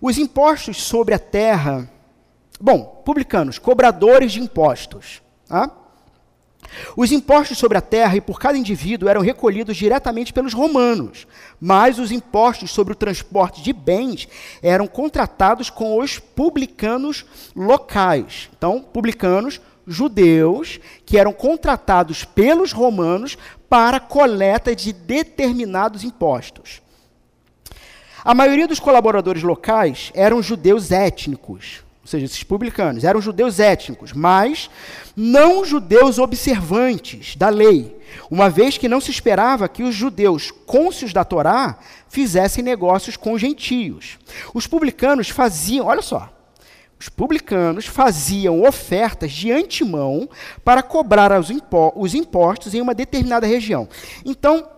os 0.00 0.18
impostos 0.18 0.82
sobre 0.82 1.14
a 1.14 1.18
terra. 1.18 1.90
Bom, 2.60 3.02
publicanos, 3.04 3.58
cobradores 3.58 4.32
de 4.32 4.40
impostos. 4.40 5.22
Tá? 5.46 5.70
Os 6.96 7.12
impostos 7.12 7.56
sobre 7.56 7.78
a 7.78 7.80
terra 7.80 8.16
e 8.16 8.20
por 8.20 8.38
cada 8.38 8.58
indivíduo 8.58 9.08
eram 9.08 9.22
recolhidos 9.22 9.76
diretamente 9.76 10.32
pelos 10.32 10.52
romanos, 10.52 11.26
mas 11.60 11.98
os 11.98 12.12
impostos 12.12 12.70
sobre 12.70 12.92
o 12.92 12.96
transporte 12.96 13.62
de 13.62 13.72
bens 13.72 14.28
eram 14.62 14.86
contratados 14.86 15.70
com 15.70 15.98
os 15.98 16.18
publicanos 16.18 17.24
locais. 17.54 18.50
Então, 18.56 18.82
publicanos 18.82 19.60
judeus 19.86 20.78
que 21.06 21.16
eram 21.16 21.32
contratados 21.32 22.24
pelos 22.24 22.72
romanos 22.72 23.38
para 23.68 23.98
coleta 23.98 24.76
de 24.76 24.92
determinados 24.92 26.04
impostos. 26.04 26.82
A 28.28 28.34
maioria 28.34 28.68
dos 28.68 28.78
colaboradores 28.78 29.42
locais 29.42 30.12
eram 30.14 30.42
judeus 30.42 30.92
étnicos, 30.92 31.82
ou 32.02 32.06
seja, 32.06 32.26
esses 32.26 32.42
publicanos, 32.42 33.02
eram 33.02 33.22
judeus 33.22 33.58
étnicos, 33.58 34.12
mas 34.12 34.68
não 35.16 35.64
judeus 35.64 36.18
observantes 36.18 37.34
da 37.36 37.48
lei, 37.48 37.98
uma 38.30 38.50
vez 38.50 38.76
que 38.76 38.86
não 38.86 39.00
se 39.00 39.10
esperava 39.10 39.66
que 39.66 39.82
os 39.82 39.94
judeus 39.94 40.50
cônscios 40.50 41.14
da 41.14 41.24
Torá 41.24 41.78
fizessem 42.10 42.62
negócios 42.62 43.16
com 43.16 43.32
os 43.32 43.40
gentios. 43.40 44.18
Os 44.52 44.66
publicanos 44.66 45.30
faziam, 45.30 45.86
olha 45.86 46.02
só, 46.02 46.30
os 47.00 47.08
publicanos 47.08 47.86
faziam 47.86 48.62
ofertas 48.62 49.32
de 49.32 49.50
antemão 49.50 50.28
para 50.62 50.82
cobrar 50.82 51.32
os 51.96 52.14
impostos 52.14 52.74
em 52.74 52.82
uma 52.82 52.94
determinada 52.94 53.46
região. 53.46 53.88
Então, 54.22 54.68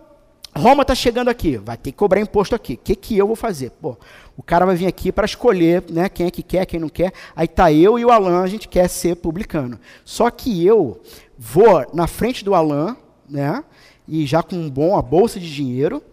Roma 0.55 0.81
está 0.81 0.93
chegando 0.93 1.29
aqui, 1.29 1.57
vai 1.57 1.77
ter 1.77 1.91
que 1.91 1.97
cobrar 1.97 2.19
imposto 2.19 2.53
aqui. 2.53 2.73
O 2.73 2.77
que, 2.77 2.95
que 2.95 3.17
eu 3.17 3.25
vou 3.25 3.35
fazer? 3.35 3.71
Pô, 3.71 3.97
o 4.35 4.43
cara 4.43 4.65
vai 4.65 4.75
vir 4.75 4.85
aqui 4.85 5.11
para 5.11 5.25
escolher 5.25 5.83
né, 5.89 6.09
quem 6.09 6.25
é 6.25 6.31
que 6.31 6.43
quer, 6.43 6.65
quem 6.65 6.79
não 6.79 6.89
quer. 6.89 7.13
Aí 7.35 7.47
tá 7.47 7.71
eu 7.71 7.97
e 7.97 8.03
o 8.03 8.11
Alan, 8.11 8.41
a 8.41 8.47
gente 8.47 8.67
quer 8.67 8.89
ser 8.89 9.15
publicano. 9.15 9.79
Só 10.03 10.29
que 10.29 10.65
eu 10.65 11.01
vou 11.37 11.85
na 11.93 12.05
frente 12.05 12.43
do 12.43 12.53
Alan, 12.53 12.97
né, 13.29 13.63
e 14.05 14.25
já 14.25 14.43
com 14.43 14.57
um 14.57 14.69
bom 14.69 14.97
a 14.97 15.01
bolsa 15.01 15.39
de 15.39 15.53
dinheiro, 15.53 16.03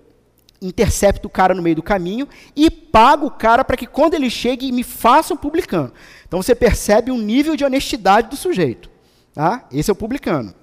intercepto 0.62 1.26
o 1.26 1.30
cara 1.30 1.54
no 1.54 1.62
meio 1.62 1.76
do 1.76 1.82
caminho 1.82 2.28
e 2.54 2.70
pago 2.70 3.26
o 3.26 3.30
cara 3.30 3.64
para 3.64 3.76
que 3.76 3.86
quando 3.86 4.14
ele 4.14 4.30
chegue 4.30 4.70
me 4.70 4.84
faça 4.84 5.34
um 5.34 5.36
publicano. 5.36 5.92
Então 6.26 6.40
você 6.40 6.54
percebe 6.54 7.10
o 7.10 7.16
nível 7.16 7.56
de 7.56 7.64
honestidade 7.64 8.28
do 8.28 8.36
sujeito. 8.36 8.90
Tá? 9.34 9.66
Esse 9.72 9.90
é 9.90 9.92
o 9.92 9.96
publicano. 9.96 10.54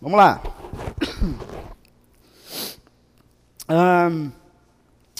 Vamos 0.00 0.18
lá. 0.18 0.42
Um, 3.68 4.30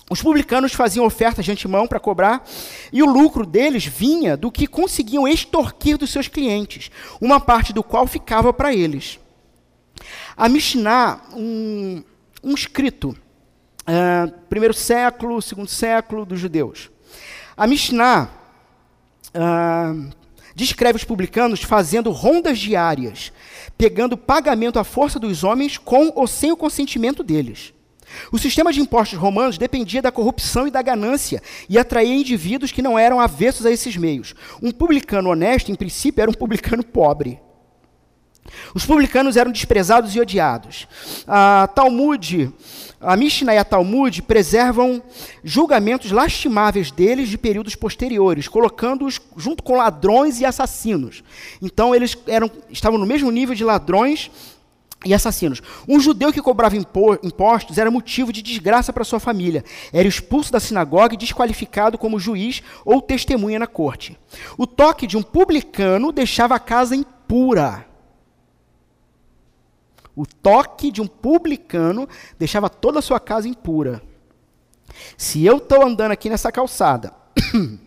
os 0.09 0.23
publicanos 0.23 0.73
faziam 0.73 1.05
ofertas 1.05 1.45
de 1.45 1.51
antemão 1.51 1.87
para 1.87 1.99
cobrar, 1.99 2.45
e 2.93 3.03
o 3.03 3.07
lucro 3.07 3.45
deles 3.45 3.85
vinha 3.87 4.37
do 4.37 4.53
que 4.53 4.67
conseguiam 4.67 5.27
extorquir 5.27 5.99
dos 5.99 6.11
seus 6.11 6.29
clientes, 6.29 6.91
uma 7.21 7.41
parte 7.41 7.73
do 7.73 7.83
qual 7.83 8.07
ficava 8.07 8.53
para 8.53 8.73
eles. 8.73 9.19
A 10.37 10.49
Mishnah, 10.49 11.21
um, 11.35 12.05
um 12.45 12.55
escrito, 12.55 13.17
uh, 13.83 14.31
primeiro 14.49 14.75
século, 14.75 15.43
segundo 15.43 15.69
século 15.69 16.25
dos 16.25 16.39
judeus. 16.39 16.89
A 17.57 17.67
Mishnah 17.67 18.31
uh, 19.35 20.11
descreve 20.55 20.99
os 20.99 21.05
publicanos 21.05 21.63
fazendo 21.63 22.13
rondas 22.13 22.59
diárias, 22.59 23.33
pegando 23.77 24.17
pagamento 24.17 24.79
à 24.79 24.85
força 24.85 25.19
dos 25.19 25.43
homens 25.43 25.79
com 25.79 26.13
ou 26.15 26.29
sem 26.29 26.53
o 26.53 26.57
consentimento 26.57 27.25
deles. 27.25 27.75
O 28.33 28.39
sistema 28.39 28.73
de 28.73 28.81
impostos 28.81 29.19
romanos 29.19 29.59
dependia 29.59 30.03
da 30.03 30.13
corrupção 30.13 30.67
e 30.67 30.71
da 30.71 30.83
ganância 30.83 31.43
e 31.69 31.79
atraía 31.79 32.15
indivíduos 32.15 32.73
que 32.73 32.83
não 32.83 32.99
eram 32.99 33.21
avessos 33.21 33.67
a 33.67 33.71
esses 33.71 33.97
meios. 33.97 34.35
Um 34.63 34.71
publicano 34.71 35.31
honesto, 35.31 35.71
em 35.71 35.75
princípio, 35.75 36.23
era 36.23 36.31
um 36.31 36.35
publicano 36.35 36.85
pobre. 36.85 37.41
Os 38.75 38.85
publicanos 38.85 39.37
eram 39.37 39.51
desprezados 39.51 40.15
e 40.15 40.21
odiados. 40.21 40.87
A 41.27 41.69
Talmud, 41.75 42.53
a 43.01 43.17
Mishnah 43.17 43.55
e 43.55 43.59
a 43.59 43.65
Talmud 43.65 44.23
preservam 44.23 45.03
julgamentos 45.43 46.11
lastimáveis 46.11 46.91
deles 46.91 47.29
de 47.29 47.39
períodos 47.39 47.75
posteriores, 47.75 48.49
colocando-os 48.49 49.21
junto 49.37 49.63
com 49.63 49.77
ladrões 49.77 50.41
e 50.41 50.45
assassinos. 50.45 51.23
Então 51.61 51.95
eles 51.95 52.17
eram, 52.27 52.51
estavam 52.71 52.99
no 52.99 53.07
mesmo 53.07 53.31
nível 53.31 53.55
de 53.55 53.65
ladrões 53.65 54.31
e 55.05 55.13
assassinos. 55.13 55.63
Um 55.87 56.01
judeu 56.01 56.33
que 56.33 56.43
cobrava 56.43 56.77
impostos 56.77 57.79
era 57.79 57.91
motivo 57.91 58.33
de 58.33 58.43
desgraça 58.43 58.93
para 58.93 59.05
sua 59.05 59.21
família. 59.21 59.65
Era 59.93 60.09
expulso 60.09 60.53
da 60.53 60.61
sinagoga 60.61 61.15
e 61.15 61.19
desqualificado 61.19 61.99
como 61.99 62.19
juiz 62.19 62.63
ou 62.85 63.03
testemunha 63.03 63.59
na 63.59 63.67
corte. 63.67 64.19
O 64.57 64.67
toque 64.67 65.07
de 65.07 65.17
um 65.17 65.23
publicano 65.23 66.13
deixava 66.13 66.55
a 66.55 66.61
casa 66.61 66.97
impura. 66.97 67.87
O 70.15 70.25
toque 70.25 70.91
de 70.91 71.03
um 71.03 71.07
publicano 71.07 72.09
deixava 72.39 72.71
toda 72.71 73.01
a 73.01 73.03
sua 73.03 73.21
casa 73.21 73.47
impura. 73.49 74.03
Se 75.17 75.45
eu 75.45 75.59
estou 75.59 75.85
andando 75.85 76.13
aqui 76.13 76.31
nessa 76.31 76.51
calçada 76.51 77.13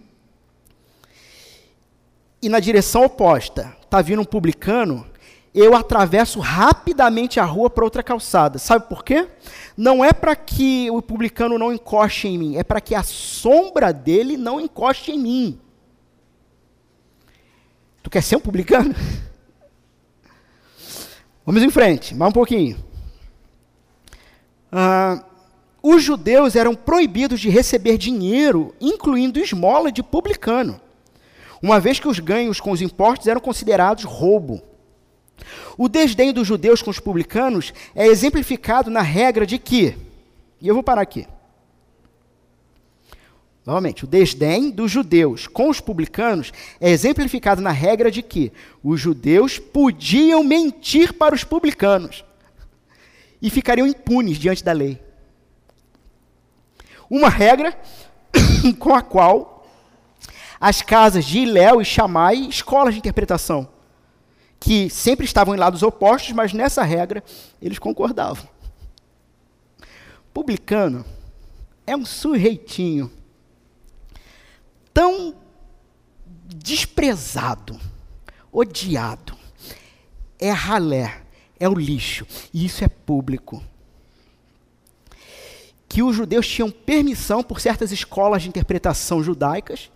e 2.39 2.47
na 2.47 2.59
direção 2.59 3.03
oposta 3.03 3.75
está 3.81 3.99
vindo 3.99 4.21
um 4.21 4.25
publicano, 4.25 5.08
eu 5.53 5.75
atravesso 5.75 6.39
rapidamente 6.39 7.39
a 7.39 7.45
rua 7.45 7.69
para 7.69 7.83
outra 7.83 8.03
calçada. 8.03 8.59
Sabe 8.59 8.87
por 8.87 9.03
quê? 9.03 9.27
Não 9.75 10.03
é 10.03 10.13
para 10.13 10.35
que 10.35 10.89
o 10.91 11.01
publicano 11.01 11.57
não 11.57 11.73
encoste 11.73 12.27
em 12.27 12.37
mim, 12.37 12.57
é 12.57 12.63
para 12.63 12.81
que 12.81 12.93
a 12.93 13.03
sombra 13.03 13.91
dele 13.91 14.37
não 14.37 14.59
encoste 14.59 15.11
em 15.11 15.19
mim. 15.19 15.59
Tu 18.03 18.09
quer 18.09 18.21
ser 18.21 18.35
um 18.35 18.41
publicano? 18.41 18.93
Vamos 21.45 21.63
em 21.63 21.69
frente, 21.69 22.13
mais 22.13 22.29
um 22.29 22.33
pouquinho. 22.33 22.77
Ah, 24.71 25.23
os 25.81 26.03
judeus 26.03 26.55
eram 26.55 26.75
proibidos 26.75 27.39
de 27.39 27.49
receber 27.49 27.97
dinheiro, 27.97 28.75
incluindo 28.79 29.39
esmola 29.39 29.91
de 29.91 30.03
publicano, 30.03 30.79
uma 31.61 31.79
vez 31.79 31.99
que 31.99 32.07
os 32.07 32.19
ganhos 32.19 32.59
com 32.59 32.71
os 32.71 32.81
impostos 32.81 33.27
eram 33.27 33.41
considerados 33.41 34.03
roubo. 34.03 34.61
O 35.77 35.87
desdém 35.87 36.33
dos 36.33 36.47
judeus 36.47 36.81
com 36.81 36.89
os 36.89 36.99
publicanos 36.99 37.73
é 37.95 38.05
exemplificado 38.05 38.89
na 38.89 39.01
regra 39.01 39.45
de 39.45 39.57
que, 39.57 39.95
e 40.61 40.67
eu 40.67 40.73
vou 40.73 40.83
parar 40.83 41.01
aqui. 41.01 41.27
Novamente, 43.65 44.03
o 44.03 44.07
desdém 44.07 44.71
dos 44.71 44.89
judeus 44.89 45.45
com 45.45 45.69
os 45.69 45.79
publicanos 45.79 46.51
é 46.81 46.89
exemplificado 46.89 47.61
na 47.61 47.71
regra 47.71 48.09
de 48.09 48.23
que 48.23 48.51
os 48.83 48.99
judeus 48.99 49.59
podiam 49.59 50.43
mentir 50.43 51.13
para 51.13 51.35
os 51.35 51.43
publicanos 51.43 52.23
e 53.41 53.49
ficariam 53.49 53.85
impunes 53.85 54.37
diante 54.37 54.63
da 54.63 54.71
lei. 54.71 54.99
Uma 57.09 57.29
regra 57.29 57.77
com 58.79 58.95
a 58.95 59.01
qual 59.01 59.67
as 60.59 60.81
casas 60.81 61.25
de 61.25 61.39
Iléu 61.39 61.81
e 61.81 61.85
Chamai, 61.85 62.37
escolas 62.37 62.93
de 62.93 62.99
interpretação, 62.99 63.67
que 64.59 64.89
sempre 64.89 65.25
estavam 65.25 65.55
em 65.55 65.57
lados 65.57 65.83
opostos, 65.83 66.33
mas 66.33 66.53
nessa 66.53 66.83
regra 66.83 67.23
eles 67.61 67.79
concordavam. 67.79 68.47
Publicano 70.33 71.05
é 71.87 71.95
um 71.95 72.05
sujeitinho 72.05 73.11
tão 74.93 75.35
desprezado, 76.45 77.79
odiado, 78.51 79.37
é 80.37 80.51
ralé, 80.51 81.21
é 81.59 81.67
o 81.67 81.73
lixo, 81.73 82.25
e 82.53 82.65
isso 82.65 82.83
é 82.83 82.87
público. 82.87 83.63
Que 85.87 86.03
os 86.03 86.15
judeus 86.15 86.47
tinham 86.47 86.69
permissão 86.69 87.41
por 87.41 87.59
certas 87.59 87.91
escolas 87.91 88.43
de 88.43 88.49
interpretação 88.49 89.23
judaicas 89.23 89.89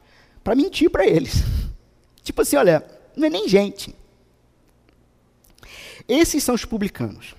para 0.43 0.55
mentir 0.55 0.89
para 0.89 1.05
eles. 1.05 1.43
Tipo 2.23 2.41
assim, 2.41 2.55
olha, 2.55 2.83
não 3.15 3.27
é 3.27 3.29
nem 3.29 3.47
gente. 3.47 3.95
Esses 6.07 6.43
são 6.43 6.55
os 6.55 6.65
publicanos. 6.65 7.35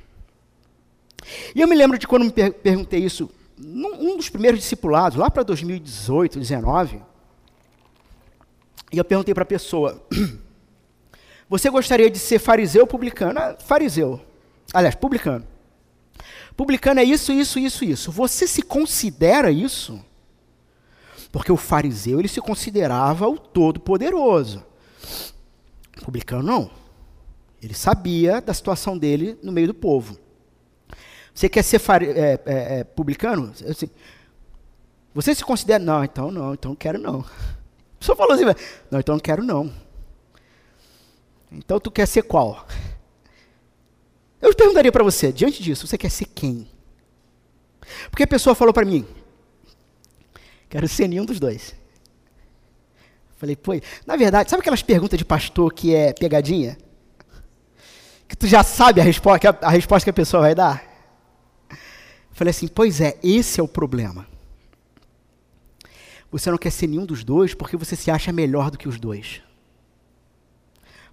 E 1.55 1.61
eu 1.61 1.69
me 1.69 1.75
lembro 1.75 1.99
de 1.99 2.07
quando 2.07 2.25
me 2.25 2.33
per 2.33 2.53
perguntei 2.53 3.01
isso, 3.01 3.31
num 3.57 4.12
um 4.12 4.17
dos 4.17 4.29
primeiros 4.29 4.61
discipulados, 4.61 5.19
lá 5.19 5.31
para 5.31 5.43
2018, 5.43 6.35
2019, 6.35 7.03
e 8.93 8.99
eu 8.99 9.05
perguntei 9.05 9.35
para 9.35 9.43
a 9.43 9.47
pessoa: 9.47 10.03
Você 11.49 11.69
gostaria 11.71 12.11
de 12.11 12.19
ser 12.19 12.39
fariseu 12.39 12.83
ou 12.83 12.87
publicano? 12.87 13.39
Ah, 13.39 13.57
fariseu. 13.59 14.21
Aliás, 14.73 14.95
publicano. 14.95 15.47
Publicano 16.57 17.01
é 17.01 17.05
isso, 17.05 17.33
isso, 17.33 17.59
isso, 17.59 17.85
isso. 17.85 18.12
Você 18.12 18.47
se 18.47 18.62
considera 18.62 19.51
isso? 19.51 20.03
Porque 21.33 21.51
o 21.51 21.57
fariseu 21.57 22.21
ele 22.21 22.29
se 22.29 22.41
considerava 22.41 23.29
o 23.29 23.37
todo-poderoso. 23.37 24.65
Publicano 26.05 26.43
não. 26.43 26.71
Ele 27.65 27.73
sabia 27.73 28.43
da 28.43 28.53
situação 28.53 28.99
dele 28.99 29.39
no 29.43 29.51
meio 29.51 29.69
do 29.69 29.75
povo. 29.75 30.19
Você 31.33 31.49
quer 31.49 31.62
ser 31.62 31.81
é, 32.03 32.41
é, 32.45 32.79
é, 32.81 32.85
publicano? 32.85 33.53
Assim, 33.67 33.89
você 35.15 35.35
se 35.35 35.43
considera. 35.43 35.83
Não, 35.83 36.05
então 36.05 36.31
não, 36.31 36.53
então 36.53 36.73
não 36.73 36.77
quero 36.77 36.99
não. 36.99 37.21
A 37.97 37.99
pessoa 37.99 38.17
falou 38.17 38.35
assim, 38.35 38.45
não, 38.91 39.01
então 39.01 39.15
não 39.15 39.21
quero 39.21 39.43
não. 39.43 39.73
Então 41.51 41.81
tu 41.81 41.91
quer 41.91 42.07
ser 42.07 42.25
qual? 42.25 42.67
Eu 44.43 44.55
perguntaria 44.55 44.93
para 44.93 45.03
você, 45.03 45.33
diante 45.33 45.62
disso, 45.62 45.87
você 45.87 45.97
quer 45.97 46.11
ser 46.11 46.27
quem? 46.27 46.69
Porque 48.11 48.25
a 48.25 48.27
pessoa 48.27 48.55
falou 48.55 48.75
para 48.75 48.85
mim, 48.85 49.07
quero 50.69 50.87
ser 50.87 51.09
nenhum 51.09 51.25
dos 51.25 51.41
dois. 51.41 51.75
Falei, 53.37 53.57
pô, 53.57 53.73
na 54.07 54.17
verdade, 54.17 54.51
sabe 54.51 54.61
aquelas 54.61 54.83
perguntas 54.83 55.17
de 55.17 55.25
pastor 55.25 55.73
que 55.73 55.95
é 55.95 56.12
pegadinha? 56.12 56.77
Que 58.29 58.37
tu 58.37 58.47
já 58.47 58.62
sabe 58.62 59.01
a 59.01 59.05
resposta, 59.05 59.59
a 59.61 59.70
resposta 59.70 60.05
que 60.05 60.11
a 60.11 60.14
pessoa 60.14 60.43
vai 60.43 60.55
dar? 60.55 60.83
Falei 62.33 62.51
assim, 62.51 62.66
pois 62.66 63.01
é, 63.01 63.18
esse 63.22 63.61
é 63.61 63.62
o 63.62 63.68
problema. 63.68 64.27
Você 66.33 66.51
não 66.51 66.59
quer 66.59 66.70
ser 66.70 66.89
nenhum 66.89 67.07
dos 67.07 67.22
dois 67.22 67.55
porque 67.55 67.77
você 67.77 67.95
se 67.95 68.11
acha 68.11 68.33
melhor 68.33 68.70
do 68.70 68.77
que 68.79 68.89
os 68.89 68.99
dois. 68.99 69.41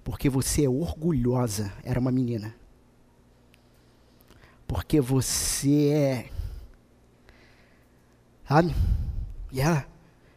Porque 0.04 0.30
você 0.30 0.66
é 0.66 0.70
orgulhosa, 0.70 1.72
era 1.84 2.00
uma 2.00 2.12
menina. 2.12 2.56
Porque 4.68 5.00
você 5.00 5.90
é. 5.90 6.30
Sabe? 8.48 8.74
E 9.52 9.62
ela. 9.62 9.86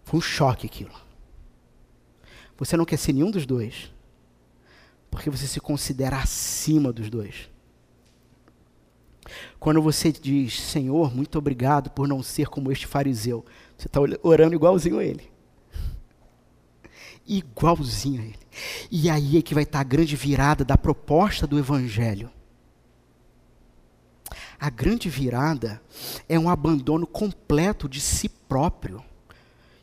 Foi 0.05 0.19
um 0.19 0.21
choque 0.21 0.67
aquilo. 0.67 0.93
Você 2.59 2.77
não 2.77 2.85
quer 2.85 2.99
ser 2.99 3.15
nenhum 3.15 3.31
dos 3.31 3.47
dois. 3.47 3.94
Porque 5.15 5.31
você 5.31 5.47
se 5.47 5.61
considera 5.61 6.19
acima 6.19 6.93
dos 6.93 7.09
dois. 7.09 7.49
Quando 9.61 9.81
você 9.81 10.11
diz, 10.11 10.61
Senhor, 10.61 11.15
muito 11.15 11.39
obrigado 11.39 11.89
por 11.91 12.09
não 12.09 12.21
ser 12.21 12.49
como 12.49 12.71
este 12.73 12.85
fariseu, 12.85 13.45
você 13.79 13.87
está 13.87 14.01
orando 14.23 14.57
igualzinho 14.57 14.99
a 14.99 15.05
ele. 15.05 15.31
Igualzinho 17.25 18.23
a 18.23 18.25
ele. 18.25 18.39
E 18.91 19.09
aí 19.09 19.39
é 19.39 19.43
que 19.43 19.55
vai 19.55 19.63
estar 19.63 19.79
tá 19.79 19.81
a 19.81 19.85
grande 19.85 20.17
virada 20.17 20.65
da 20.65 20.77
proposta 20.77 21.47
do 21.47 21.61
Evangelho. 21.61 22.29
A 24.59 24.69
grande 24.69 25.09
virada 25.09 25.81
é 26.29 26.37
um 26.37 26.51
abandono 26.51 27.07
completo 27.07 27.89
de 27.89 28.01
si 28.01 28.29
próprio 28.29 29.03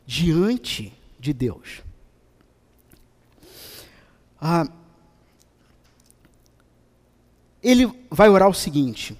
diante 0.06 0.92
de 1.18 1.32
Deus. 1.32 1.82
Ah, 4.38 4.66
ele 7.62 7.90
vai 8.10 8.28
orar 8.28 8.48
o 8.48 8.54
seguinte: 8.54 9.16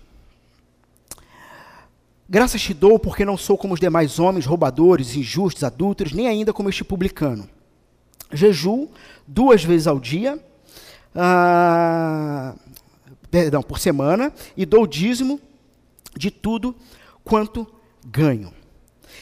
Graças 2.29 2.63
te 2.63 2.73
dou 2.73 2.99
porque 2.99 3.25
não 3.25 3.37
sou 3.37 3.59
como 3.59 3.75
os 3.75 3.81
demais 3.81 4.19
homens, 4.19 4.47
roubadores, 4.47 5.15
injustos, 5.15 5.63
adúlteros, 5.63 6.15
nem 6.15 6.27
ainda 6.27 6.53
como 6.53 6.71
este 6.71 6.83
publicano. 6.83 7.47
Jeju 8.33 8.89
duas 9.27 9.63
vezes 9.63 9.87
ao 9.87 10.01
dia, 10.01 10.43
ah, 11.15 12.55
perdão, 13.31 13.63
por 13.63 13.79
semana, 13.79 14.33
e 14.57 14.65
dou 14.65 14.87
dízimo 14.87 15.39
de 16.17 16.31
tudo 16.31 16.75
quanto 17.23 17.67
ganho. 18.03 18.53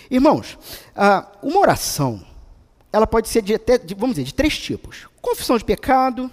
Irmãos, 0.09 0.57
ah, 0.95 1.27
uma 1.43 1.59
oração, 1.59 2.25
ela 2.93 3.09
pode 3.09 3.29
ser 3.29 3.43
de, 3.43 3.55
até, 3.55 3.77
de, 3.77 3.93
vamos 3.95 4.15
dizer, 4.15 4.27
de 4.27 4.35
três 4.35 4.57
tipos: 4.57 5.09
confissão 5.21 5.59
de 5.59 5.65
pecado, 5.65 6.31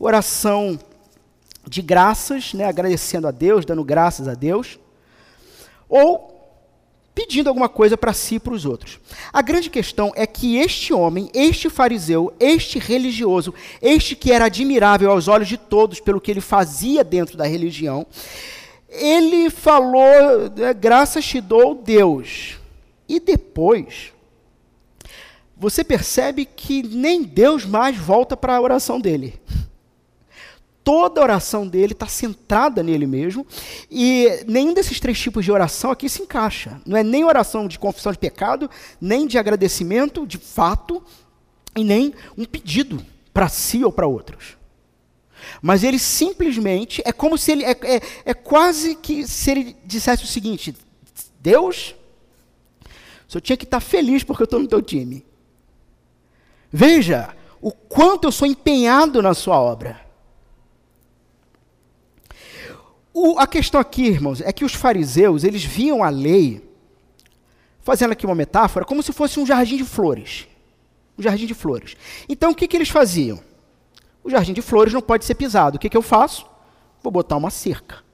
oração 0.00 0.78
de 1.68 1.82
graças, 1.82 2.54
né, 2.54 2.64
agradecendo 2.64 3.26
a 3.26 3.30
Deus, 3.30 3.64
dando 3.64 3.82
graças 3.82 4.28
a 4.28 4.34
Deus 4.34 4.78
ou 5.88 6.34
pedindo 7.14 7.48
alguma 7.48 7.68
coisa 7.68 7.96
para 7.96 8.12
si 8.12 8.34
e 8.34 8.38
para 8.38 8.52
os 8.52 8.66
outros. 8.66 9.00
A 9.32 9.40
grande 9.40 9.70
questão 9.70 10.12
é 10.14 10.26
que 10.26 10.58
este 10.58 10.92
homem, 10.92 11.30
este 11.32 11.70
fariseu, 11.70 12.32
este 12.38 12.78
religioso, 12.78 13.54
este 13.80 14.14
que 14.14 14.30
era 14.30 14.44
admirável 14.44 15.10
aos 15.10 15.26
olhos 15.26 15.48
de 15.48 15.56
todos 15.56 15.98
pelo 15.98 16.20
que 16.20 16.30
ele 16.30 16.42
fazia 16.42 17.02
dentro 17.02 17.36
da 17.36 17.46
religião, 17.46 18.06
ele 18.88 19.48
falou: 19.48 20.52
é, 20.58 20.74
graças 20.74 21.24
te 21.24 21.40
dou, 21.40 21.74
Deus. 21.74 22.58
E 23.08 23.18
depois, 23.18 24.12
você 25.56 25.82
percebe 25.82 26.44
que 26.44 26.82
nem 26.82 27.22
Deus 27.22 27.64
mais 27.64 27.96
volta 27.96 28.36
para 28.36 28.56
a 28.56 28.60
oração 28.60 29.00
dele 29.00 29.40
toda 30.86 31.20
oração 31.20 31.66
dele 31.66 31.94
está 31.94 32.06
centrada 32.06 32.80
nele 32.80 33.08
mesmo, 33.08 33.44
e 33.90 34.44
nenhum 34.46 34.72
desses 34.72 35.00
três 35.00 35.18
tipos 35.18 35.44
de 35.44 35.50
oração 35.50 35.90
aqui 35.90 36.08
se 36.08 36.22
encaixa. 36.22 36.80
Não 36.86 36.96
é 36.96 37.02
nem 37.02 37.24
oração 37.24 37.66
de 37.66 37.76
confissão 37.76 38.12
de 38.12 38.18
pecado, 38.18 38.70
nem 39.00 39.26
de 39.26 39.36
agradecimento 39.36 40.24
de 40.24 40.38
fato, 40.38 41.02
e 41.74 41.82
nem 41.82 42.14
um 42.38 42.44
pedido 42.44 43.04
para 43.34 43.48
si 43.48 43.84
ou 43.84 43.90
para 43.90 44.06
outros. 44.06 44.56
Mas 45.60 45.82
ele 45.82 45.98
simplesmente, 45.98 47.02
é 47.04 47.10
como 47.10 47.36
se 47.36 47.50
ele, 47.50 47.64
é, 47.64 47.72
é, 47.82 48.00
é 48.24 48.34
quase 48.34 48.94
que 48.94 49.26
se 49.26 49.50
ele 49.50 49.76
dissesse 49.84 50.22
o 50.22 50.28
seguinte: 50.28 50.72
Deus, 51.40 51.96
senhor 53.26 53.40
tinha 53.40 53.56
que 53.56 53.64
estar 53.64 53.80
tá 53.80 53.84
feliz 53.84 54.22
porque 54.22 54.44
eu 54.44 54.46
estou 54.46 54.60
no 54.60 54.68
teu 54.68 54.80
time. 54.80 55.26
Veja 56.70 57.34
o 57.60 57.72
quanto 57.72 58.28
eu 58.28 58.32
sou 58.32 58.46
empenhado 58.46 59.20
na 59.20 59.34
sua 59.34 59.60
obra. 59.60 60.05
O, 63.18 63.38
a 63.38 63.46
questão 63.46 63.80
aqui, 63.80 64.08
irmãos, 64.08 64.42
é 64.42 64.52
que 64.52 64.62
os 64.62 64.74
fariseus, 64.74 65.42
eles 65.42 65.64
viam 65.64 66.04
a 66.04 66.10
lei, 66.10 66.62
fazendo 67.80 68.12
aqui 68.12 68.26
uma 68.26 68.34
metáfora, 68.34 68.84
como 68.84 69.02
se 69.02 69.10
fosse 69.10 69.40
um 69.40 69.46
jardim 69.46 69.78
de 69.78 69.84
flores. 69.84 70.46
Um 71.18 71.22
jardim 71.22 71.46
de 71.46 71.54
flores. 71.54 71.96
Então, 72.28 72.50
o 72.50 72.54
que, 72.54 72.68
que 72.68 72.76
eles 72.76 72.90
faziam? 72.90 73.40
O 74.22 74.28
jardim 74.28 74.52
de 74.52 74.60
flores 74.60 74.92
não 74.92 75.00
pode 75.00 75.24
ser 75.24 75.34
pisado. 75.34 75.78
O 75.78 75.80
que, 75.80 75.88
que 75.88 75.96
eu 75.96 76.02
faço? 76.02 76.44
Vou 77.02 77.10
botar 77.10 77.38
uma 77.38 77.48
cerca. 77.48 78.04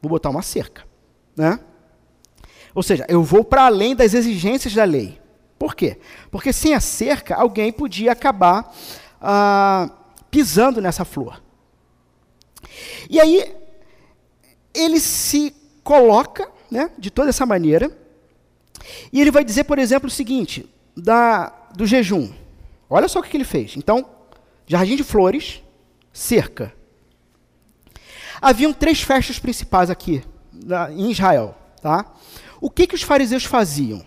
Vou 0.00 0.08
botar 0.08 0.30
uma 0.30 0.42
cerca. 0.42 0.86
Né? 1.36 1.58
Ou 2.72 2.82
seja, 2.84 3.04
eu 3.08 3.24
vou 3.24 3.42
para 3.42 3.66
além 3.66 3.96
das 3.96 4.14
exigências 4.14 4.72
da 4.72 4.84
lei. 4.84 5.20
Por 5.58 5.74
quê? 5.74 5.98
Porque 6.30 6.52
sem 6.52 6.74
a 6.74 6.80
cerca, 6.80 7.34
alguém 7.34 7.72
podia 7.72 8.12
acabar 8.12 8.72
ah, 9.20 9.90
pisando 10.30 10.80
nessa 10.80 11.04
flor. 11.04 11.44
E 13.08 13.20
aí, 13.20 13.54
ele 14.74 15.00
se 15.00 15.54
coloca 15.82 16.50
né, 16.70 16.90
de 16.98 17.10
toda 17.10 17.30
essa 17.30 17.46
maneira, 17.46 17.90
e 19.12 19.20
ele 19.20 19.30
vai 19.30 19.44
dizer, 19.44 19.64
por 19.64 19.78
exemplo, 19.78 20.08
o 20.08 20.10
seguinte, 20.10 20.68
da, 20.96 21.48
do 21.74 21.86
jejum. 21.86 22.32
Olha 22.88 23.08
só 23.08 23.20
o 23.20 23.22
que 23.22 23.36
ele 23.36 23.44
fez. 23.44 23.76
Então, 23.76 24.08
jardim 24.66 24.96
de 24.96 25.04
flores, 25.04 25.62
cerca. 26.12 26.72
Haviam 28.40 28.72
três 28.72 29.00
festas 29.00 29.38
principais 29.38 29.90
aqui 29.90 30.22
na, 30.52 30.90
em 30.92 31.10
Israel. 31.10 31.56
Tá? 31.80 32.12
O 32.60 32.70
que, 32.70 32.86
que 32.86 32.94
os 32.94 33.02
fariseus 33.02 33.44
faziam? 33.44 34.04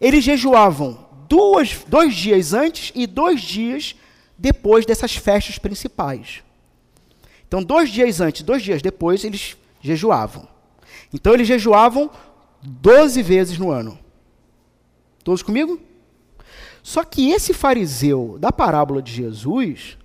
Eles 0.00 0.24
jejuavam 0.24 1.06
duas, 1.28 1.84
dois 1.86 2.14
dias 2.14 2.52
antes 2.52 2.92
e 2.94 3.06
dois 3.06 3.40
dias 3.40 3.94
depois 4.36 4.84
dessas 4.84 5.14
festas 5.14 5.58
principais. 5.58 6.42
Então, 7.54 7.62
dois 7.62 7.88
dias 7.88 8.20
antes, 8.20 8.42
dois 8.42 8.64
dias 8.64 8.82
depois, 8.82 9.22
eles 9.22 9.56
jejuavam. 9.80 10.48
Então, 11.12 11.32
eles 11.32 11.46
jejuavam 11.46 12.10
12 12.60 13.22
vezes 13.22 13.58
no 13.58 13.70
ano. 13.70 13.96
Todos 15.22 15.40
comigo? 15.40 15.78
Só 16.82 17.04
que 17.04 17.30
esse 17.30 17.54
fariseu 17.54 18.38
da 18.40 18.50
parábola 18.50 19.00
de 19.00 19.12
Jesus, 19.12 19.96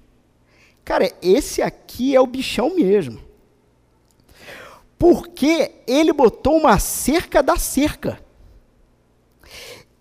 cara, 0.85 1.11
esse 1.23 1.59
aqui 1.59 2.15
é 2.15 2.21
o 2.21 2.27
bichão 2.27 2.75
mesmo. 2.75 3.19
Porque 4.99 5.71
ele 5.87 6.13
botou 6.13 6.55
uma 6.55 6.77
cerca 6.77 7.41
da 7.41 7.57
cerca. 7.57 8.23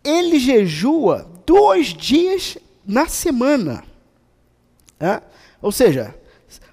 Ele 0.04 0.38
jejua 0.38 1.26
dois 1.46 1.94
dias 1.94 2.58
na 2.84 3.08
semana. 3.08 3.84
É? 5.00 5.22
Ou 5.62 5.72
seja, 5.72 6.14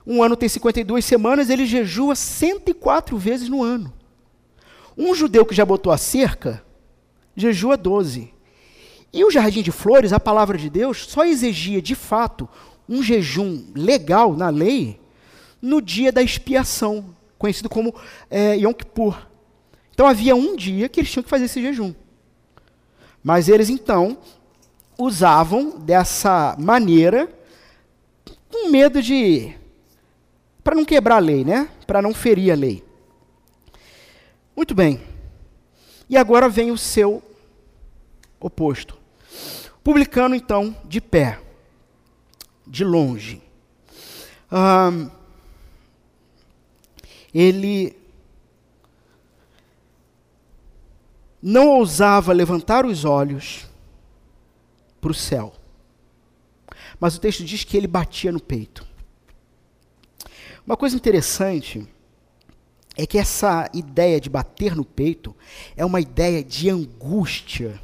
um 0.05 0.21
ano 0.21 0.35
tem 0.35 0.47
52 0.47 1.03
semanas, 1.03 1.49
ele 1.49 1.65
jejua 1.65 2.15
104 2.15 3.17
vezes 3.17 3.49
no 3.49 3.63
ano. 3.63 3.91
Um 4.97 5.15
judeu 5.15 5.45
que 5.45 5.55
já 5.55 5.65
botou 5.65 5.91
a 5.91 5.97
cerca, 5.97 6.63
jejua 7.35 7.75
12. 7.75 8.31
E 9.11 9.23
o 9.23 9.31
jardim 9.31 9.61
de 9.61 9.71
flores, 9.71 10.13
a 10.13 10.19
palavra 10.19 10.57
de 10.57 10.69
Deus, 10.69 11.05
só 11.07 11.25
exigia 11.25 11.81
de 11.81 11.95
fato 11.95 12.47
um 12.87 13.01
jejum 13.01 13.65
legal 13.73 14.35
na 14.35 14.49
lei 14.49 14.99
no 15.61 15.81
dia 15.81 16.11
da 16.11 16.21
expiação, 16.21 17.15
conhecido 17.37 17.67
como 17.67 17.95
é, 18.29 18.55
Yom 18.57 18.73
Kippur. 18.73 19.17
Então 19.91 20.05
havia 20.05 20.35
um 20.35 20.55
dia 20.55 20.87
que 20.87 20.99
eles 20.99 21.11
tinham 21.11 21.23
que 21.23 21.29
fazer 21.29 21.45
esse 21.45 21.61
jejum. 21.61 21.93
Mas 23.23 23.49
eles 23.49 23.69
então 23.69 24.17
usavam 24.97 25.79
dessa 25.79 26.55
maneira 26.59 27.27
com 28.51 28.69
medo 28.69 29.01
de 29.01 29.55
para 30.65 30.73
não 30.73 30.83
quebrar 30.83 31.17
a 31.17 31.19
lei, 31.19 31.45
né? 31.45 31.69
Para 31.85 32.01
não 32.01 32.11
ferir 32.11 32.51
a 32.51 32.55
lei. 32.55 32.83
Muito 34.55 34.73
bem. 34.73 34.99
E 36.09 36.17
agora 36.17 36.49
vem 36.49 36.71
o 36.71 36.77
seu 36.77 37.21
oposto. 38.39 38.97
Publicano, 39.83 40.33
então, 40.33 40.75
de 40.85 40.99
pé, 40.99 41.39
de 42.65 42.83
longe. 42.83 43.43
ele 47.31 47.95
não 51.39 51.67
ousava 51.67 52.33
levantar 52.33 52.87
os 52.87 53.05
olhos 53.05 53.67
para 54.99 55.11
o 55.11 55.13
céu. 55.13 55.53
Mas 56.99 57.17
o 57.17 57.21
texto 57.21 57.43
diz 57.43 57.63
que 57.63 57.77
ele 57.77 57.85
batia 57.85 58.31
no 58.31 58.39
peito. 58.39 58.94
Uma 60.65 60.75
coisa 60.75 60.95
interessante 60.95 61.87
é 62.97 63.05
que 63.05 63.19
essa 63.19 63.69
ideia 63.71 64.19
de 64.19 64.29
bater 64.29 64.75
no 64.75 64.83
peito 64.83 65.35
é 65.77 65.85
uma 65.85 66.01
ideia 66.01 66.43
de 66.43 66.69
angústia, 66.69 67.79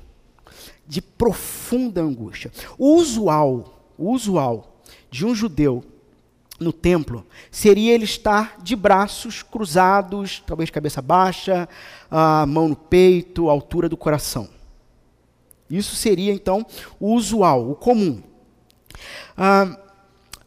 de 0.88 1.00
profunda 1.00 2.02
angústia. 2.02 2.52
O 2.80 2.96
usual, 2.96 3.86
o 3.98 4.12
usual 4.12 4.82
de 5.12 5.26
um 5.26 5.36
judeu 5.36 5.84
no 6.60 6.74
templo 6.74 7.26
seria 7.52 7.94
ele 7.94 8.06
estar 8.06 8.58
de 8.64 8.76
braços 8.76 9.44
cruzados, 9.44 10.44
talvez 10.48 10.72
cabeça 10.72 11.04
baixa, 11.04 11.70
a 12.10 12.46
mão 12.48 12.68
no 12.68 12.76
peito, 12.76 13.48
altura 13.48 13.88
do 13.88 13.98
coração. 13.98 14.50
Isso 15.70 15.96
seria 15.96 16.34
então 16.34 16.66
o 17.00 17.14
usual, 17.14 17.70
o 17.70 17.76
comum. 17.76 18.24
Ah, 19.38 19.78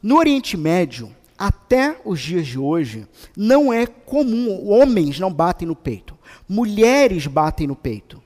no 0.03 0.19
Oriente 0.19 0.57
Médio, 0.57 1.15
até 1.45 2.01
os 2.07 2.23
dias 2.23 2.47
de 2.47 2.59
hoje, 2.59 3.07
não 3.37 3.71
é 3.71 3.87
comum, 3.87 4.67
homens 4.67 5.21
não 5.21 5.31
batem 5.31 5.69
no 5.69 5.77
peito, 5.77 6.17
mulheres 6.49 7.27
batem 7.27 7.67
no 7.67 7.77
peito. 7.77 8.23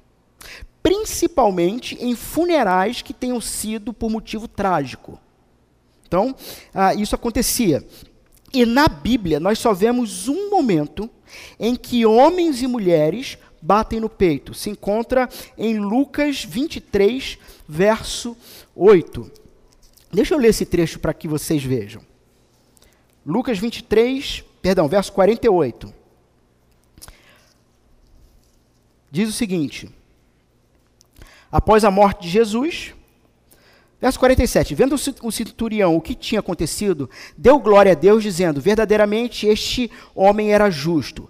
Principalmente 0.81 1.99
em 2.01 2.14
funerais 2.14 3.03
que 3.03 3.12
tenham 3.12 3.41
sido 3.41 3.93
por 3.93 4.09
motivo 4.09 4.47
trágico. 4.47 5.19
Então, 6.07 6.33
ah, 6.73 6.95
isso 6.95 7.16
acontecia. 7.16 7.85
E 8.53 8.64
na 8.64 8.87
Bíblia, 8.87 9.41
nós 9.41 9.59
só 9.59 9.75
vemos 9.75 10.29
um 10.29 10.49
momento 10.49 11.11
em 11.59 11.75
que 11.75 12.07
homens 12.07 12.62
e 12.62 12.69
mulheres 12.69 13.37
batem 13.61 13.99
no 13.99 14.09
peito. 14.09 14.55
Se 14.55 14.71
encontra 14.71 15.29
em 15.59 15.81
Lucas 15.81 16.45
23, 16.45 17.37
verso 17.69 18.37
8. 18.77 19.29
Deixa 20.12 20.35
eu 20.35 20.39
ler 20.39 20.51
esse 20.51 20.64
trecho 20.64 21.01
para 21.01 21.12
que 21.12 21.27
vocês 21.27 21.64
vejam. 21.64 22.07
Lucas 23.29 23.59
23, 23.59 24.43
perdão, 24.62 24.89
verso 24.89 25.12
48. 25.12 25.93
Diz 29.11 29.29
o 29.29 29.33
seguinte: 29.33 29.91
Após 31.53 31.85
a 31.85 31.91
morte 31.91 32.22
de 32.22 32.31
Jesus, 32.31 32.95
verso 34.01 34.18
47, 34.18 34.74
vendo 34.74 34.97
o 35.22 35.31
centurião 35.31 35.95
o 35.95 36.01
que 36.01 36.14
tinha 36.14 36.41
acontecido, 36.41 37.11
deu 37.37 37.59
glória 37.59 37.93
a 37.93 37.95
Deus, 37.95 38.22
dizendo: 38.22 38.62
Verdadeiramente 38.62 39.47
este 39.47 39.91
homem 40.14 40.55
era 40.55 40.70
justo. 40.70 41.29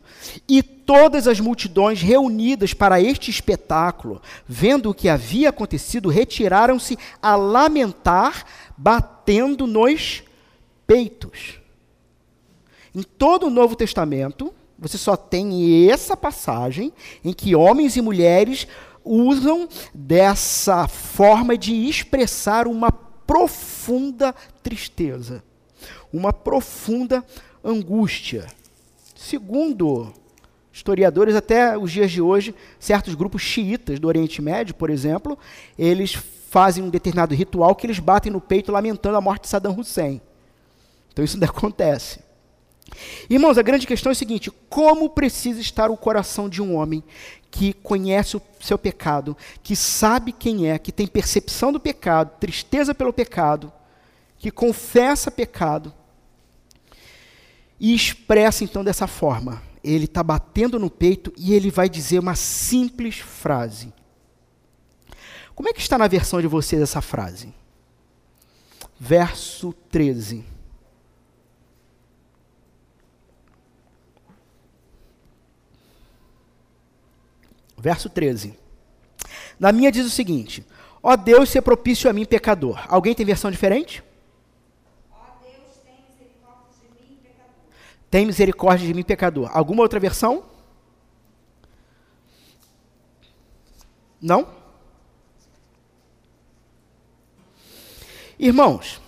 E 0.48 0.62
todas 0.62 1.26
as 1.26 1.40
multidões 1.40 2.00
reunidas 2.00 2.72
para 2.72 3.00
este 3.00 3.28
espetáculo, 3.28 4.22
vendo 4.46 4.88
o 4.90 4.94
que 4.94 5.08
havia 5.08 5.48
acontecido, 5.48 6.10
retiraram-se 6.10 6.96
a 7.20 7.34
lamentar, 7.34 8.46
batendo 8.76 9.66
nos 9.66 10.22
peitos. 10.86 11.58
Em 12.94 13.02
todo 13.02 13.46
o 13.46 13.50
Novo 13.50 13.76
Testamento, 13.76 14.52
você 14.78 14.96
só 14.96 15.16
tem 15.16 15.90
essa 15.90 16.16
passagem 16.16 16.92
em 17.24 17.32
que 17.32 17.54
homens 17.54 17.96
e 17.96 18.00
mulheres 18.00 18.66
usam 19.04 19.68
dessa 19.94 20.86
forma 20.86 21.56
de 21.56 21.74
expressar 21.88 22.66
uma 22.66 22.92
profunda 22.92 24.34
tristeza, 24.62 25.42
uma 26.12 26.32
profunda 26.32 27.24
angústia. 27.64 28.46
Segundo 29.16 30.12
historiadores, 30.72 31.34
até 31.34 31.76
os 31.76 31.90
dias 31.90 32.10
de 32.10 32.22
hoje, 32.22 32.54
certos 32.78 33.14
grupos 33.14 33.42
xiitas 33.42 33.98
do 33.98 34.06
Oriente 34.06 34.40
Médio, 34.40 34.74
por 34.74 34.90
exemplo, 34.90 35.36
eles 35.76 36.14
fazem 36.48 36.84
um 36.84 36.88
determinado 36.88 37.34
ritual 37.34 37.74
que 37.74 37.86
eles 37.86 37.98
batem 37.98 38.32
no 38.32 38.40
peito 38.40 38.72
lamentando 38.72 39.16
a 39.16 39.20
morte 39.20 39.42
de 39.42 39.48
Saddam 39.48 39.78
Hussein. 39.78 40.20
Então 41.12 41.24
isso 41.24 41.36
ainda 41.36 41.46
acontece. 41.50 42.20
Irmãos, 43.28 43.58
a 43.58 43.62
grande 43.62 43.86
questão 43.86 44.10
é 44.10 44.12
a 44.12 44.16
seguinte: 44.16 44.50
como 44.68 45.10
precisa 45.10 45.60
estar 45.60 45.90
o 45.90 45.96
coração 45.96 46.48
de 46.48 46.62
um 46.62 46.74
homem 46.74 47.02
que 47.50 47.72
conhece 47.72 48.36
o 48.36 48.42
seu 48.60 48.78
pecado, 48.78 49.36
que 49.62 49.74
sabe 49.74 50.32
quem 50.32 50.68
é, 50.68 50.78
que 50.78 50.92
tem 50.92 51.06
percepção 51.06 51.72
do 51.72 51.80
pecado, 51.80 52.38
tristeza 52.38 52.94
pelo 52.94 53.12
pecado, 53.12 53.72
que 54.38 54.50
confessa 54.50 55.30
pecado 55.30 55.92
e 57.80 57.94
expressa 57.94 58.64
então 58.64 58.84
dessa 58.84 59.06
forma. 59.06 59.62
Ele 59.82 60.04
está 60.04 60.22
batendo 60.22 60.78
no 60.78 60.90
peito 60.90 61.32
e 61.36 61.54
ele 61.54 61.70
vai 61.70 61.88
dizer 61.88 62.18
uma 62.18 62.34
simples 62.34 63.18
frase. 63.18 63.92
Como 65.54 65.68
é 65.68 65.72
que 65.72 65.80
está 65.80 65.96
na 65.96 66.06
versão 66.06 66.40
de 66.40 66.46
vocês 66.46 66.82
essa 66.82 67.00
frase? 67.00 67.52
Verso 68.98 69.72
13. 69.90 70.44
Verso 77.78 78.10
13. 78.10 78.58
Na 79.58 79.72
minha 79.72 79.90
diz 79.90 80.06
o 80.06 80.10
seguinte: 80.10 80.66
Ó 81.02 81.16
Deus, 81.16 81.48
se 81.48 81.60
propício 81.60 82.10
a 82.10 82.12
mim, 82.12 82.24
pecador. 82.24 82.84
Alguém 82.88 83.14
tem 83.14 83.24
versão 83.24 83.50
diferente? 83.50 84.02
Deus, 85.42 85.78
tem 85.84 85.96
misericórdia 86.08 86.74
de 86.82 87.00
mim, 87.00 87.18
pecador. 87.22 87.54
Tem 88.10 88.26
misericórdia 88.26 88.86
de 88.86 88.94
mim, 88.94 89.02
pecador. 89.02 89.50
Alguma 89.52 89.82
outra 89.82 90.00
versão? 90.00 90.44
Não? 94.20 94.48
Irmãos, 98.38 99.00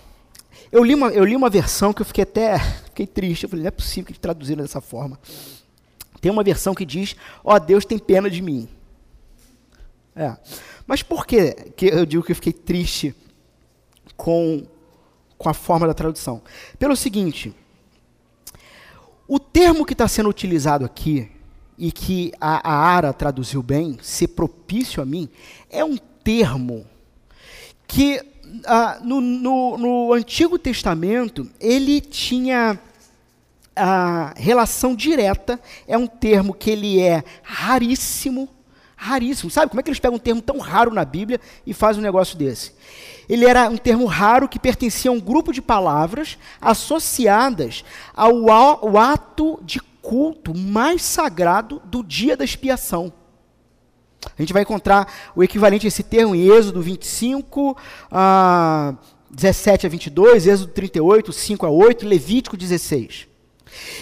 eu 0.71 0.83
li 0.83 0.95
uma, 0.95 1.07
eu 1.09 1.23
li 1.23 1.35
uma 1.35 1.49
versão 1.49 1.93
que 1.93 2.01
eu 2.01 2.05
fiquei 2.05 2.23
até 2.23 2.57
fiquei 2.59 3.07
triste. 3.07 3.43
Eu 3.43 3.49
falei, 3.49 3.63
não 3.63 3.67
é 3.67 3.71
possível 3.71 4.13
que 4.13 4.19
traduziram 4.19 4.61
dessa 4.61 4.81
forma. 4.81 5.19
Tem 6.21 6.31
uma 6.31 6.43
versão 6.43 6.75
que 6.75 6.85
diz: 6.85 7.15
Ó 7.43 7.55
oh, 7.55 7.59
Deus 7.59 7.83
tem 7.83 7.99
pena 7.99 8.29
de 8.29 8.41
mim. 8.41 8.69
É. 10.15 10.37
Mas 10.85 11.01
por 11.01 11.25
que, 11.25 11.53
que 11.75 11.87
eu 11.87 12.05
digo 12.05 12.23
que 12.23 12.31
eu 12.31 12.35
fiquei 12.35 12.53
triste 12.53 13.15
com, 14.15 14.65
com 15.37 15.49
a 15.49 15.53
forma 15.53 15.87
da 15.87 15.93
tradução? 15.93 16.41
Pelo 16.77 16.95
seguinte: 16.95 17.53
o 19.27 19.39
termo 19.39 19.85
que 19.85 19.93
está 19.93 20.07
sendo 20.07 20.29
utilizado 20.29 20.85
aqui, 20.85 21.31
e 21.77 21.91
que 21.91 22.31
a, 22.39 22.69
a 22.69 22.75
Ara 22.75 23.11
traduziu 23.11 23.63
bem, 23.63 23.97
ser 24.01 24.27
propício 24.27 25.01
a 25.01 25.05
mim, 25.05 25.27
é 25.69 25.83
um 25.83 25.97
termo 26.23 26.85
que 27.87 28.21
ah, 28.65 28.99
no, 29.03 29.21
no, 29.21 29.77
no, 29.77 30.13
Antigo 30.13 30.59
Testamento, 30.59 31.49
ele 31.59 32.01
tinha 32.01 32.79
a 33.83 34.33
relação 34.37 34.95
direta, 34.95 35.59
é 35.87 35.97
um 35.97 36.05
termo 36.05 36.53
que 36.53 36.69
ele 36.69 37.01
é 37.01 37.23
raríssimo, 37.41 38.47
raríssimo. 38.95 39.49
Sabe 39.49 39.71
como 39.71 39.79
é 39.79 39.83
que 39.83 39.89
eles 39.89 39.99
pegam 39.99 40.17
um 40.17 40.19
termo 40.19 40.39
tão 40.39 40.59
raro 40.59 40.93
na 40.93 41.03
Bíblia 41.03 41.41
e 41.65 41.73
fazem 41.73 41.99
um 41.99 42.03
negócio 42.03 42.37
desse? 42.37 42.73
Ele 43.27 43.43
era 43.43 43.67
um 43.69 43.77
termo 43.77 44.05
raro 44.05 44.47
que 44.47 44.59
pertencia 44.59 45.09
a 45.09 45.13
um 45.13 45.19
grupo 45.19 45.51
de 45.51 45.63
palavras 45.63 46.37
associadas 46.61 47.83
ao, 48.13 48.51
ao 48.51 48.97
ato 48.99 49.59
de 49.63 49.79
culto 49.99 50.55
mais 50.55 51.01
sagrado 51.01 51.81
do 51.85 52.03
dia 52.03 52.37
da 52.37 52.45
expiação. 52.45 53.11
A 54.37 54.41
gente 54.41 54.53
vai 54.53 54.61
encontrar 54.61 55.11
o 55.35 55.43
equivalente 55.43 55.87
a 55.87 55.89
esse 55.89 56.03
termo 56.03 56.35
em 56.35 56.47
Êxodo 56.47 56.83
25, 56.83 57.75
a 58.11 58.93
17 59.31 59.87
a 59.87 59.89
22, 59.89 60.45
Êxodo 60.45 60.71
38, 60.71 61.33
5 61.33 61.65
a 61.65 61.69
8, 61.71 62.07
Levítico 62.07 62.55
16. 62.55 63.30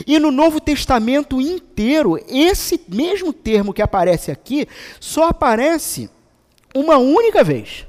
E 0.05 0.19
no 0.19 0.31
Novo 0.31 0.59
Testamento 0.59 1.41
inteiro, 1.41 2.17
esse 2.27 2.79
mesmo 2.87 3.33
termo 3.33 3.73
que 3.73 3.81
aparece 3.81 4.31
aqui 4.31 4.67
só 4.99 5.29
aparece 5.29 6.09
uma 6.73 6.97
única 6.97 7.43
vez 7.43 7.85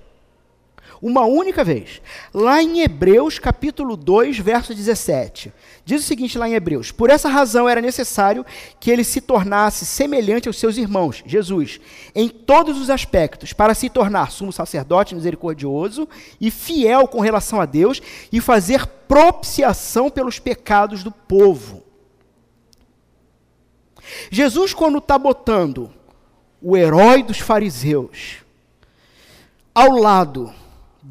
uma 1.02 1.24
única 1.24 1.64
vez. 1.64 2.02
Lá 2.32 2.62
em 2.62 2.82
Hebreus, 2.82 3.38
capítulo 3.38 3.96
2, 3.96 4.38
verso 4.38 4.74
17. 4.74 5.52
Diz 5.84 6.02
o 6.02 6.06
seguinte 6.06 6.36
lá 6.36 6.48
em 6.48 6.54
Hebreus: 6.54 6.92
Por 6.92 7.10
essa 7.10 7.28
razão 7.28 7.68
era 7.68 7.80
necessário 7.80 8.44
que 8.78 8.90
ele 8.90 9.04
se 9.04 9.20
tornasse 9.20 9.86
semelhante 9.86 10.48
aos 10.48 10.58
seus 10.58 10.76
irmãos, 10.76 11.22
Jesus, 11.24 11.80
em 12.14 12.28
todos 12.28 12.80
os 12.80 12.90
aspectos, 12.90 13.52
para 13.52 13.74
se 13.74 13.88
tornar 13.88 14.30
sumo 14.30 14.52
sacerdote 14.52 15.14
misericordioso 15.14 16.08
e 16.40 16.50
fiel 16.50 17.08
com 17.08 17.20
relação 17.20 17.60
a 17.60 17.66
Deus 17.66 18.00
e 18.30 18.40
fazer 18.40 18.86
propiciação 19.08 20.10
pelos 20.10 20.38
pecados 20.38 21.02
do 21.02 21.10
povo. 21.10 21.82
Jesus, 24.30 24.74
quando 24.74 24.98
está 24.98 25.16
botando 25.18 25.90
o 26.60 26.76
herói 26.76 27.22
dos 27.22 27.38
fariseus 27.38 28.38
ao 29.74 29.92
lado 29.92 30.52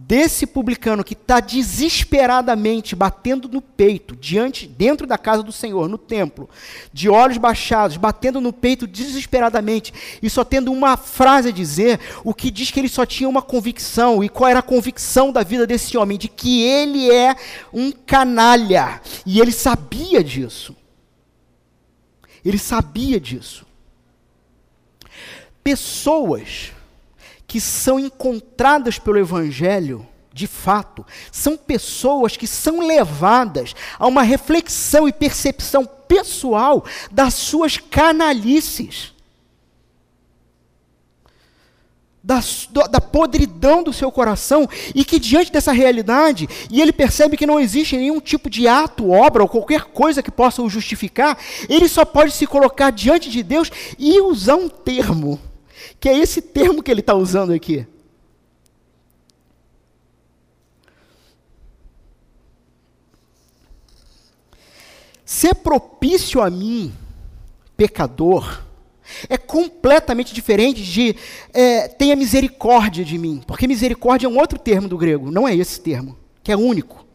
desse 0.09 0.47
publicano 0.47 1.03
que 1.03 1.13
está 1.13 1.39
desesperadamente 1.39 2.95
batendo 2.95 3.47
no 3.47 3.61
peito, 3.61 4.15
diante, 4.15 4.65
dentro 4.65 5.05
da 5.05 5.19
casa 5.19 5.43
do 5.43 5.51
Senhor, 5.51 5.87
no 5.87 5.99
templo, 5.99 6.49
de 6.91 7.07
olhos 7.07 7.37
baixados, 7.37 7.95
batendo 7.95 8.41
no 8.41 8.51
peito 8.51 8.87
desesperadamente, 8.87 9.93
e 10.19 10.27
só 10.27 10.43
tendo 10.43 10.71
uma 10.71 10.97
frase 10.97 11.49
a 11.49 11.51
dizer, 11.51 11.99
o 12.23 12.33
que 12.33 12.49
diz 12.49 12.71
que 12.71 12.79
ele 12.79 12.89
só 12.89 13.05
tinha 13.05 13.29
uma 13.29 13.43
convicção, 13.43 14.23
e 14.23 14.29
qual 14.29 14.49
era 14.49 14.61
a 14.61 14.63
convicção 14.63 15.31
da 15.31 15.43
vida 15.43 15.67
desse 15.67 15.95
homem? 15.95 16.17
De 16.17 16.27
que 16.27 16.63
ele 16.63 17.11
é 17.11 17.35
um 17.71 17.91
canalha, 17.91 18.99
e 19.27 19.39
ele 19.39 19.51
sabia 19.51 20.23
disso. 20.23 20.75
Ele 22.43 22.57
sabia 22.57 23.19
disso. 23.19 23.63
Pessoas 25.63 26.71
que 27.49 27.59
são 27.59 27.99
encontradas 27.99 28.99
pelo 28.99 29.17
Evangelho, 29.17 30.07
de 30.31 30.45
fato, 30.45 31.03
são 31.31 31.57
pessoas 31.57 32.37
que 32.37 32.45
são 32.45 32.79
levadas 32.79 33.73
a 33.97 34.05
uma 34.05 34.21
reflexão 34.21 35.07
e 35.07 35.11
percepção 35.11 35.83
pessoal 36.07 36.85
das 37.11 37.33
suas 37.33 37.77
canalices. 37.77 39.13
Da, 42.21 42.39
da, 42.91 43.01
podridão 43.01 43.81
do 43.81 43.91
seu 43.91 44.11
coração, 44.11 44.69
e 44.93 45.03
que 45.03 45.17
diante 45.17 45.51
dessa 45.51 45.71
realidade, 45.71 46.47
e 46.69 46.79
ele 46.79 46.91
percebe 46.91 47.35
que 47.35 47.47
não 47.47 47.59
existe 47.59 47.97
nenhum 47.97 48.19
tipo 48.19 48.47
de 48.51 48.67
ato, 48.67 49.09
obra 49.09 49.41
ou 49.41 49.49
qualquer 49.49 49.85
coisa 49.85 50.21
que 50.21 50.29
possa 50.29 50.61
o 50.61 50.69
justificar, 50.69 51.35
ele 51.67 51.87
só 51.87 52.05
pode 52.05 52.31
se 52.31 52.45
colocar 52.45 52.91
diante 52.91 53.31
de 53.31 53.41
Deus 53.41 53.71
e 53.97 54.21
usar 54.21 54.55
um 54.55 54.69
termo 54.69 55.48
que 55.99 56.09
é 56.09 56.17
esse 56.17 56.41
termo 56.41 56.83
que 56.83 56.91
ele 56.91 57.01
está 57.01 57.13
usando 57.13 57.53
aqui. 57.53 57.85
Ser 65.25 65.55
propício 65.55 66.41
a 66.41 66.49
mim, 66.49 66.91
pecador, 67.77 68.63
é 69.27 69.37
completamente 69.37 70.33
diferente 70.33 70.83
de 70.83 71.15
é, 71.53 71.87
tenha 71.87 72.15
misericórdia 72.15 73.03
de 73.03 73.17
mim, 73.17 73.41
porque 73.45 73.67
misericórdia 73.67 74.27
é 74.27 74.29
um 74.29 74.39
outro 74.39 74.57
termo 74.57 74.87
do 74.87 74.97
grego, 74.97 75.31
não 75.31 75.47
é 75.47 75.55
esse 75.55 75.79
termo, 75.79 76.17
que 76.43 76.51
é 76.51 76.57
único. 76.57 77.08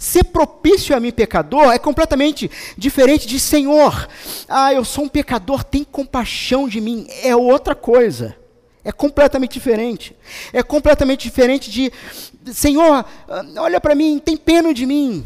Ser 0.00 0.24
propício 0.24 0.96
a 0.96 0.98
mim, 0.98 1.12
pecador, 1.12 1.74
é 1.74 1.78
completamente 1.78 2.50
diferente 2.74 3.28
de 3.28 3.38
Senhor, 3.38 4.08
ah, 4.48 4.72
eu 4.72 4.82
sou 4.82 5.04
um 5.04 5.08
pecador, 5.10 5.62
tem 5.62 5.84
compaixão 5.84 6.66
de 6.66 6.80
mim. 6.80 7.06
É 7.22 7.36
outra 7.36 7.74
coisa. 7.74 8.34
É 8.82 8.90
completamente 8.90 9.52
diferente. 9.52 10.16
É 10.54 10.62
completamente 10.62 11.24
diferente 11.24 11.70
de 11.70 11.92
Senhor, 12.50 13.04
ah, 13.28 13.44
olha 13.58 13.78
para 13.78 13.94
mim, 13.94 14.18
tem 14.18 14.38
pena 14.38 14.72
de 14.72 14.86
mim. 14.86 15.22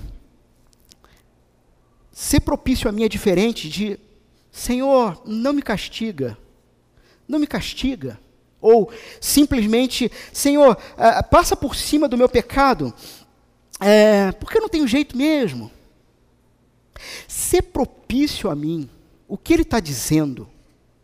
Ser 2.10 2.40
propício 2.40 2.88
a 2.88 2.92
mim 2.92 3.04
é 3.04 3.08
diferente 3.08 3.68
de 3.68 3.96
Senhor, 4.50 5.22
não 5.24 5.52
me 5.52 5.62
castiga. 5.62 6.36
Não 7.28 7.38
me 7.38 7.46
castiga. 7.46 8.18
Ou 8.60 8.90
simplesmente, 9.20 10.10
Senhor, 10.32 10.76
uh, 10.94 11.28
passa 11.28 11.54
por 11.54 11.76
cima 11.76 12.08
do 12.08 12.16
meu 12.16 12.28
pecado 12.28 12.94
é, 13.86 14.32
porque 14.32 14.56
eu 14.56 14.62
não 14.62 14.68
tenho 14.68 14.88
jeito 14.88 15.14
mesmo. 15.14 15.70
Ser 17.28 17.60
propício 17.60 18.50
a 18.50 18.54
mim, 18.54 18.88
o 19.28 19.36
que 19.36 19.52
ele 19.52 19.62
está 19.62 19.78
dizendo, 19.78 20.48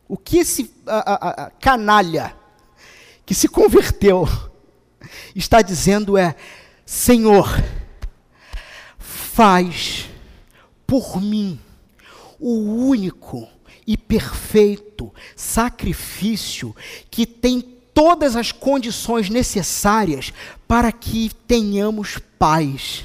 o 0.08 0.16
que 0.16 0.38
esse 0.38 0.72
a, 0.86 1.12
a, 1.12 1.28
a, 1.46 1.50
canalha 1.50 2.34
que 3.26 3.34
se 3.34 3.48
converteu 3.48 4.26
está 5.36 5.60
dizendo 5.60 6.16
é: 6.16 6.34
Senhor, 6.86 7.46
faz 8.98 10.08
por 10.86 11.20
mim 11.20 11.60
o 12.38 12.86
único 12.86 13.46
e 13.86 13.96
perfeito 13.98 15.12
sacrifício 15.36 16.74
que 17.10 17.26
tem 17.26 17.79
todas 17.94 18.36
as 18.36 18.52
condições 18.52 19.28
necessárias 19.28 20.32
para 20.66 20.90
que 20.92 21.30
tenhamos 21.46 22.18
paz. 22.38 23.04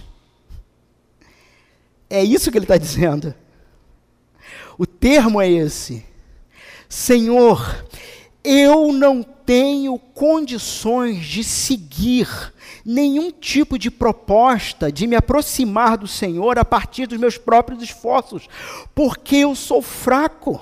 É 2.09 2.23
isso 2.23 2.51
que 2.51 2.57
ele 2.57 2.65
está 2.65 2.77
dizendo. 2.77 3.33
O 4.77 4.85
termo 4.85 5.41
é 5.41 5.49
esse. 5.49 6.05
Senhor, 6.87 7.85
eu 8.43 8.91
não 8.91 9.23
tenho 9.23 9.97
condições 9.97 11.25
de 11.25 11.43
seguir 11.43 12.27
nenhum 12.85 13.31
tipo 13.31 13.79
de 13.79 13.89
proposta 13.89 14.91
de 14.91 15.07
me 15.07 15.15
aproximar 15.15 15.97
do 15.97 16.07
Senhor 16.07 16.59
a 16.59 16.65
partir 16.65 17.07
dos 17.07 17.17
meus 17.17 17.37
próprios 17.37 17.81
esforços, 17.81 18.47
porque 18.93 19.37
eu 19.37 19.55
sou 19.55 19.81
fraco. 19.81 20.61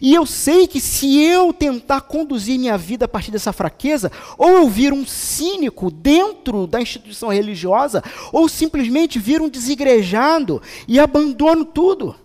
E 0.00 0.14
eu 0.14 0.24
sei 0.24 0.66
que 0.66 0.80
se 0.80 1.20
eu 1.22 1.52
tentar 1.52 2.02
conduzir 2.02 2.58
minha 2.58 2.78
vida 2.78 3.04
a 3.04 3.08
partir 3.08 3.30
dessa 3.30 3.52
fraqueza, 3.52 4.10
ou 4.38 4.48
eu 4.48 4.68
vir 4.68 4.92
um 4.92 5.06
cínico 5.06 5.90
dentro 5.90 6.66
da 6.66 6.80
instituição 6.80 7.28
religiosa, 7.28 8.02
ou 8.32 8.48
simplesmente 8.48 9.18
vir 9.18 9.40
um 9.40 9.48
desigrejado 9.48 10.62
e 10.88 10.98
abandono 10.98 11.64
tudo. 11.64 12.16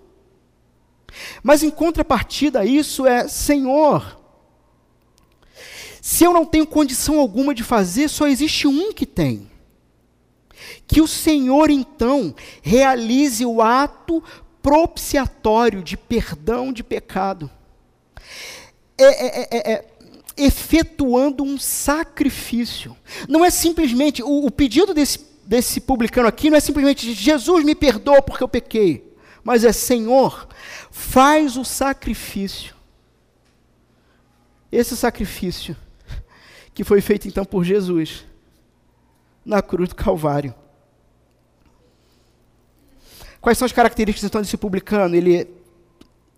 Mas 1.43 1.61
em 1.61 1.69
contrapartida, 1.69 2.65
isso 2.65 3.05
é: 3.05 3.27
Senhor, 3.27 4.17
se 6.01 6.23
eu 6.23 6.33
não 6.33 6.45
tenho 6.45 6.65
condição 6.65 7.19
alguma 7.19 7.53
de 7.53 7.63
fazer, 7.63 8.07
só 8.07 8.27
existe 8.27 8.67
um 8.67 8.93
que 8.93 9.05
tem. 9.05 9.49
Que 10.87 11.01
o 11.01 11.07
Senhor 11.07 11.69
então 11.69 12.33
realize 12.61 13.45
o 13.45 13.61
ato 13.61 14.23
propiciatório 14.61 15.83
de 15.83 15.97
perdão 15.97 16.71
de 16.71 16.83
pecado. 16.83 17.49
É, 18.97 19.03
é, 19.03 19.41
é, 19.41 19.47
é, 19.51 19.73
é 19.73 19.85
efetuando 20.37 21.43
um 21.43 21.57
sacrifício. 21.57 22.95
Não 23.27 23.43
é 23.43 23.49
simplesmente, 23.49 24.23
o, 24.23 24.45
o 24.45 24.51
pedido 24.51 24.93
desse, 24.93 25.19
desse 25.45 25.81
publicano 25.81 26.27
aqui 26.27 26.49
não 26.49 26.57
é 26.57 26.61
simplesmente 26.61 27.13
Jesus 27.13 27.63
me 27.63 27.75
perdoa 27.75 28.21
porque 28.21 28.43
eu 28.43 28.47
pequei, 28.47 29.15
mas 29.43 29.63
é 29.63 29.71
Senhor, 29.71 30.47
faz 30.89 31.57
o 31.57 31.63
sacrifício. 31.63 32.75
Esse 34.71 34.95
sacrifício 34.95 35.75
que 36.73 36.83
foi 36.83 37.01
feito 37.01 37.27
então 37.27 37.43
por 37.43 37.63
Jesus 37.63 38.25
na 39.45 39.61
cruz 39.61 39.89
do 39.89 39.95
Calvário. 39.95 40.55
Quais 43.41 43.57
são 43.57 43.65
as 43.65 43.71
características 43.71 44.29
então 44.29 44.39
desse 44.39 44.55
publicano? 44.55 45.15
Ele 45.15 45.47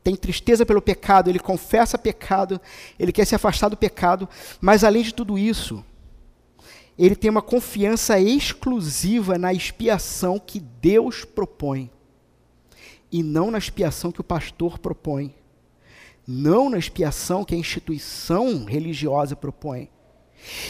tem 0.03 0.15
tristeza 0.15 0.65
pelo 0.65 0.81
pecado, 0.81 1.29
ele 1.29 1.39
confessa 1.39 1.97
pecado, 1.97 2.59
ele 2.97 3.11
quer 3.11 3.25
se 3.25 3.35
afastar 3.35 3.69
do 3.69 3.77
pecado, 3.77 4.27
mas 4.59 4.83
além 4.83 5.03
de 5.03 5.13
tudo 5.13 5.37
isso, 5.37 5.83
ele 6.97 7.15
tem 7.15 7.29
uma 7.29 7.41
confiança 7.41 8.19
exclusiva 8.19 9.37
na 9.37 9.53
expiação 9.53 10.39
que 10.39 10.59
Deus 10.59 11.25
propõe, 11.25 11.89
e 13.11 13.21
não 13.21 13.51
na 13.51 13.57
expiação 13.57 14.11
que 14.11 14.21
o 14.21 14.23
pastor 14.23 14.79
propõe, 14.79 15.33
não 16.27 16.69
na 16.69 16.77
expiação 16.77 17.43
que 17.43 17.53
a 17.53 17.57
instituição 17.57 18.65
religiosa 18.65 19.35
propõe. 19.35 19.89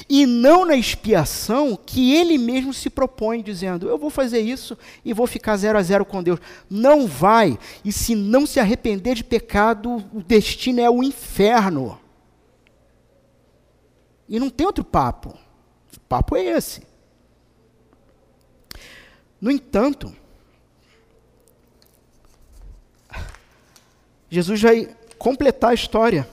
E 0.10 0.26
não 0.26 0.66
na 0.66 0.76
expiação 0.76 1.76
que 1.76 2.14
ele 2.14 2.38
mesmo 2.38 2.74
se 2.74 2.90
propõe, 2.90 3.42
dizendo: 3.42 3.90
Eu 3.90 3.98
vou 3.98 4.10
fazer 4.10 4.40
isso 4.40 4.78
e 5.04 5.14
vou 5.14 5.28
ficar 5.28 5.58
zero 5.58 5.78
a 5.78 5.82
zero 5.82 6.06
com 6.06 6.22
Deus. 6.22 6.40
Não 6.70 7.08
vai. 7.08 7.58
E 7.84 7.92
se 7.92 8.16
não 8.16 8.46
se 8.46 8.60
arrepender 8.60 9.16
de 9.16 9.24
pecado, 9.24 10.04
o 10.14 10.22
destino 10.22 10.80
é 10.80 10.90
o 10.90 11.04
inferno. 11.04 12.00
E 14.28 14.40
não 14.40 14.50
tem 14.50 14.66
outro 14.66 14.84
papo. 14.84 15.38
O 15.96 16.00
papo 16.02 16.36
é 16.36 16.44
esse. 16.44 16.84
No 19.40 19.52
entanto, 19.52 20.16
Jesus 24.30 24.62
vai 24.62 24.96
completar 25.18 25.72
a 25.72 25.76
história 25.76 26.28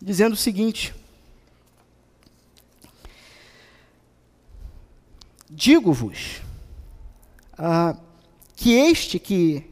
dizendo 0.00 0.32
o 0.32 0.36
seguinte: 0.36 0.94
Digo-vos 5.50 6.40
ah, 7.58 7.96
que 8.54 8.70
este 8.70 9.18
que, 9.18 9.64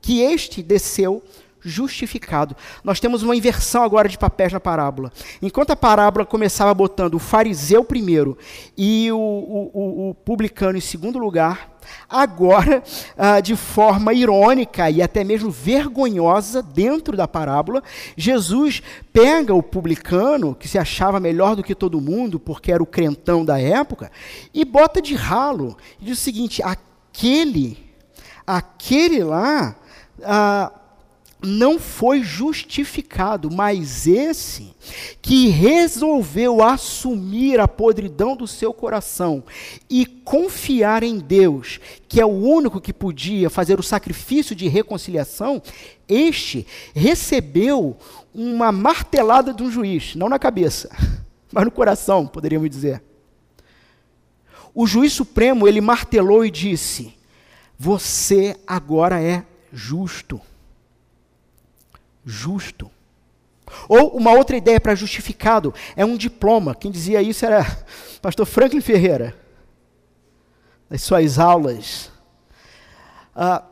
que 0.00 0.20
este 0.20 0.64
desceu 0.64 1.22
justificado. 1.62 2.56
Nós 2.82 3.00
temos 3.00 3.22
uma 3.22 3.36
inversão 3.36 3.82
agora 3.82 4.08
de 4.08 4.18
papéis 4.18 4.52
na 4.52 4.60
parábola. 4.60 5.12
Enquanto 5.40 5.70
a 5.70 5.76
parábola 5.76 6.26
começava 6.26 6.74
botando 6.74 7.14
o 7.14 7.18
fariseu 7.18 7.84
primeiro 7.84 8.36
e 8.76 9.10
o, 9.12 9.16
o, 9.16 10.10
o 10.10 10.14
publicano 10.14 10.76
em 10.76 10.80
segundo 10.80 11.18
lugar, 11.18 11.72
agora, 12.08 12.82
ah, 13.16 13.40
de 13.40 13.56
forma 13.56 14.12
irônica 14.12 14.90
e 14.90 15.02
até 15.02 15.24
mesmo 15.24 15.50
vergonhosa, 15.50 16.62
dentro 16.62 17.16
da 17.16 17.26
parábola, 17.28 17.82
Jesus 18.16 18.82
pega 19.12 19.54
o 19.54 19.62
publicano, 19.62 20.54
que 20.54 20.68
se 20.68 20.78
achava 20.78 21.20
melhor 21.20 21.56
do 21.56 21.62
que 21.62 21.74
todo 21.74 22.00
mundo, 22.00 22.38
porque 22.38 22.72
era 22.72 22.82
o 22.82 22.86
crentão 22.86 23.44
da 23.44 23.60
época, 23.60 24.10
e 24.52 24.64
bota 24.64 25.00
de 25.00 25.14
ralo. 25.14 25.76
E 26.00 26.06
diz 26.06 26.18
o 26.18 26.22
seguinte: 26.22 26.62
aquele, 26.62 27.78
aquele 28.46 29.22
lá. 29.22 29.76
Ah, 30.24 30.72
não 31.42 31.78
foi 31.78 32.22
justificado, 32.22 33.50
mas 33.50 34.06
esse 34.06 34.74
que 35.20 35.48
resolveu 35.48 36.62
assumir 36.62 37.58
a 37.58 37.66
podridão 37.66 38.36
do 38.36 38.46
seu 38.46 38.72
coração 38.72 39.42
e 39.90 40.06
confiar 40.06 41.02
em 41.02 41.18
Deus, 41.18 41.80
que 42.08 42.20
é 42.20 42.24
o 42.24 42.28
único 42.28 42.80
que 42.80 42.92
podia 42.92 43.50
fazer 43.50 43.78
o 43.78 43.82
sacrifício 43.82 44.54
de 44.54 44.68
reconciliação, 44.68 45.60
este 46.08 46.66
recebeu 46.94 47.96
uma 48.32 48.70
martelada 48.70 49.52
de 49.52 49.62
um 49.62 49.70
juiz, 49.70 50.14
não 50.14 50.28
na 50.28 50.38
cabeça, 50.38 50.90
mas 51.52 51.64
no 51.64 51.70
coração, 51.70 52.26
poderíamos 52.26 52.70
dizer. 52.70 53.02
O 54.74 54.86
juiz 54.86 55.12
supremo, 55.12 55.68
ele 55.68 55.82
martelou 55.82 56.46
e 56.46 56.50
disse: 56.50 57.14
Você 57.78 58.56
agora 58.66 59.22
é 59.22 59.44
justo 59.70 60.40
justo. 62.24 62.90
Ou 63.88 64.16
uma 64.16 64.32
outra 64.32 64.56
ideia 64.56 64.80
para 64.80 64.94
justificado 64.94 65.74
é 65.96 66.04
um 66.04 66.16
diploma. 66.16 66.74
Quem 66.74 66.90
dizia 66.90 67.22
isso 67.22 67.44
era 67.44 67.64
pastor 68.20 68.46
Franklin 68.46 68.80
Ferreira, 68.80 69.34
nas 70.88 71.02
suas 71.02 71.38
aulas. 71.38 72.10
Ah, 73.34 73.64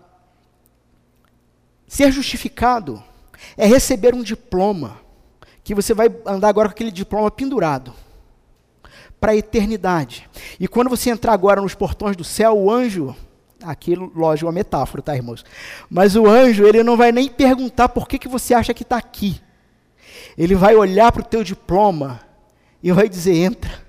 ser 1.86 2.10
justificado 2.12 3.02
é 3.56 3.66
receber 3.66 4.14
um 4.14 4.22
diploma, 4.22 5.00
que 5.62 5.74
você 5.74 5.92
vai 5.92 6.08
andar 6.26 6.48
agora 6.48 6.68
com 6.68 6.72
aquele 6.72 6.90
diploma 6.90 7.30
pendurado 7.30 7.92
para 9.20 9.32
a 9.32 9.36
eternidade. 9.36 10.28
E 10.58 10.66
quando 10.66 10.88
você 10.88 11.10
entrar 11.10 11.32
agora 11.32 11.60
nos 11.60 11.74
portões 11.74 12.16
do 12.16 12.24
céu, 12.24 12.56
o 12.56 12.70
anjo 12.70 13.14
Aquilo, 13.62 14.10
lógico, 14.14 14.46
é 14.46 14.48
uma 14.48 14.54
metáfora, 14.54 15.02
tá, 15.02 15.14
irmãos? 15.14 15.44
Mas 15.88 16.16
o 16.16 16.26
anjo, 16.26 16.66
ele 16.66 16.82
não 16.82 16.96
vai 16.96 17.12
nem 17.12 17.28
perguntar 17.28 17.88
por 17.90 18.08
que, 18.08 18.18
que 18.18 18.28
você 18.28 18.54
acha 18.54 18.72
que 18.72 18.82
está 18.82 18.96
aqui. 18.96 19.40
Ele 20.36 20.54
vai 20.54 20.74
olhar 20.74 21.12
para 21.12 21.22
o 21.22 21.26
teu 21.26 21.44
diploma 21.44 22.20
e 22.82 22.90
vai 22.92 23.08
dizer: 23.08 23.34
entra. 23.34 23.82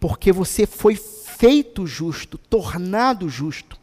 Porque 0.00 0.32
você 0.32 0.66
foi 0.66 0.96
feito 0.96 1.86
justo, 1.86 2.38
tornado 2.38 3.28
justo. 3.28 3.78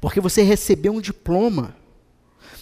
Porque 0.00 0.20
você 0.20 0.42
recebeu 0.42 0.92
um 0.92 1.00
diploma 1.00 1.76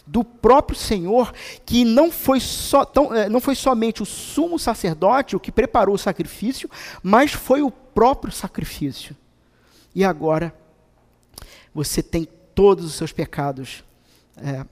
do 0.07 0.22
próprio 0.22 0.78
Senhor, 0.78 1.32
que 1.64 1.84
não 1.84 2.12
foi, 2.12 2.39
só, 2.39 2.84
tão, 2.84 3.12
eh, 3.14 3.28
não 3.28 3.41
foi 3.41 3.55
somente 3.55 4.03
o 4.03 4.07
sumo 4.07 4.59
sacerdote 4.59 5.34
o 5.34 5.41
que 5.41 5.51
preparou 5.51 5.95
o 5.95 5.99
sacrifício, 5.99 6.70
mas 7.03 7.32
foi 7.32 7.61
o 7.62 7.70
próprio 7.70 8.32
sacrifício 8.32 9.16
e 9.97 10.05
agora 10.05 10.55
você 11.72 12.03
tem 12.03 12.28
todos 12.55 12.84
os 12.84 12.92
seus 12.92 13.12
pecados 13.12 13.82
é, 14.36 14.66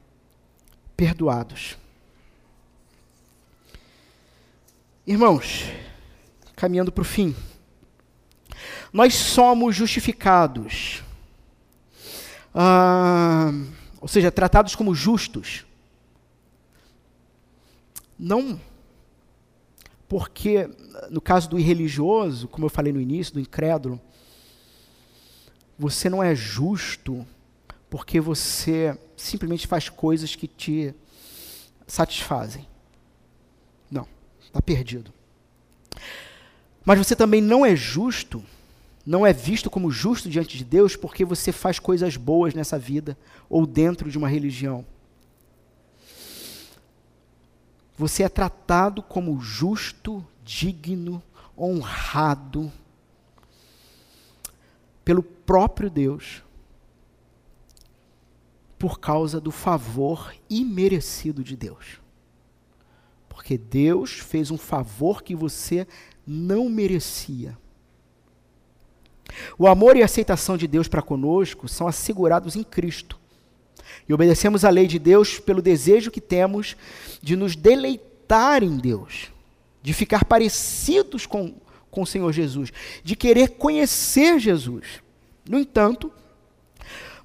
perdoados. 0.94 1.78
Irmãos, 5.06 5.64
caminhando 6.54 6.92
para 6.92 7.00
o 7.00 7.06
fim, 7.06 7.34
nós 8.92 9.14
somos 9.14 9.74
justificados, 9.74 11.02
ah, 12.54 13.50
ou 14.02 14.08
seja, 14.08 14.30
tratados 14.30 14.76
como 14.76 14.94
justos, 14.94 15.64
não 18.18 18.60
porque, 20.06 20.68
no 21.10 21.22
caso 21.22 21.48
do 21.48 21.58
irreligioso, 21.58 22.46
como 22.46 22.66
eu 22.66 22.70
falei 22.70 22.92
no 22.92 23.00
início, 23.00 23.32
do 23.32 23.40
incrédulo, 23.40 23.98
você 25.78 26.08
não 26.08 26.22
é 26.22 26.34
justo 26.34 27.26
porque 27.90 28.20
você 28.20 28.98
simplesmente 29.16 29.66
faz 29.66 29.88
coisas 29.88 30.34
que 30.34 30.48
te 30.48 30.94
satisfazem. 31.86 32.66
Não, 33.90 34.06
está 34.44 34.60
perdido. 34.60 35.12
Mas 36.84 36.98
você 36.98 37.16
também 37.16 37.40
não 37.40 37.64
é 37.64 37.74
justo, 37.74 38.42
não 39.06 39.26
é 39.26 39.32
visto 39.32 39.70
como 39.70 39.90
justo 39.90 40.28
diante 40.28 40.58
de 40.58 40.64
Deus 40.64 40.96
porque 40.96 41.24
você 41.24 41.52
faz 41.52 41.78
coisas 41.78 42.16
boas 42.16 42.54
nessa 42.54 42.78
vida 42.78 43.16
ou 43.48 43.66
dentro 43.66 44.10
de 44.10 44.18
uma 44.18 44.28
religião. 44.28 44.84
Você 47.96 48.24
é 48.24 48.28
tratado 48.28 49.02
como 49.02 49.40
justo, 49.40 50.24
digno, 50.44 51.22
honrado 51.56 52.72
pelo 55.04 55.22
próprio 55.44 55.90
Deus 55.90 56.42
por 58.78 58.98
causa 58.98 59.40
do 59.40 59.50
favor 59.50 60.34
imerecido 60.48 61.42
de 61.42 61.56
Deus. 61.56 62.00
Porque 63.28 63.56
Deus 63.56 64.18
fez 64.18 64.50
um 64.50 64.58
favor 64.58 65.22
que 65.22 65.34
você 65.34 65.86
não 66.26 66.68
merecia. 66.68 67.56
O 69.58 69.66
amor 69.66 69.96
e 69.96 70.02
a 70.02 70.04
aceitação 70.04 70.56
de 70.56 70.66
Deus 70.66 70.86
para 70.86 71.02
conosco 71.02 71.66
são 71.68 71.88
assegurados 71.88 72.56
em 72.56 72.62
Cristo. 72.62 73.18
E 74.08 74.12
obedecemos 74.12 74.64
à 74.64 74.70
lei 74.70 74.86
de 74.86 74.98
Deus 74.98 75.38
pelo 75.38 75.62
desejo 75.62 76.10
que 76.10 76.20
temos 76.20 76.76
de 77.22 77.36
nos 77.36 77.56
deleitar 77.56 78.62
em 78.62 78.76
Deus, 78.76 79.30
de 79.82 79.92
ficar 79.92 80.24
parecidos 80.24 81.26
com 81.26 81.54
com 81.94 82.02
o 82.02 82.06
Senhor 82.06 82.32
Jesus, 82.32 82.72
de 83.04 83.14
querer 83.14 83.50
conhecer 83.50 84.40
Jesus. 84.40 85.03
No 85.48 85.58
entanto, 85.58 86.12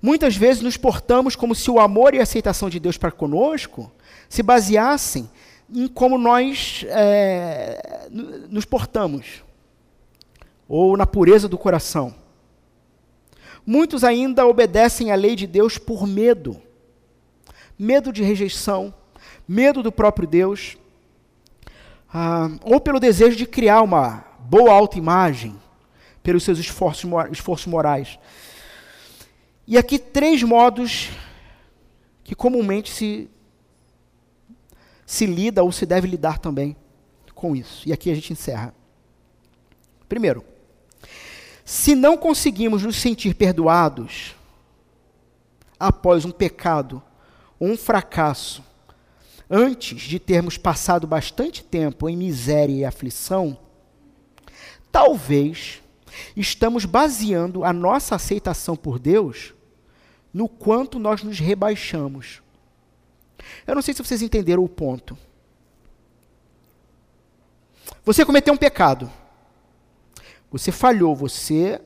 muitas 0.02 0.36
vezes 0.36 0.62
nos 0.62 0.78
portamos 0.78 1.36
como 1.36 1.56
se 1.56 1.70
o 1.72 1.80
amor 1.80 2.14
e 2.14 2.20
a 2.20 2.24
aceitação 2.24 2.70
de 2.70 2.80
Deus 2.80 2.98
para 2.98 3.12
conosco 3.12 3.92
se 4.28 4.44
baseassem 4.44 5.30
em 5.74 5.88
como 5.88 6.18
nós 6.18 6.86
é, 6.88 8.08
nos 8.50 8.66
portamos, 8.66 9.44
ou 10.68 10.98
na 10.98 11.06
pureza 11.06 11.48
do 11.48 11.58
coração. 11.58 12.14
Muitos 13.66 14.04
ainda 14.04 14.48
obedecem 14.48 15.12
à 15.12 15.16
lei 15.16 15.36
de 15.36 15.46
Deus 15.46 15.78
por 15.78 16.08
medo 16.08 16.60
medo 17.80 18.12
de 18.12 18.22
rejeição, 18.22 18.94
medo 19.48 19.82
do 19.82 19.90
próprio 19.90 20.28
Deus, 20.28 20.78
ah, 22.14 22.50
ou 22.62 22.82
pelo 22.82 23.00
desejo 23.00 23.38
de 23.38 23.46
criar 23.46 23.82
uma 23.82 24.26
boa 24.42 24.74
autoimagem 24.74 25.56
pelos 26.22 26.44
seus 26.44 26.60
esforços, 26.60 27.10
esforços 27.32 27.68
morais. 27.68 28.20
E 29.68 29.78
aqui 29.78 30.00
três 30.00 30.42
modos 30.44 31.10
que 32.24 32.36
comumente 32.36 32.92
se, 32.92 33.30
se 35.06 35.26
lida 35.26 35.64
ou 35.64 35.72
se 35.72 35.86
deve 35.86 36.08
lidar 36.08 36.40
também 36.40 36.76
com 37.34 37.56
isso. 37.56 37.88
E 37.88 37.94
aqui 37.94 38.12
a 38.12 38.16
gente 38.16 38.34
encerra. 38.34 38.74
Primeiro, 40.08 40.44
se 41.64 41.96
não 41.96 42.18
conseguimos 42.18 42.84
nos 42.84 42.96
sentir 42.96 43.36
perdoados 43.36 44.36
após 45.80 46.26
um 46.26 46.32
pecado 46.32 47.02
um 47.62 47.76
fracasso, 47.76 48.64
antes 49.50 50.02
de 50.02 50.20
termos 50.20 50.58
passado 50.58 51.06
bastante 51.06 51.64
tempo 51.64 52.08
em 52.08 52.16
miséria 52.16 52.74
e 52.74 52.86
aflição, 52.86 53.58
talvez 54.92 55.79
estamos 56.36 56.86
baseando 56.86 57.64
a 57.64 57.74
nossa 57.74 58.16
aceitação 58.16 58.76
por 58.76 59.00
Deus 59.00 59.54
no 60.34 60.48
quanto 60.48 61.00
nós 61.00 61.24
nos 61.24 61.40
rebaixamos. 61.40 62.42
Eu 63.66 63.76
não 63.76 63.82
sei 63.82 63.94
se 63.94 64.04
vocês 64.04 64.22
entenderam 64.22 64.64
o 64.64 64.70
ponto. 64.70 65.18
Você 68.06 68.26
cometeu 68.26 68.54
um 68.54 68.58
pecado. 68.58 69.12
Você 70.52 70.72
falhou, 70.72 71.16
você 71.16 71.82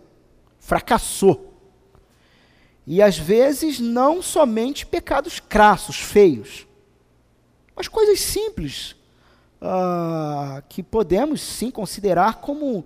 fracassou. 0.59 1.53
E 2.85 3.01
às 3.01 3.17
vezes 3.17 3.79
não 3.79 4.21
somente 4.21 4.85
pecados 4.85 5.39
crassos, 5.39 5.99
feios, 5.99 6.67
mas 7.75 7.87
coisas 7.87 8.19
simples 8.19 8.95
uh, 9.61 10.61
que 10.67 10.83
podemos 10.83 11.41
sim 11.41 11.71
considerar 11.71 12.35
como 12.35 12.85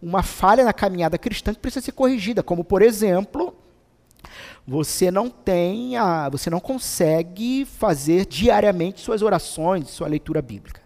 uma 0.00 0.22
falha 0.22 0.64
na 0.64 0.72
caminhada 0.72 1.18
cristã 1.18 1.52
que 1.52 1.60
precisa 1.60 1.84
ser 1.84 1.92
corrigida, 1.92 2.42
como 2.42 2.62
por 2.64 2.82
exemplo, 2.82 3.56
você 4.66 5.10
não 5.10 5.30
tem, 5.30 5.96
a, 5.96 6.28
você 6.28 6.50
não 6.50 6.60
consegue 6.60 7.64
fazer 7.64 8.26
diariamente 8.26 9.00
suas 9.00 9.22
orações, 9.22 9.88
sua 9.88 10.08
leitura 10.08 10.42
bíblica. 10.42 10.82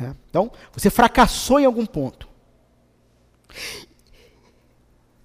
É? 0.00 0.12
Então, 0.28 0.50
você 0.72 0.90
fracassou 0.90 1.60
em 1.60 1.64
algum 1.64 1.86
ponto. 1.86 2.28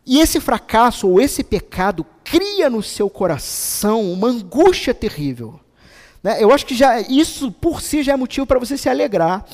E 0.06 0.20
esse 0.20 0.40
fracasso 0.40 1.08
ou 1.08 1.20
esse 1.20 1.44
pecado 1.44 2.06
cria 2.24 2.70
no 2.70 2.82
seu 2.82 3.10
coração 3.10 4.12
uma 4.12 4.28
angústia 4.28 4.94
terrível. 4.94 5.60
Né? 6.22 6.44
Eu 6.44 6.52
acho 6.52 6.66
que 6.66 6.76
já 6.76 7.00
isso 7.00 7.52
por 7.52 7.82
si 7.82 8.04
já 8.04 8.14
é 8.14 8.16
motivo 8.16 8.46
para 8.46 8.60
você 8.60 8.78
se 8.78 8.90
alegrar, 8.90 9.46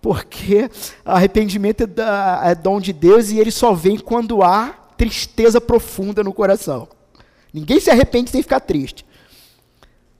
porque 0.00 0.70
arrependimento 1.04 1.82
é, 1.82 2.50
é 2.50 2.54
dom 2.54 2.80
de 2.80 2.92
Deus 2.92 3.30
e 3.30 3.38
ele 3.38 3.50
só 3.50 3.72
vem 3.72 3.98
quando 3.98 4.42
há 4.42 4.68
tristeza 4.96 5.60
profunda 5.60 6.22
no 6.22 6.32
coração. 6.32 6.88
Ninguém 7.52 7.80
se 7.80 7.90
arrepende 7.90 8.30
sem 8.30 8.42
ficar 8.42 8.60
triste. 8.60 9.04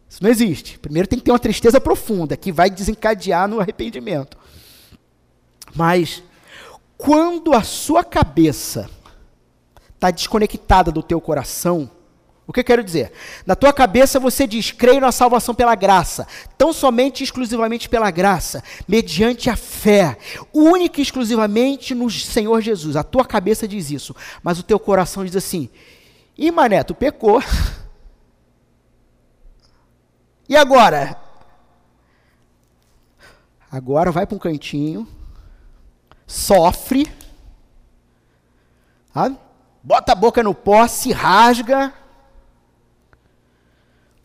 Isso 0.08 0.22
não 0.22 0.30
existe. 0.30 0.78
Primeiro 0.78 1.06
tem 1.06 1.18
que 1.18 1.24
ter 1.24 1.30
uma 1.30 1.38
tristeza 1.38 1.80
profunda 1.80 2.36
que 2.36 2.50
vai 2.50 2.70
desencadear 2.70 3.46
no 3.46 3.60
arrependimento. 3.60 4.36
Mas 5.74 6.22
quando 6.96 7.52
a 7.52 7.62
sua 7.62 8.02
cabeça 8.02 8.88
está 9.94 10.10
desconectada 10.10 10.90
do 10.90 11.02
teu 11.02 11.20
coração, 11.20 11.90
o 12.48 12.52
que 12.52 12.60
eu 12.60 12.64
quero 12.64 12.82
dizer? 12.82 13.12
Na 13.44 13.54
tua 13.54 13.74
cabeça 13.74 14.18
você 14.18 14.46
diz: 14.46 14.70
creio 14.70 15.02
na 15.02 15.12
salvação 15.12 15.54
pela 15.54 15.74
graça, 15.74 16.26
tão 16.56 16.72
somente 16.72 17.20
e 17.20 17.24
exclusivamente 17.24 17.90
pela 17.90 18.10
graça, 18.10 18.64
mediante 18.88 19.50
a 19.50 19.56
fé, 19.56 20.16
única 20.50 20.98
e 20.98 21.02
exclusivamente 21.02 21.94
no 21.94 22.10
Senhor 22.10 22.62
Jesus. 22.62 22.96
A 22.96 23.02
tua 23.02 23.26
cabeça 23.26 23.68
diz 23.68 23.90
isso, 23.90 24.16
mas 24.42 24.58
o 24.58 24.62
teu 24.62 24.80
coração 24.80 25.26
diz 25.26 25.36
assim: 25.36 25.68
e 26.38 26.50
mané, 26.50 26.82
tu 26.82 26.94
pecou. 26.94 27.42
E 30.50 30.56
agora? 30.56 31.14
Agora 33.70 34.10
vai 34.10 34.26
para 34.26 34.34
um 34.34 34.38
cantinho, 34.38 35.06
sofre, 36.26 37.06
sabe? 39.12 39.38
bota 39.82 40.12
a 40.12 40.14
boca 40.14 40.42
no 40.42 40.54
pó, 40.54 40.86
se 40.86 41.12
rasga, 41.12 41.92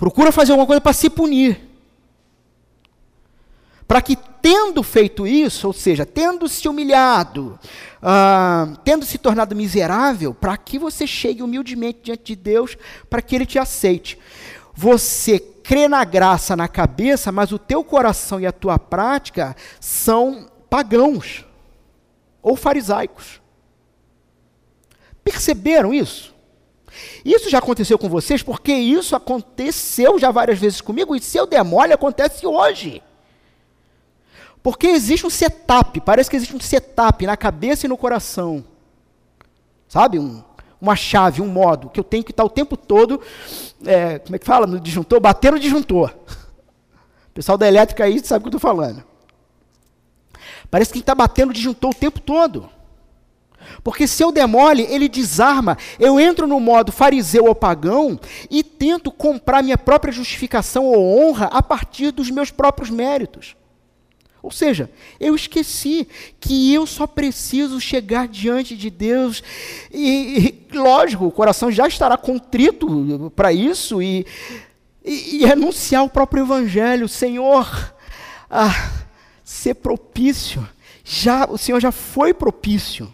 procura 0.04 0.34
fazer 0.34 0.52
alguma 0.52 0.68
coisa 0.68 0.82
para 0.82 0.92
se 0.92 1.10
punir. 1.10 1.62
Para 3.88 4.02
que, 4.02 4.18
tendo 4.18 4.84
feito 4.84 5.26
isso, 5.26 5.66
ou 5.68 5.72
seja, 5.72 6.06
tendo 6.06 6.50
se 6.50 6.68
humilhado, 6.68 7.58
uh, 8.02 8.76
tendo 8.84 9.06
se 9.06 9.18
tornado 9.18 9.56
miserável, 9.56 10.34
para 10.34 10.58
que 10.58 10.78
você 10.78 11.08
chegue 11.08 11.42
humildemente 11.42 12.00
diante 12.04 12.24
de 12.24 12.36
Deus, 12.36 12.78
para 13.10 13.22
que 13.22 13.34
Ele 13.34 13.46
te 13.46 13.58
aceite. 13.58 14.20
Você 14.74 15.40
crê 15.40 15.88
na 15.88 16.04
graça 16.04 16.54
na 16.54 16.68
cabeça, 16.68 17.32
mas 17.32 17.54
o 17.54 17.58
teu 17.58 17.82
coração 17.82 18.42
e 18.42 18.46
a 18.46 18.52
tua 18.52 18.78
prática 18.78 19.56
são 19.80 20.52
pagãos 20.70 21.46
ou 22.42 22.58
farisaicos. 22.58 23.42
Perceberam 25.24 25.94
isso? 25.94 26.33
Isso 27.26 27.50
já 27.50 27.58
aconteceu 27.58 27.98
com 27.98 28.10
vocês 28.10 28.44
porque 28.44 28.74
isso 28.74 29.16
aconteceu 29.16 30.20
já 30.20 30.32
várias 30.32 30.60
vezes 30.60 30.82
comigo 30.82 31.16
e 31.16 31.22
se 31.22 31.38
eu 31.38 31.48
der 31.48 31.64
mole, 31.64 31.94
acontece 31.94 32.46
hoje. 32.46 33.02
Porque 34.62 34.88
existe 34.88 35.26
um 35.26 35.30
setup, 35.30 36.00
parece 36.02 36.30
que 36.30 36.36
existe 36.36 36.56
um 36.56 36.60
setup 36.60 37.26
na 37.26 37.36
cabeça 37.36 37.86
e 37.86 37.90
no 37.90 37.98
coração. 37.98 38.64
Sabe? 39.90 40.18
Um, 40.18 40.42
uma 40.80 40.96
chave, 40.96 41.42
um 41.42 41.48
modo, 41.48 41.90
que 41.90 42.00
eu 42.00 42.04
tenho 42.04 42.24
que 42.24 42.32
estar 42.32 42.44
o 42.44 42.50
tempo 42.50 42.78
todo, 42.78 43.22
é, 43.86 44.20
como 44.20 44.36
é 44.36 44.40
que 44.40 44.46
fala? 44.46 44.66
No 44.66 44.80
disjuntor, 44.80 45.20
bater 45.20 45.52
no 45.52 45.60
disjuntor. 45.60 46.14
O 47.26 47.34
pessoal 47.34 47.58
da 47.58 47.68
elétrica 47.68 48.04
aí 48.04 48.24
sabe 48.24 48.40
o 48.40 48.50
que 48.50 48.56
eu 48.56 48.58
estou 48.58 48.70
falando. 48.70 49.04
Parece 50.70 50.94
que 50.94 51.00
está 51.00 51.16
batendo 51.16 51.50
o 51.50 51.54
disjuntor 51.54 51.90
o 51.90 51.96
tempo 51.96 52.20
todo. 52.20 52.70
Porque 53.84 54.08
se 54.08 54.24
eu 54.24 54.32
demole, 54.32 54.84
ele 54.90 55.08
desarma. 55.08 55.78
Eu 56.00 56.20
entro 56.20 56.48
no 56.48 56.60
modo 56.60 56.92
fariseu 56.92 57.46
ou 57.46 57.56
pagão 57.56 58.20
e 58.50 58.64
tento 58.64 59.12
comprar 59.12 59.64
minha 59.64 59.78
própria 59.78 60.12
justificação 60.12 60.86
ou 60.86 61.30
honra 61.30 61.46
a 61.46 61.62
partir 61.62 62.12
dos 62.12 62.30
meus 62.30 62.52
próprios 62.52 62.90
méritos. 62.90 63.56
Ou 64.44 64.52
seja, 64.52 64.92
eu 65.22 65.34
esqueci 65.34 66.06
que 66.38 66.74
eu 66.74 66.86
só 66.86 67.08
preciso 67.08 67.80
chegar 67.80 68.28
diante 68.28 68.76
de 68.76 68.90
Deus 68.90 69.42
e, 69.90 70.66
e 70.70 70.78
lógico, 70.78 71.26
o 71.26 71.32
coração 71.32 71.72
já 71.72 71.88
estará 71.88 72.18
contrito 72.18 73.32
para 73.34 73.54
isso 73.54 74.02
e, 74.02 74.28
e, 75.04 75.38
e, 75.38 75.46
anunciar 75.50 76.04
o 76.04 76.10
próprio 76.10 76.44
Evangelho, 76.44 77.08
Senhor, 77.08 77.96
ah, 78.50 78.92
ser 79.46 79.76
propício. 79.76 80.68
Já 81.06 81.46
o 81.50 81.58
Senhor 81.58 81.80
já 81.80 81.94
foi 81.94 82.34
propício. 82.34 83.14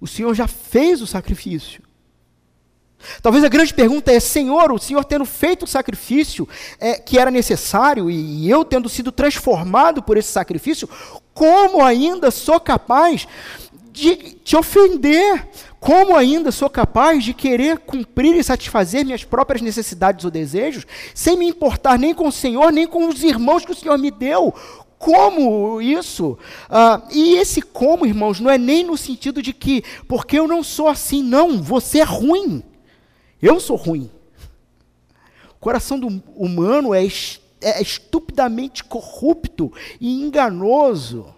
O 0.00 0.06
Senhor 0.06 0.34
já 0.34 0.46
fez 0.46 1.02
o 1.02 1.06
sacrifício. 1.06 1.82
Talvez 3.22 3.44
a 3.44 3.48
grande 3.48 3.72
pergunta 3.72 4.12
é: 4.12 4.20
Senhor, 4.20 4.72
o 4.72 4.78
Senhor 4.78 5.04
tendo 5.04 5.24
feito 5.24 5.64
o 5.64 5.68
sacrifício 5.68 6.48
é, 6.78 6.94
que 6.94 7.18
era 7.18 7.30
necessário 7.30 8.10
e 8.10 8.48
eu 8.48 8.64
tendo 8.64 8.88
sido 8.88 9.10
transformado 9.10 10.02
por 10.02 10.16
esse 10.16 10.30
sacrifício, 10.30 10.88
como 11.32 11.82
ainda 11.82 12.30
sou 12.30 12.60
capaz 12.60 13.26
de 13.92 14.16
te 14.16 14.56
ofender? 14.56 15.48
Como 15.78 16.14
ainda 16.14 16.52
sou 16.52 16.68
capaz 16.68 17.24
de 17.24 17.32
querer 17.32 17.78
cumprir 17.78 18.36
e 18.36 18.44
satisfazer 18.44 19.04
minhas 19.04 19.24
próprias 19.24 19.62
necessidades 19.62 20.24
ou 20.24 20.30
desejos, 20.30 20.86
sem 21.14 21.38
me 21.38 21.48
importar 21.48 21.98
nem 21.98 22.14
com 22.14 22.28
o 22.28 22.32
Senhor, 22.32 22.70
nem 22.70 22.86
com 22.86 23.08
os 23.08 23.22
irmãos 23.22 23.64
que 23.64 23.72
o 23.72 23.74
Senhor 23.74 23.96
me 23.96 24.10
deu? 24.10 24.54
Como 25.00 25.80
isso? 25.80 26.38
Uh, 26.68 27.08
e 27.10 27.36
esse 27.36 27.62
como, 27.62 28.04
irmãos, 28.04 28.38
não 28.38 28.50
é 28.50 28.58
nem 28.58 28.84
no 28.84 28.98
sentido 28.98 29.40
de 29.40 29.54
que, 29.54 29.82
porque 30.06 30.38
eu 30.38 30.46
não 30.46 30.62
sou 30.62 30.88
assim, 30.88 31.22
não, 31.22 31.62
você 31.62 32.00
é 32.00 32.04
ruim. 32.04 32.62
Eu 33.40 33.58
sou 33.58 33.76
ruim. 33.76 34.10
O 35.54 35.58
coração 35.58 35.98
do 35.98 36.22
humano 36.36 36.92
é, 36.92 37.02
é 37.62 37.80
estupidamente 37.80 38.84
corrupto 38.84 39.72
e 39.98 40.22
enganoso. 40.22 41.34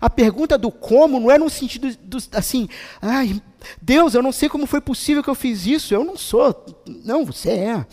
A 0.00 0.08
pergunta 0.08 0.56
do 0.56 0.70
como 0.70 1.20
não 1.20 1.30
é 1.30 1.36
no 1.36 1.50
sentido 1.50 1.94
do, 1.96 2.16
assim, 2.32 2.70
ai, 3.02 3.38
Deus, 3.82 4.14
eu 4.14 4.22
não 4.22 4.32
sei 4.32 4.48
como 4.48 4.66
foi 4.66 4.80
possível 4.80 5.22
que 5.22 5.28
eu 5.28 5.34
fiz 5.34 5.66
isso, 5.66 5.92
eu 5.92 6.02
não 6.02 6.16
sou. 6.16 6.64
Não, 7.04 7.22
você 7.26 7.50
é. 7.50 7.86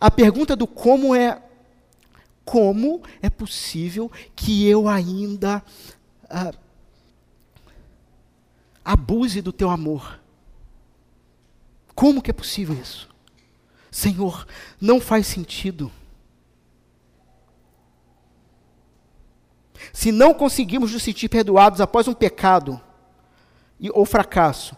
A 0.00 0.10
pergunta 0.10 0.56
do 0.56 0.66
como 0.66 1.14
é 1.14 1.40
como 2.48 3.02
é 3.20 3.28
possível 3.28 4.10
que 4.34 4.66
eu 4.66 4.88
ainda 4.88 5.62
ah, 6.30 6.50
abuse 8.82 9.42
do 9.42 9.52
teu 9.52 9.68
amor? 9.68 10.18
Como 11.94 12.22
que 12.22 12.30
é 12.30 12.32
possível 12.32 12.74
isso? 12.74 13.06
Senhor, 13.90 14.46
não 14.80 14.98
faz 14.98 15.26
sentido. 15.26 15.92
Se 19.92 20.10
não 20.10 20.32
conseguimos 20.32 20.94
nos 20.94 21.02
sentir 21.02 21.28
perdoados 21.28 21.82
após 21.82 22.08
um 22.08 22.14
pecado 22.14 22.80
ou 23.92 24.06
fracasso, 24.06 24.74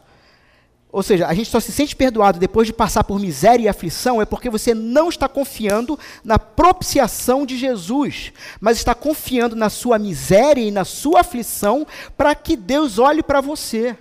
ou 0.93 1.03
seja, 1.03 1.27
a 1.29 1.35
gente 1.35 1.49
só 1.49 1.61
se 1.61 1.71
sente 1.71 1.95
perdoado 1.95 2.39
depois 2.39 2.67
de 2.67 2.73
passar 2.73 3.05
por 3.05 3.21
miséria 3.21 3.65
e 3.65 3.69
aflição, 3.69 4.21
é 4.21 4.25
porque 4.25 4.51
você 4.51 4.75
não 4.75 5.09
está 5.09 5.29
confiando 5.29 5.99
na 6.25 6.39
propiciação 6.39 7.47
de 7.47 7.57
Jesus, 7.57 8.33
mas 8.61 8.77
está 8.77 8.95
confiando 8.95 9.55
na 9.55 9.71
sua 9.71 9.99
miséria 9.99 10.63
e 10.63 10.71
na 10.71 10.85
sua 10.85 11.21
aflição 11.21 11.87
para 12.17 12.35
que 12.35 12.57
Deus 12.57 12.99
olhe 12.99 13.23
para 13.23 13.41
você. 13.41 13.97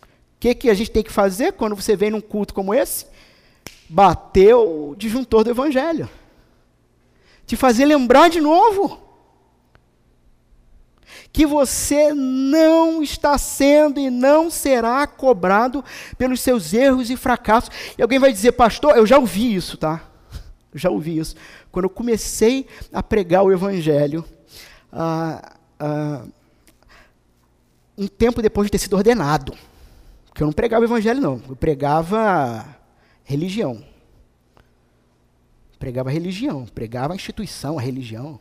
O 0.00 0.40
que, 0.40 0.54
que 0.54 0.70
a 0.70 0.74
gente 0.74 0.90
tem 0.90 1.02
que 1.02 1.12
fazer 1.12 1.52
quando 1.52 1.76
você 1.76 1.94
vem 1.94 2.10
num 2.10 2.20
culto 2.20 2.54
como 2.54 2.72
esse? 2.72 3.06
Bater 3.88 4.54
o 4.54 4.94
disjuntor 4.96 5.44
do 5.44 5.50
Evangelho. 5.50 6.08
Te 7.44 7.56
fazer 7.56 7.84
lembrar 7.84 8.28
de 8.28 8.40
novo 8.40 9.07
que 11.32 11.46
você 11.46 12.12
não 12.12 13.02
está 13.02 13.36
sendo 13.38 14.00
e 14.00 14.10
não 14.10 14.50
será 14.50 15.06
cobrado 15.06 15.84
pelos 16.16 16.40
seus 16.40 16.72
erros 16.72 17.10
e 17.10 17.16
fracassos. 17.16 17.70
E 17.96 18.02
alguém 18.02 18.18
vai 18.18 18.32
dizer, 18.32 18.52
pastor, 18.52 18.96
eu 18.96 19.06
já 19.06 19.18
ouvi 19.18 19.54
isso, 19.54 19.76
tá? 19.76 20.02
Eu 20.72 20.78
já 20.78 20.90
ouvi 20.90 21.18
isso. 21.18 21.36
Quando 21.70 21.84
eu 21.84 21.90
comecei 21.90 22.66
a 22.92 23.02
pregar 23.02 23.42
o 23.44 23.52
Evangelho, 23.52 24.24
ah, 24.92 25.52
ah, 25.78 26.24
um 27.96 28.06
tempo 28.06 28.42
depois 28.42 28.66
de 28.66 28.72
ter 28.72 28.78
sido 28.78 28.96
ordenado, 28.96 29.54
porque 30.26 30.42
eu 30.42 30.46
não 30.46 30.52
pregava 30.52 30.82
o 30.82 30.86
Evangelho, 30.86 31.20
não, 31.20 31.42
eu 31.48 31.56
pregava 31.56 32.64
religião. 33.24 33.82
Pregava 35.78 36.10
religião, 36.10 36.66
pregava 36.66 37.12
a 37.12 37.16
instituição, 37.16 37.78
a 37.78 37.82
religião. 37.82 38.40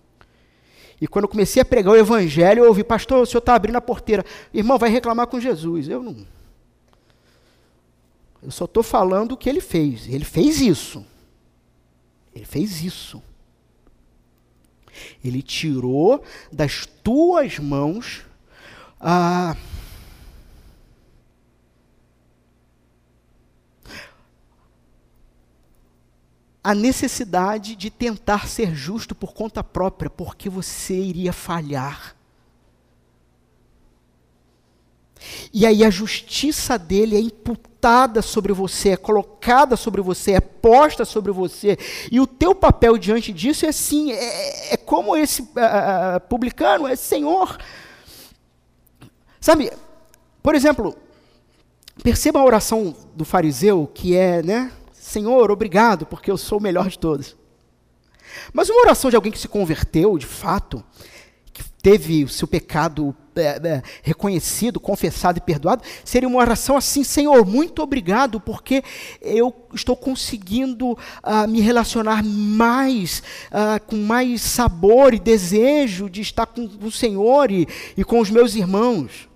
E 1.00 1.08
quando 1.08 1.26
eu 1.26 1.30
comecei 1.30 1.62
a 1.62 1.66
pregar 1.66 1.94
o 1.94 1.98
evangelho, 1.98 2.64
eu 2.64 2.68
ouvi, 2.68 2.84
pastor, 2.84 3.22
o 3.22 3.26
senhor 3.26 3.40
está 3.40 3.54
abrindo 3.54 3.76
a 3.76 3.82
porteira. 3.82 4.26
Irmão, 4.54 4.78
vai 4.78 4.90
reclamar 4.90 5.28
com 5.28 5.40
Jesus. 5.40 5.88
Eu 5.88 6.02
não. 6.02 6.26
Eu 8.42 8.52
só 8.52 8.66
estou 8.66 8.82
falando 8.82 9.34
o 9.34 9.38
que 9.38 9.50
ele 9.50 9.62
fez. 9.62 10.08
Ele 10.08 10.26
fez 10.26 10.60
isso. 10.60 11.06
Ele 12.34 12.46
fez 12.46 12.84
isso. 12.84 13.22
Ele 15.24 15.42
tirou 15.44 16.24
das 16.52 16.88
tuas 17.04 17.60
mãos 17.60 18.26
a. 19.00 19.52
Ah, 19.52 19.77
a 26.68 26.76
necessidade 26.76 27.78
de 27.78 27.90
tentar 27.90 28.46
ser 28.46 28.76
justo 28.76 29.16
por 29.16 29.34
conta 29.34 29.64
própria, 29.64 30.10
porque 30.10 30.50
você 30.50 30.96
iria 30.96 31.32
falhar. 31.32 32.14
E 35.54 35.66
aí 35.66 35.82
a 35.82 35.90
justiça 35.90 36.78
dele 36.78 37.16
é 37.16 37.22
imputada 37.22 38.22
sobre 38.22 38.52
você, 38.52 38.90
é 38.90 38.98
colocada 38.98 39.78
sobre 39.78 40.02
você, 40.02 40.34
é 40.34 40.42
posta 40.42 41.06
sobre 41.06 41.32
você. 41.32 41.78
E 42.12 42.20
o 42.20 42.28
teu 42.28 42.54
papel 42.54 42.98
diante 42.98 43.32
disso 43.32 43.66
é 43.66 43.70
assim, 43.70 44.12
é, 44.12 44.74
é 44.74 44.76
como 44.76 45.16
esse 45.16 45.44
uh, 45.44 46.20
publicano, 46.28 46.86
é 46.86 46.98
Senhor. 46.98 47.58
Sabe, 49.40 49.72
por 50.44 50.54
exemplo, 50.54 50.98
perceba 52.04 52.42
a 52.42 52.44
oração 52.46 52.94
do 53.16 53.24
fariseu, 53.24 53.90
que 53.94 54.18
é, 54.18 54.44
né, 54.44 54.70
Senhor, 55.08 55.50
obrigado, 55.50 56.06
porque 56.06 56.30
eu 56.30 56.38
sou 56.38 56.60
o 56.60 56.62
melhor 56.62 56.90
de 56.90 57.00
todos. 57.00 57.38
Mas 58.52 58.70
uma 58.70 58.82
oração 58.82 59.10
de 59.10 59.16
alguém 59.16 59.32
que 59.32 59.40
se 59.40 59.48
converteu, 59.48 60.18
de 60.18 60.26
fato, 60.26 60.84
que 61.54 61.64
teve 61.82 62.26
o 62.26 62.28
seu 62.28 62.46
pecado 62.46 63.16
é, 63.34 63.42
é, 63.42 63.84
reconhecido, 64.04 64.82
confessado 64.82 65.38
e 65.38 65.42
perdoado, 65.42 65.82
seria 66.04 66.28
uma 66.28 66.40
oração 66.40 66.76
assim: 66.76 67.06
Senhor, 67.06 67.46
muito 67.46 67.82
obrigado, 67.82 68.38
porque 68.42 68.84
eu 69.22 69.56
estou 69.74 69.96
conseguindo 69.96 70.92
uh, 70.92 71.48
me 71.48 71.62
relacionar 71.62 72.22
mais, 72.22 73.24
uh, 73.48 73.82
com 73.88 73.96
mais 73.96 74.42
sabor 74.42 75.14
e 75.14 75.20
desejo 75.20 76.10
de 76.10 76.20
estar 76.20 76.48
com 76.48 76.70
o 76.82 76.92
Senhor 76.92 77.50
e, 77.50 77.66
e 77.96 78.04
com 78.04 78.20
os 78.20 78.30
meus 78.30 78.56
irmãos. 78.56 79.30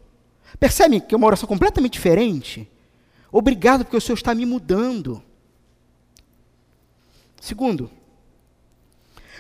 Percebe 0.60 1.00
que 1.00 1.16
é 1.16 1.18
uma 1.18 1.28
oração 1.28 1.48
completamente 1.48 1.94
diferente? 1.94 2.70
Obrigado, 3.32 3.86
porque 3.86 3.96
o 3.96 4.02
Senhor 4.02 4.18
está 4.18 4.36
me 4.36 4.46
mudando. 4.46 5.24
Segundo, 7.42 7.90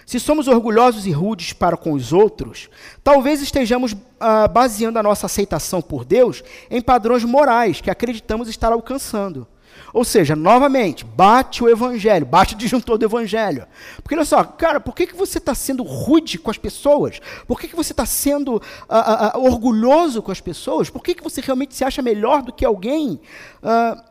se 0.08 0.20
somos 0.20 0.48
orgulhosos 0.48 1.06
e 1.06 1.12
rudes 1.12 1.54
para 1.54 1.78
com 1.78 1.94
os 1.94 2.12
outros, 2.12 2.68
talvez 3.04 3.42
estejamos 3.44 3.96
ah, 4.20 4.48
baseando 4.48 4.98
a 4.98 5.04
nossa 5.04 5.28
aceitação 5.28 5.84
por 5.84 6.04
Deus 6.04 6.44
em 6.70 6.82
padrões 6.82 7.24
morais 7.24 7.80
que 7.80 7.92
acreditamos 7.92 8.50
estar 8.50 8.74
alcançando. 8.74 9.48
Ou 9.94 10.04
seja, 10.04 10.36
novamente, 10.36 11.06
bate 11.06 11.64
o 11.64 11.70
evangelho, 11.70 12.26
bate 12.26 12.56
o 12.56 12.58
disjuntor 12.58 12.98
do 12.98 13.06
evangelho. 13.06 13.68
Porque 14.02 14.16
olha 14.16 14.26
só, 14.26 14.44
cara, 14.44 14.80
por 14.80 14.96
que, 14.96 15.06
que 15.06 15.16
você 15.16 15.38
está 15.38 15.54
sendo 15.54 15.84
rude 15.84 16.40
com 16.40 16.50
as 16.50 16.58
pessoas? 16.58 17.22
Por 17.48 17.60
que, 17.60 17.68
que 17.68 17.76
você 17.76 17.94
está 17.94 18.06
sendo 18.06 18.60
ah, 18.90 19.34
ah, 19.36 19.38
orgulhoso 19.38 20.24
com 20.24 20.32
as 20.32 20.42
pessoas? 20.42 20.90
Por 20.90 21.04
que, 21.04 21.14
que 21.14 21.24
você 21.24 21.40
realmente 21.40 21.76
se 21.76 21.84
acha 21.84 22.02
melhor 22.02 22.42
do 22.42 22.52
que 22.52 22.66
alguém? 22.66 23.22
Uh, 23.62 24.11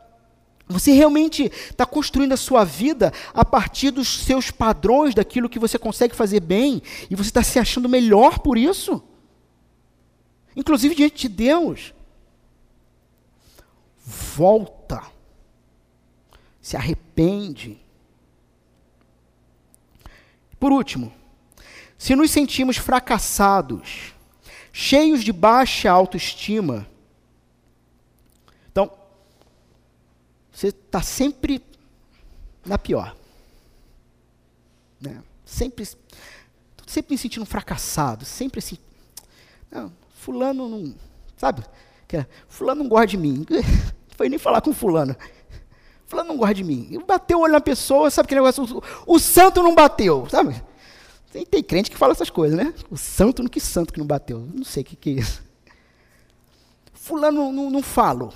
você 0.71 0.91
realmente 0.91 1.51
está 1.69 1.85
construindo 1.85 2.33
a 2.33 2.37
sua 2.37 2.63
vida 2.63 3.11
a 3.33 3.43
partir 3.43 3.91
dos 3.91 4.23
seus 4.23 4.51
padrões, 4.51 5.13
daquilo 5.13 5.49
que 5.49 5.59
você 5.59 5.77
consegue 5.77 6.15
fazer 6.15 6.39
bem, 6.39 6.81
e 7.09 7.15
você 7.15 7.29
está 7.29 7.43
se 7.43 7.59
achando 7.59 7.89
melhor 7.89 8.39
por 8.39 8.57
isso? 8.57 9.03
Inclusive 10.55 10.95
diante 10.95 11.27
de 11.27 11.29
Deus. 11.29 11.93
Volta. 14.05 15.01
Se 16.61 16.75
arrepende. 16.75 17.79
Por 20.59 20.71
último, 20.71 21.11
se 21.97 22.15
nos 22.15 22.29
sentimos 22.29 22.77
fracassados, 22.77 24.13
cheios 24.71 25.23
de 25.23 25.31
baixa 25.31 25.89
autoestima, 25.89 26.87
você 30.61 30.67
está 30.67 31.01
sempre 31.01 31.59
na 32.63 32.77
pior. 32.77 33.15
Né? 34.99 35.23
Sempre, 35.43 35.87
sempre 36.85 37.13
me 37.15 37.17
sentindo 37.17 37.47
fracassado, 37.47 38.25
sempre 38.25 38.59
assim. 38.59 38.77
Não, 39.71 39.91
fulano 40.13 40.69
não. 40.69 40.93
Sabe? 41.35 41.63
É, 42.13 42.27
fulano 42.47 42.83
não 42.83 42.89
gosta 42.89 43.07
de 43.07 43.17
mim. 43.17 43.45
Não 43.49 44.17
foi 44.17 44.29
nem 44.29 44.37
falar 44.37 44.61
com 44.61 44.71
fulano. 44.71 45.15
Fulano 46.05 46.29
não 46.29 46.37
gosta 46.37 46.53
de 46.53 46.63
mim. 46.63 47.01
Bateu 47.07 47.39
o 47.39 47.41
olho 47.41 47.53
na 47.53 47.61
pessoa, 47.61 48.11
sabe 48.11 48.27
que 48.27 48.35
negócio? 48.35 48.63
O, 49.07 49.15
o 49.15 49.17
santo 49.17 49.63
não 49.63 49.73
bateu, 49.73 50.27
sabe? 50.29 50.61
Tem, 51.31 51.43
tem, 51.43 51.63
crente 51.63 51.89
que 51.89 51.97
fala 51.97 52.11
essas 52.11 52.29
coisas, 52.29 52.55
né? 52.55 52.71
O 52.91 52.97
santo, 52.97 53.49
que 53.49 53.59
santo 53.59 53.91
que 53.91 53.99
não 53.99 54.05
bateu? 54.05 54.47
Não 54.53 54.65
sei 54.65 54.83
o 54.83 54.85
que, 54.85 54.95
que 54.95 55.09
é 55.09 55.13
isso. 55.13 55.41
Fulano 56.93 57.45
não, 57.45 57.53
não, 57.53 57.69
não 57.71 57.81
falo. 57.81 58.31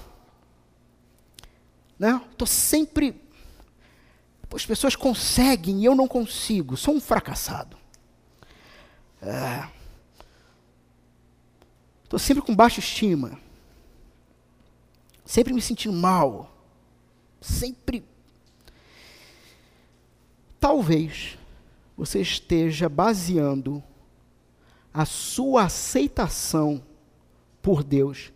Né? 1.98 2.22
Estou 2.32 2.48
sempre. 2.48 3.22
As 4.54 4.66
pessoas 4.66 4.96
conseguem 4.96 5.82
e 5.82 5.86
eu 5.86 5.96
não 5.96 6.08
consigo. 6.08 6.78
Sou 6.78 6.96
um 6.96 7.02
fracassado. 7.02 7.78
Estou 12.04 12.18
é. 12.18 12.20
sempre 12.20 12.42
com 12.42 12.56
baixa 12.56 12.80
estima. 12.80 13.38
Sempre 15.26 15.54
me 15.54 15.62
sentindo 15.62 15.94
mal. 15.94 16.56
Sempre. 17.42 18.06
Talvez 20.60 21.38
você 21.98 22.22
esteja 22.22 22.88
baseando 22.88 23.84
a 24.94 25.06
sua 25.06 25.66
aceitação 25.66 26.82
por 27.62 27.84
Deus 27.84 28.32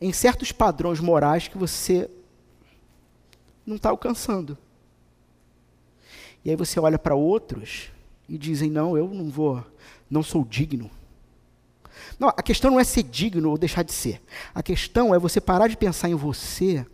em 0.00 0.12
certos 0.12 0.52
padrões 0.52 1.00
morais 1.00 1.48
que 1.48 1.58
você 1.58 2.10
não 3.66 3.76
está 3.76 3.90
alcançando. 3.90 4.56
E 6.44 6.50
aí 6.50 6.56
você 6.56 6.78
olha 6.78 6.98
para 6.98 7.14
outros 7.14 7.90
e 8.28 8.36
dizem: 8.36 8.70
não, 8.70 8.96
eu 8.96 9.08
não 9.08 9.30
vou, 9.30 9.64
não 10.10 10.22
sou 10.22 10.44
digno. 10.44 10.90
Não, 12.18 12.28
a 12.28 12.42
questão 12.42 12.70
não 12.70 12.80
é 12.80 12.84
ser 12.84 13.02
digno 13.02 13.50
ou 13.50 13.58
deixar 13.58 13.82
de 13.82 13.92
ser. 13.92 14.20
A 14.54 14.62
questão 14.62 15.14
é 15.14 15.18
você 15.18 15.40
parar 15.40 15.68
de 15.68 15.76
pensar 15.76 16.08
em 16.08 16.14
você 16.14 16.84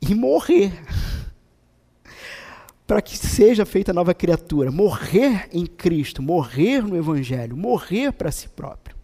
e 0.00 0.14
morrer. 0.14 0.72
para 2.88 3.02
que 3.02 3.18
seja 3.18 3.66
feita 3.66 3.92
nova 3.92 4.14
criatura, 4.14 4.72
morrer 4.72 5.46
em 5.52 5.66
Cristo, 5.66 6.22
morrer 6.22 6.82
no 6.82 6.96
Evangelho, 6.96 7.54
morrer 7.54 8.12
para 8.12 8.32
si 8.32 8.48
próprio. 8.48 8.96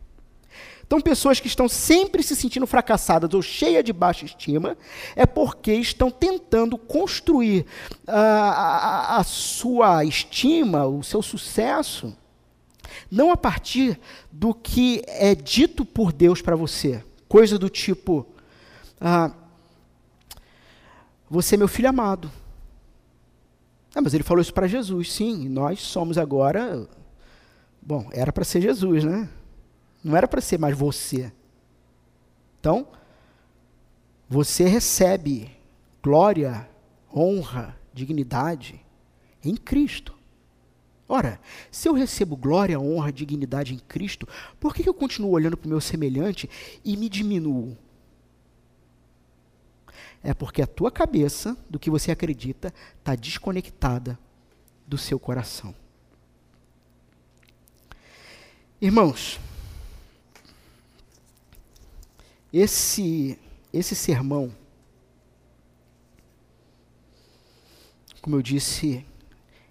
Então, 0.86 1.00
pessoas 1.00 1.40
que 1.40 1.46
estão 1.46 1.68
sempre 1.68 2.22
se 2.22 2.36
sentindo 2.36 2.66
fracassadas 2.66 3.32
ou 3.32 3.42
cheias 3.42 3.82
de 3.82 3.92
baixa 3.92 4.24
estima, 4.24 4.76
é 5.16 5.24
porque 5.24 5.72
estão 5.72 6.10
tentando 6.10 6.76
construir 6.76 7.64
a, 8.06 8.20
a, 8.20 9.16
a 9.18 9.24
sua 9.24 10.04
estima, 10.04 10.86
o 10.86 11.02
seu 11.02 11.22
sucesso, 11.22 12.14
não 13.10 13.30
a 13.30 13.36
partir 13.36 13.98
do 14.30 14.54
que 14.54 15.02
é 15.06 15.34
dito 15.34 15.84
por 15.84 16.12
Deus 16.12 16.42
para 16.42 16.56
você. 16.56 17.02
Coisa 17.28 17.58
do 17.58 17.68
tipo: 17.68 18.26
ah, 19.00 19.32
Você 21.30 21.54
é 21.54 21.58
meu 21.58 21.68
filho 21.68 21.88
amado. 21.88 22.30
Ah, 23.94 24.02
mas 24.02 24.12
ele 24.12 24.24
falou 24.24 24.42
isso 24.42 24.52
para 24.52 24.66
Jesus. 24.66 25.12
Sim, 25.12 25.48
nós 25.48 25.80
somos 25.80 26.18
agora. 26.18 26.86
Bom, 27.80 28.08
era 28.12 28.32
para 28.32 28.44
ser 28.44 28.60
Jesus, 28.60 29.04
né? 29.04 29.28
Não 30.04 30.14
era 30.14 30.28
para 30.28 30.42
ser 30.42 30.58
mais 30.58 30.76
você. 30.76 31.32
Então, 32.60 32.86
você 34.28 34.64
recebe 34.64 35.50
glória, 36.02 36.68
honra, 37.14 37.74
dignidade 37.94 38.84
em 39.42 39.56
Cristo. 39.56 40.14
Ora, 41.08 41.40
se 41.70 41.88
eu 41.88 41.94
recebo 41.94 42.36
glória, 42.36 42.78
honra, 42.78 43.12
dignidade 43.12 43.74
em 43.74 43.78
Cristo, 43.78 44.28
por 44.60 44.74
que 44.74 44.86
eu 44.86 44.94
continuo 44.94 45.30
olhando 45.30 45.56
para 45.56 45.66
o 45.66 45.70
meu 45.70 45.80
semelhante 45.80 46.48
e 46.84 46.96
me 46.96 47.08
diminuo? 47.08 47.76
É 50.22 50.32
porque 50.32 50.62
a 50.62 50.66
tua 50.66 50.90
cabeça, 50.90 51.56
do 51.68 51.78
que 51.78 51.90
você 51.90 52.10
acredita, 52.10 52.72
está 52.98 53.14
desconectada 53.14 54.18
do 54.86 54.96
seu 54.96 55.18
coração. 55.18 55.74
Irmãos, 58.80 59.38
esse, 62.56 63.36
esse 63.72 63.96
sermão, 63.96 64.54
como 68.22 68.36
eu 68.36 68.42
disse, 68.42 69.04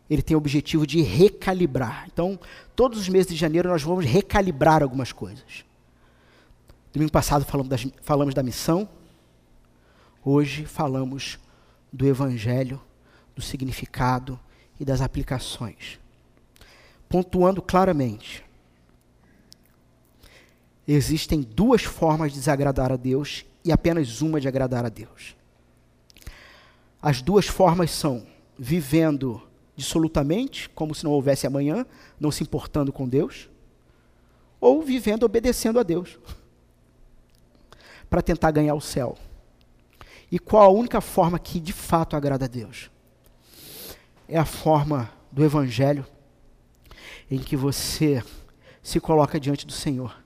ele 0.10 0.22
tem 0.22 0.35
o 0.35 0.38
objetivo 0.38 0.85
de 0.85 1.01
recalibrar. 1.01 2.05
Então, 2.11 2.38
todos 2.76 2.99
os 2.99 3.07
meses 3.07 3.31
de 3.31 3.38
janeiro 3.38 3.69
nós 3.69 3.81
vamos 3.81 4.03
recalibrar 4.03 4.84
algumas 4.84 5.14
coisas. 5.14 5.64
Domingo 6.91 7.11
passado 7.11 7.45
falamos, 7.45 7.69
das, 7.69 7.88
falamos 8.01 8.34
da 8.34 8.43
missão, 8.43 8.88
hoje 10.23 10.65
falamos 10.65 11.39
do 11.91 12.05
evangelho, 12.05 12.81
do 13.34 13.41
significado 13.41 14.38
e 14.77 14.84
das 14.84 14.99
aplicações. 14.99 15.99
Pontuando 17.07 17.61
claramente, 17.61 18.43
existem 20.88 21.41
duas 21.41 21.84
formas 21.84 22.31
de 22.31 22.39
desagradar 22.39 22.91
a 22.91 22.97
Deus 22.97 23.45
e 23.64 23.72
apenas 23.72 24.22
uma 24.22 24.39
de 24.39 24.47
agradar 24.47 24.85
a 24.85 24.89
Deus. 24.89 25.35
As 27.01 27.22
duas 27.22 27.47
formas 27.47 27.91
são 27.91 28.26
vivendo 28.57 29.41
dissolutamente, 29.76 30.69
como 30.69 30.93
se 30.93 31.03
não 31.03 31.11
houvesse 31.11 31.47
amanhã, 31.47 31.85
não 32.19 32.31
se 32.31 32.43
importando 32.43 32.91
com 32.93 33.07
Deus, 33.07 33.49
ou 34.60 34.81
vivendo 34.81 35.23
obedecendo 35.23 35.80
a 35.80 35.84
Deus, 35.84 36.18
para 38.10 38.22
tentar 38.22 38.51
ganhar 38.51 38.76
o 38.76 38.81
céu. 38.81 39.18
E 40.31 40.39
qual 40.39 40.64
a 40.64 40.69
única 40.69 41.01
forma 41.01 41.39
que 41.39 41.60
de 41.60 41.73
fato 41.73 42.15
agrada 42.15 42.45
a 42.45 42.47
Deus? 42.47 42.89
É 44.27 44.38
a 44.38 44.45
forma 44.45 45.11
do 45.31 45.43
Evangelho, 45.43 46.05
em 47.30 47.39
que 47.39 47.57
você 47.57 48.23
se 48.81 48.99
coloca 48.99 49.39
diante 49.39 49.65
do 49.65 49.73
Senhor, 49.73 50.22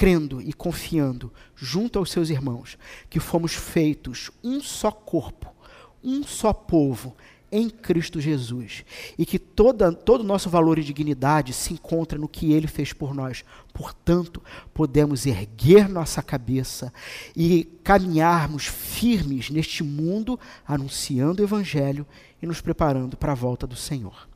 crendo 0.00 0.40
e 0.40 0.50
confiando, 0.54 1.30
junto 1.54 1.98
aos 1.98 2.10
seus 2.10 2.30
irmãos, 2.30 2.78
que 3.10 3.20
fomos 3.20 3.52
feitos 3.52 4.30
um 4.42 4.58
só 4.62 4.90
corpo, 4.90 5.54
um 6.02 6.24
só 6.24 6.54
povo, 6.54 7.14
em 7.52 7.68
Cristo 7.68 8.18
Jesus. 8.18 8.82
E 9.18 9.26
que 9.26 9.38
toda, 9.38 9.92
todo 9.92 10.22
o 10.22 10.26
nosso 10.26 10.48
valor 10.48 10.78
e 10.78 10.82
dignidade 10.82 11.52
se 11.52 11.74
encontra 11.74 12.18
no 12.18 12.30
que 12.30 12.50
Ele 12.50 12.66
fez 12.66 12.94
por 12.94 13.14
nós. 13.14 13.44
Portanto, 13.74 14.42
podemos 14.72 15.26
erguer 15.26 15.86
nossa 15.86 16.22
cabeça 16.22 16.90
e 17.36 17.64
caminharmos 17.84 18.64
firmes 18.64 19.50
neste 19.50 19.84
mundo, 19.84 20.40
anunciando 20.66 21.42
o 21.42 21.44
Evangelho 21.44 22.06
e 22.40 22.46
nos 22.46 22.62
preparando 22.62 23.18
para 23.18 23.32
a 23.32 23.34
volta 23.36 23.66
do 23.66 23.76
Senhor. 23.76 24.26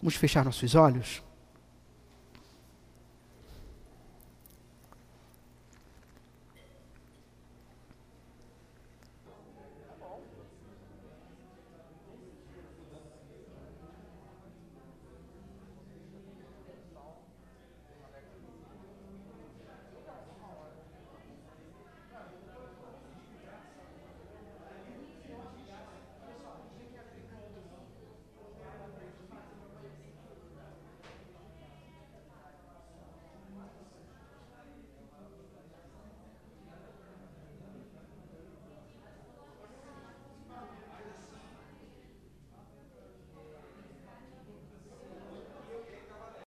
Vamos 0.00 0.14
fechar 0.14 0.46
nossos 0.46 0.74
olhos? 0.74 1.27